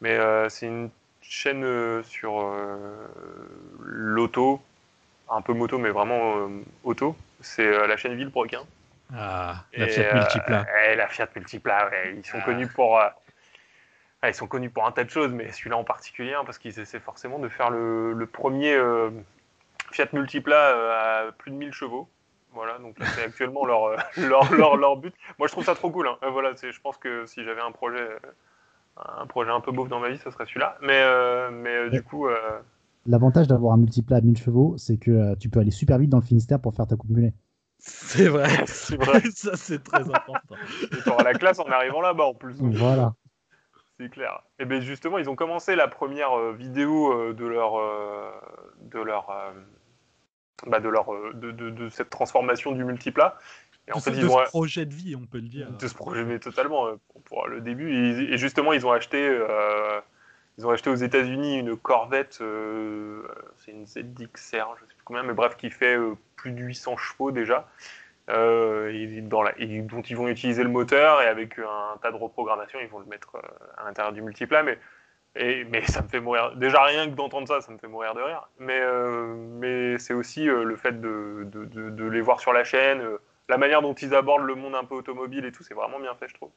Mais 0.00 0.18
c'est 0.50 0.66
une 0.66 0.90
chaîne 1.22 2.02
sur 2.02 2.54
l'auto, 3.80 4.60
un 5.30 5.40
peu 5.40 5.54
moto, 5.54 5.78
mais 5.78 5.88
vraiment 5.88 6.50
auto. 6.84 7.16
C'est 7.40 7.86
la 7.86 7.96
chaîne 7.96 8.14
Villebrequin. 8.14 8.60
Ah, 9.12 9.64
la 9.76 9.86
Fiat 9.88 10.04
euh, 10.04 10.12
Multipla. 10.12 10.66
eh, 10.90 10.96
la 10.96 11.08
Fiat 11.08 11.28
Multipla, 11.34 11.88
ouais, 11.90 12.14
ils 12.16 12.24
sont 12.26 12.38
Ah. 12.40 12.44
connus 12.44 12.66
pour. 12.68 12.98
euh, 12.98 13.08
ah, 14.22 14.28
ils 14.30 14.34
sont 14.34 14.46
connus 14.46 14.70
pour 14.70 14.86
un 14.86 14.92
tas 14.92 15.04
de 15.04 15.10
choses, 15.10 15.32
mais 15.32 15.52
celui-là 15.52 15.76
en 15.76 15.84
particulier, 15.84 16.34
hein, 16.34 16.42
parce 16.44 16.58
qu'ils 16.58 16.78
essaient 16.80 17.00
forcément 17.00 17.38
de 17.38 17.48
faire 17.48 17.70
le, 17.70 18.12
le 18.12 18.26
premier 18.26 18.74
euh, 18.74 19.10
Fiat 19.92 20.08
Multipla 20.12 20.56
euh, 20.56 21.28
à 21.28 21.32
plus 21.32 21.50
de 21.52 21.56
1000 21.56 21.72
chevaux. 21.72 22.08
Voilà, 22.52 22.78
donc 22.78 22.96
c'est 23.14 23.22
actuellement 23.24 23.66
leur, 23.66 23.84
euh, 23.86 23.96
leur, 24.16 24.52
leur, 24.52 24.76
leur 24.76 24.96
but. 24.96 25.14
Moi, 25.38 25.48
je 25.48 25.52
trouve 25.52 25.64
ça 25.64 25.74
trop 25.74 25.90
cool. 25.90 26.08
hein. 26.08 26.18
Voilà, 26.32 26.56
c'est- 26.56 26.72
je 26.72 26.80
pense 26.80 26.96
que 26.98 27.26
si 27.26 27.44
j'avais 27.44 27.60
un 27.62 27.72
projet, 27.72 28.08
un 28.96 29.26
projet 29.26 29.50
un 29.50 29.60
peu 29.60 29.72
beauf 29.72 29.88
dans 29.88 30.00
ma 30.00 30.08
vie, 30.10 30.18
ce 30.18 30.30
serait 30.30 30.46
celui-là. 30.46 30.78
Mais, 30.82 31.02
euh, 31.02 31.50
mais 31.50 31.70
euh, 31.76 31.90
du 31.90 32.02
coup, 32.02 32.28
euh, 32.28 32.60
L'avantage 33.06 33.48
d'avoir 33.48 33.74
un 33.74 33.78
multiplat 33.78 34.18
à 34.18 34.20
1000 34.20 34.36
chevaux, 34.36 34.76
c'est 34.78 34.98
que 34.98 35.10
euh, 35.10 35.36
tu 35.36 35.48
peux 35.48 35.60
aller 35.60 35.70
super 35.70 35.98
vite 35.98 36.10
dans 36.10 36.18
le 36.18 36.24
Finistère 36.24 36.60
pour 36.60 36.74
faire 36.74 36.86
ta 36.86 36.96
coupe 36.96 37.10
mulet. 37.10 37.34
C'est 37.78 38.28
vrai. 38.28 38.48
c'est 38.66 38.96
vrai. 38.96 39.20
Ça, 39.34 39.56
c'est 39.56 39.82
très 39.82 40.00
important. 40.02 40.34
Et 40.92 41.02
t'auras 41.04 41.22
la 41.24 41.34
classe 41.34 41.58
en 41.58 41.66
arrivant 41.66 42.00
là-bas 42.00 42.24
en 42.24 42.34
plus. 42.34 42.54
Voilà. 42.58 43.14
C'est 43.98 44.10
clair. 44.10 44.42
Et 44.58 44.64
bien 44.66 44.80
justement, 44.80 45.18
ils 45.18 45.30
ont 45.30 45.36
commencé 45.36 45.74
la 45.76 45.88
première 45.88 46.36
euh, 46.38 46.52
vidéo 46.52 47.12
euh, 47.12 47.32
de 47.32 47.46
leur 47.46 47.76
euh, 47.78 48.30
de 48.80 49.00
leur 49.00 49.30
bah, 50.66 50.80
de 50.80 50.88
leur 50.88 51.06
de, 51.34 51.50
de- 51.50 51.70
de 51.70 51.88
cette 51.88 52.10
transformation 52.10 52.72
du 52.72 52.84
multiplat. 52.84 53.38
Et 53.88 53.92
en 53.92 53.98
de 53.98 54.02
fait, 54.02 54.10
ils 54.12 54.22
de 54.22 54.26
ont 54.26 54.44
ce 54.44 54.50
projet 54.50 54.84
de 54.84 54.92
vie, 54.94 55.14
on 55.16 55.26
peut 55.26 55.38
le 55.38 55.48
dire. 55.48 55.70
de 55.70 55.86
ce 55.86 55.94
projet, 55.94 56.24
mais 56.24 56.38
totalement 56.40 56.88
pour, 57.08 57.22
pour 57.22 57.46
le 57.48 57.60
début. 57.60 57.92
Et, 57.94 58.32
et 58.34 58.38
justement, 58.38 58.72
ils 58.72 58.84
ont 58.86 58.90
acheté 58.90 59.28
euh, 59.28 60.00
ils 60.58 60.66
ont 60.66 60.70
acheté 60.70 60.88
aux 60.88 60.94
États-Unis 60.94 61.58
une 61.58 61.76
Corvette, 61.76 62.38
euh, 62.40 63.22
c'est 63.58 63.72
une 63.72 63.86
ZXR, 63.86 64.74
je 64.76 64.86
sais 64.86 64.94
plus 64.96 65.04
combien, 65.04 65.22
mais 65.22 65.34
bref, 65.34 65.56
qui 65.56 65.70
fait 65.70 65.96
euh, 65.96 66.14
plus 66.36 66.52
de 66.52 66.62
800 66.62 66.96
chevaux 66.96 67.30
déjà. 67.30 67.68
Euh, 68.28 68.90
dont 69.22 70.02
ils 70.02 70.16
vont 70.16 70.26
utiliser 70.26 70.64
le 70.64 70.68
moteur 70.68 71.22
et 71.22 71.26
avec 71.26 71.60
un 71.60 71.96
tas 72.02 72.10
de 72.10 72.16
reprogrammation, 72.16 72.80
ils 72.80 72.88
vont 72.88 72.98
le 72.98 73.06
mettre 73.06 73.36
à 73.76 73.84
l'intérieur 73.84 74.12
du 74.12 74.22
multiplat. 74.22 74.64
Mais, 74.64 74.78
mais 75.36 75.86
ça 75.86 76.02
me 76.02 76.08
fait 76.08 76.18
mourir. 76.18 76.56
Déjà 76.56 76.82
rien 76.82 77.08
que 77.08 77.14
d'entendre 77.14 77.46
ça, 77.46 77.60
ça 77.60 77.70
me 77.70 77.78
fait 77.78 77.86
mourir 77.86 78.14
de 78.14 78.22
rire. 78.22 78.48
Mais, 78.58 79.98
c'est 79.98 80.14
aussi 80.14 80.46
le 80.46 80.74
fait 80.74 81.00
de, 81.00 82.08
les 82.08 82.20
voir 82.20 82.40
sur 82.40 82.52
la 82.52 82.64
chaîne, 82.64 83.00
la 83.48 83.58
manière 83.58 83.80
dont 83.82 83.94
ils 83.94 84.12
abordent 84.12 84.46
le 84.46 84.56
monde 84.56 84.74
un 84.74 84.84
peu 84.84 84.96
automobile 84.96 85.44
et 85.44 85.52
tout, 85.52 85.62
c'est 85.62 85.74
vraiment 85.74 86.00
bien 86.00 86.14
fait, 86.16 86.26
je 86.28 86.34
trouve. 86.34 86.50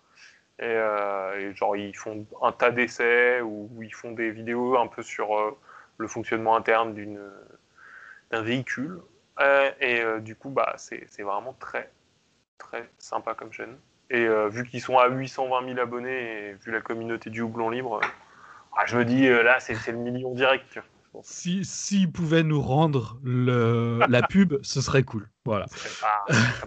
Et, 0.59 0.65
euh, 0.65 1.39
et 1.39 1.55
genre 1.55 1.77
ils 1.77 1.95
font 1.95 2.25
un 2.41 2.51
tas 2.51 2.71
d'essais 2.71 3.39
ou 3.41 3.69
ils 3.81 3.93
font 3.93 4.11
des 4.11 4.29
vidéos 4.29 4.77
un 4.77 4.87
peu 4.87 5.01
sur 5.01 5.37
euh, 5.37 5.57
le 5.97 6.07
fonctionnement 6.07 6.55
interne 6.55 6.93
d'un 8.29 8.41
véhicule. 8.41 8.99
Euh, 9.39 9.71
et 9.79 10.03
du 10.19 10.35
coup, 10.35 10.49
bah, 10.49 10.75
c'est 10.77 11.21
vraiment 11.21 11.53
très, 11.59 11.89
très 12.57 12.89
sympa 12.97 13.35
comme 13.35 13.53
chaîne. 13.53 13.77
Et 14.09 14.27
vu 14.49 14.65
qu'ils 14.65 14.81
sont 14.81 14.97
à 14.97 15.07
820 15.07 15.67
000 15.67 15.79
abonnés 15.79 16.49
et 16.49 16.53
vu 16.53 16.71
la 16.71 16.81
communauté 16.81 17.29
du 17.29 17.41
houblon 17.41 17.69
libre, 17.69 18.01
ah, 18.75 18.85
je 18.85 18.97
me 18.97 19.05
dis, 19.05 19.29
là, 19.29 19.59
c'est 19.59 19.91
le 19.91 19.97
million 19.97 20.33
direct. 20.33 20.79
Pense 21.19 21.27
Si 21.27 21.65
s'ils 21.65 22.11
pouvaient 22.11 22.43
nous 22.43 22.61
rendre 22.61 23.19
le, 23.23 23.99
la 24.09 24.21
pub, 24.27 24.55
ce 24.61 24.81
serait 24.81 25.03
cool. 25.03 25.29
Voilà. 25.45 25.65
pas, 26.01 26.25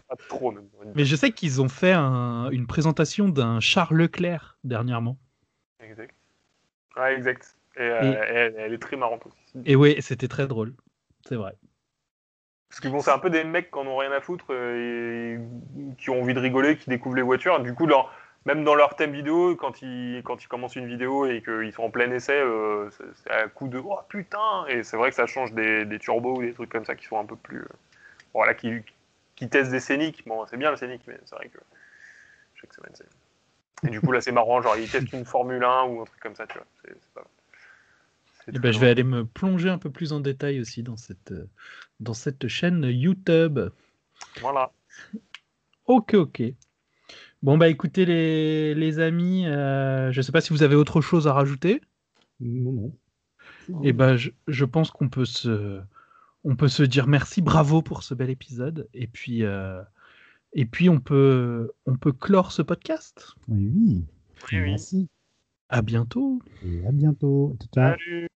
pas 0.09 0.17
trop, 0.29 0.51
même. 0.53 0.65
Mais 0.95 1.05
je 1.05 1.17
sais 1.17 1.31
qu'ils 1.33 1.61
ont 1.63 1.69
fait 1.69 1.93
un- 1.93 2.49
une 2.51 2.67
présentation 2.67 3.29
d'un 3.29 3.61
Charles 3.61 3.97
Leclerc 3.97 4.59
dernièrement. 4.65 5.19
Exact. 5.81 6.15
Ouais, 6.97 7.15
exact. 7.17 7.57
Et, 7.77 7.81
euh, 7.81 8.03
Et- 8.03 8.17
elle, 8.17 8.55
elle 8.59 8.73
est 8.75 8.79
très 8.79 8.97
marrante 8.97 9.25
aussi. 9.27 9.37
Et 9.65 9.77
ouais, 9.77 9.97
c'était 10.01 10.29
très 10.29 10.47
drôle. 10.47 10.75
C'est 11.27 11.37
vrai. 11.37 11.55
Parce 12.69 12.81
que 12.81 12.89
bon, 12.89 13.01
c'est 13.01 13.11
un 13.11 13.19
peu 13.19 13.29
des 13.31 13.45
mecs 13.45 13.71
qui 13.71 13.79
en 13.79 13.87
ont 13.87 13.99
rien 13.99 14.13
à 14.13 14.21
foutre 14.21 14.47
euh, 14.51 15.37
et 15.39 15.97
qui 15.97 16.09
ont 16.11 16.23
envie 16.23 16.33
de 16.35 16.41
rigoler, 16.41 16.77
qui 16.79 16.89
découvrent 16.89 17.17
les 17.17 17.23
voitures. 17.23 17.61
Du 17.63 17.75
coup, 17.75 17.87
leur, 17.87 18.11
même 18.47 18.65
dans 18.65 18.75
leur 18.75 18.97
thème 18.97 19.13
vidéo, 19.13 19.57
quand 19.57 19.83
ils, 19.83 20.23
quand 20.25 20.43
ils 20.43 20.49
commencent 20.49 20.77
une 20.77 20.87
vidéo 20.89 21.27
et 21.27 21.43
qu'ils 21.43 21.73
sont 21.73 21.85
en 21.85 21.91
plein 21.91 22.11
essai, 22.11 22.41
euh, 22.41 22.91
c'est 23.15 23.31
à 23.31 23.49
coup 23.49 23.69
de 23.69 23.79
oh 23.79 23.99
putain 24.09 24.67
Et 24.69 24.83
c'est 24.83 24.97
vrai 24.97 25.11
que 25.11 25.17
ça 25.17 25.27
change 25.27 25.53
des, 25.53 25.85
des 25.85 25.99
turbos 25.99 26.39
ou 26.39 26.43
des 26.43 26.53
trucs 26.53 26.71
comme 26.71 26.85
ça 26.85 26.95
qui 26.97 27.07
sont 27.07 27.19
un 27.19 27.25
peu 27.27 27.37
plus. 27.37 27.61
euh, 27.61 27.69
voilà, 28.35 28.55
qui, 28.55 28.81
qui 29.37 29.49
testent 29.49 29.71
des 29.71 29.81
scéniques. 29.81 30.25
Bon, 30.27 30.45
c'est 30.47 30.57
bien 30.57 30.71
le 30.71 30.77
scénic, 30.77 31.03
mais 31.07 31.19
c'est 31.25 31.37
vrai 31.37 31.49
que 31.49 31.59
chaque 32.55 32.75
semaine, 32.75 32.93
c'est. 32.95 33.07
Et 33.87 33.91
du 33.91 34.01
coup, 34.01 34.13
là, 34.13 34.21
c'est 34.21 34.33
marrant, 34.33 34.63
genre, 34.63 34.77
ils 34.77 34.89
testent 34.91 35.13
une 35.13 35.25
Formule 35.25 35.63
1 35.65 35.85
ou 35.85 36.03
un 36.03 36.05
truc 36.05 36.21
comme 36.21 36.37
ça, 36.37 36.47
tu 36.47 36.55
vois. 36.59 36.67
C'est 36.85 36.93
c'est 37.01 37.13
pas. 37.15 37.25
C'est 38.45 38.53
Eh 38.55 38.59
ben, 38.59 38.73
je 38.73 38.79
vais 38.79 38.89
aller 38.91 39.05
me 39.05 39.25
plonger 39.25 39.69
un 39.71 39.79
peu 39.79 39.91
plus 39.91 40.13
en 40.13 40.21
détail 40.21 40.61
aussi 40.61 40.83
dans 40.83 40.97
cette, 40.97 41.33
euh, 41.33 41.49
dans 42.01 42.15
cette 42.15 42.49
chaîne 42.49 42.85
YouTube. 42.85 43.61
Voilà. 44.41 44.73
Ok, 45.87 46.15
ok. 46.15 46.43
Bon, 47.43 47.59
bah 47.59 47.69
écoutez 47.69 48.05
les, 48.05 48.75
les 48.75 48.99
amis, 49.01 49.47
euh, 49.47 50.13
je 50.13 50.19
ne 50.19 50.23
sais 50.23 50.33
pas 50.33 50.41
si 50.41 50.53
vous 50.53 50.63
avez 50.63 50.77
autre 50.77 51.01
chose 51.01 51.27
à 51.27 51.33
rajouter. 51.33 51.81
Non, 52.41 52.73
non. 52.73 53.83
Et 53.83 53.93
ben, 53.93 54.17
je, 54.17 54.31
je 54.47 54.65
pense 54.65 54.91
qu'on 54.91 55.09
peut 55.09 55.25
se, 55.25 55.81
on 56.45 56.57
peut 56.57 56.69
se 56.69 56.83
dire 56.83 57.07
merci, 57.07 57.43
bravo 57.43 57.83
pour 57.83 58.03
ce 58.03 58.15
bel 58.15 58.31
épisode. 58.31 58.89
Et 58.95 59.07
puis, 59.07 59.45
euh, 59.45 59.83
et 60.53 60.67
puis 60.67 60.89
on 60.89 61.01
peut, 61.01 61.73
on 61.87 61.97
peut 61.97 62.13
clore 62.13 62.53
ce 62.53 62.63
podcast. 62.63 63.35
Oui, 63.49 63.71
oui. 63.75 64.05
Oui, 64.53 64.59
oui. 64.59 64.71
Merci. 64.71 65.09
À 65.69 65.83
bientôt. 65.83 66.41
Et 66.65 66.87
à 66.87 66.93
bientôt. 66.93 67.57
Ciao. 67.75 67.93
Salut 67.93 68.29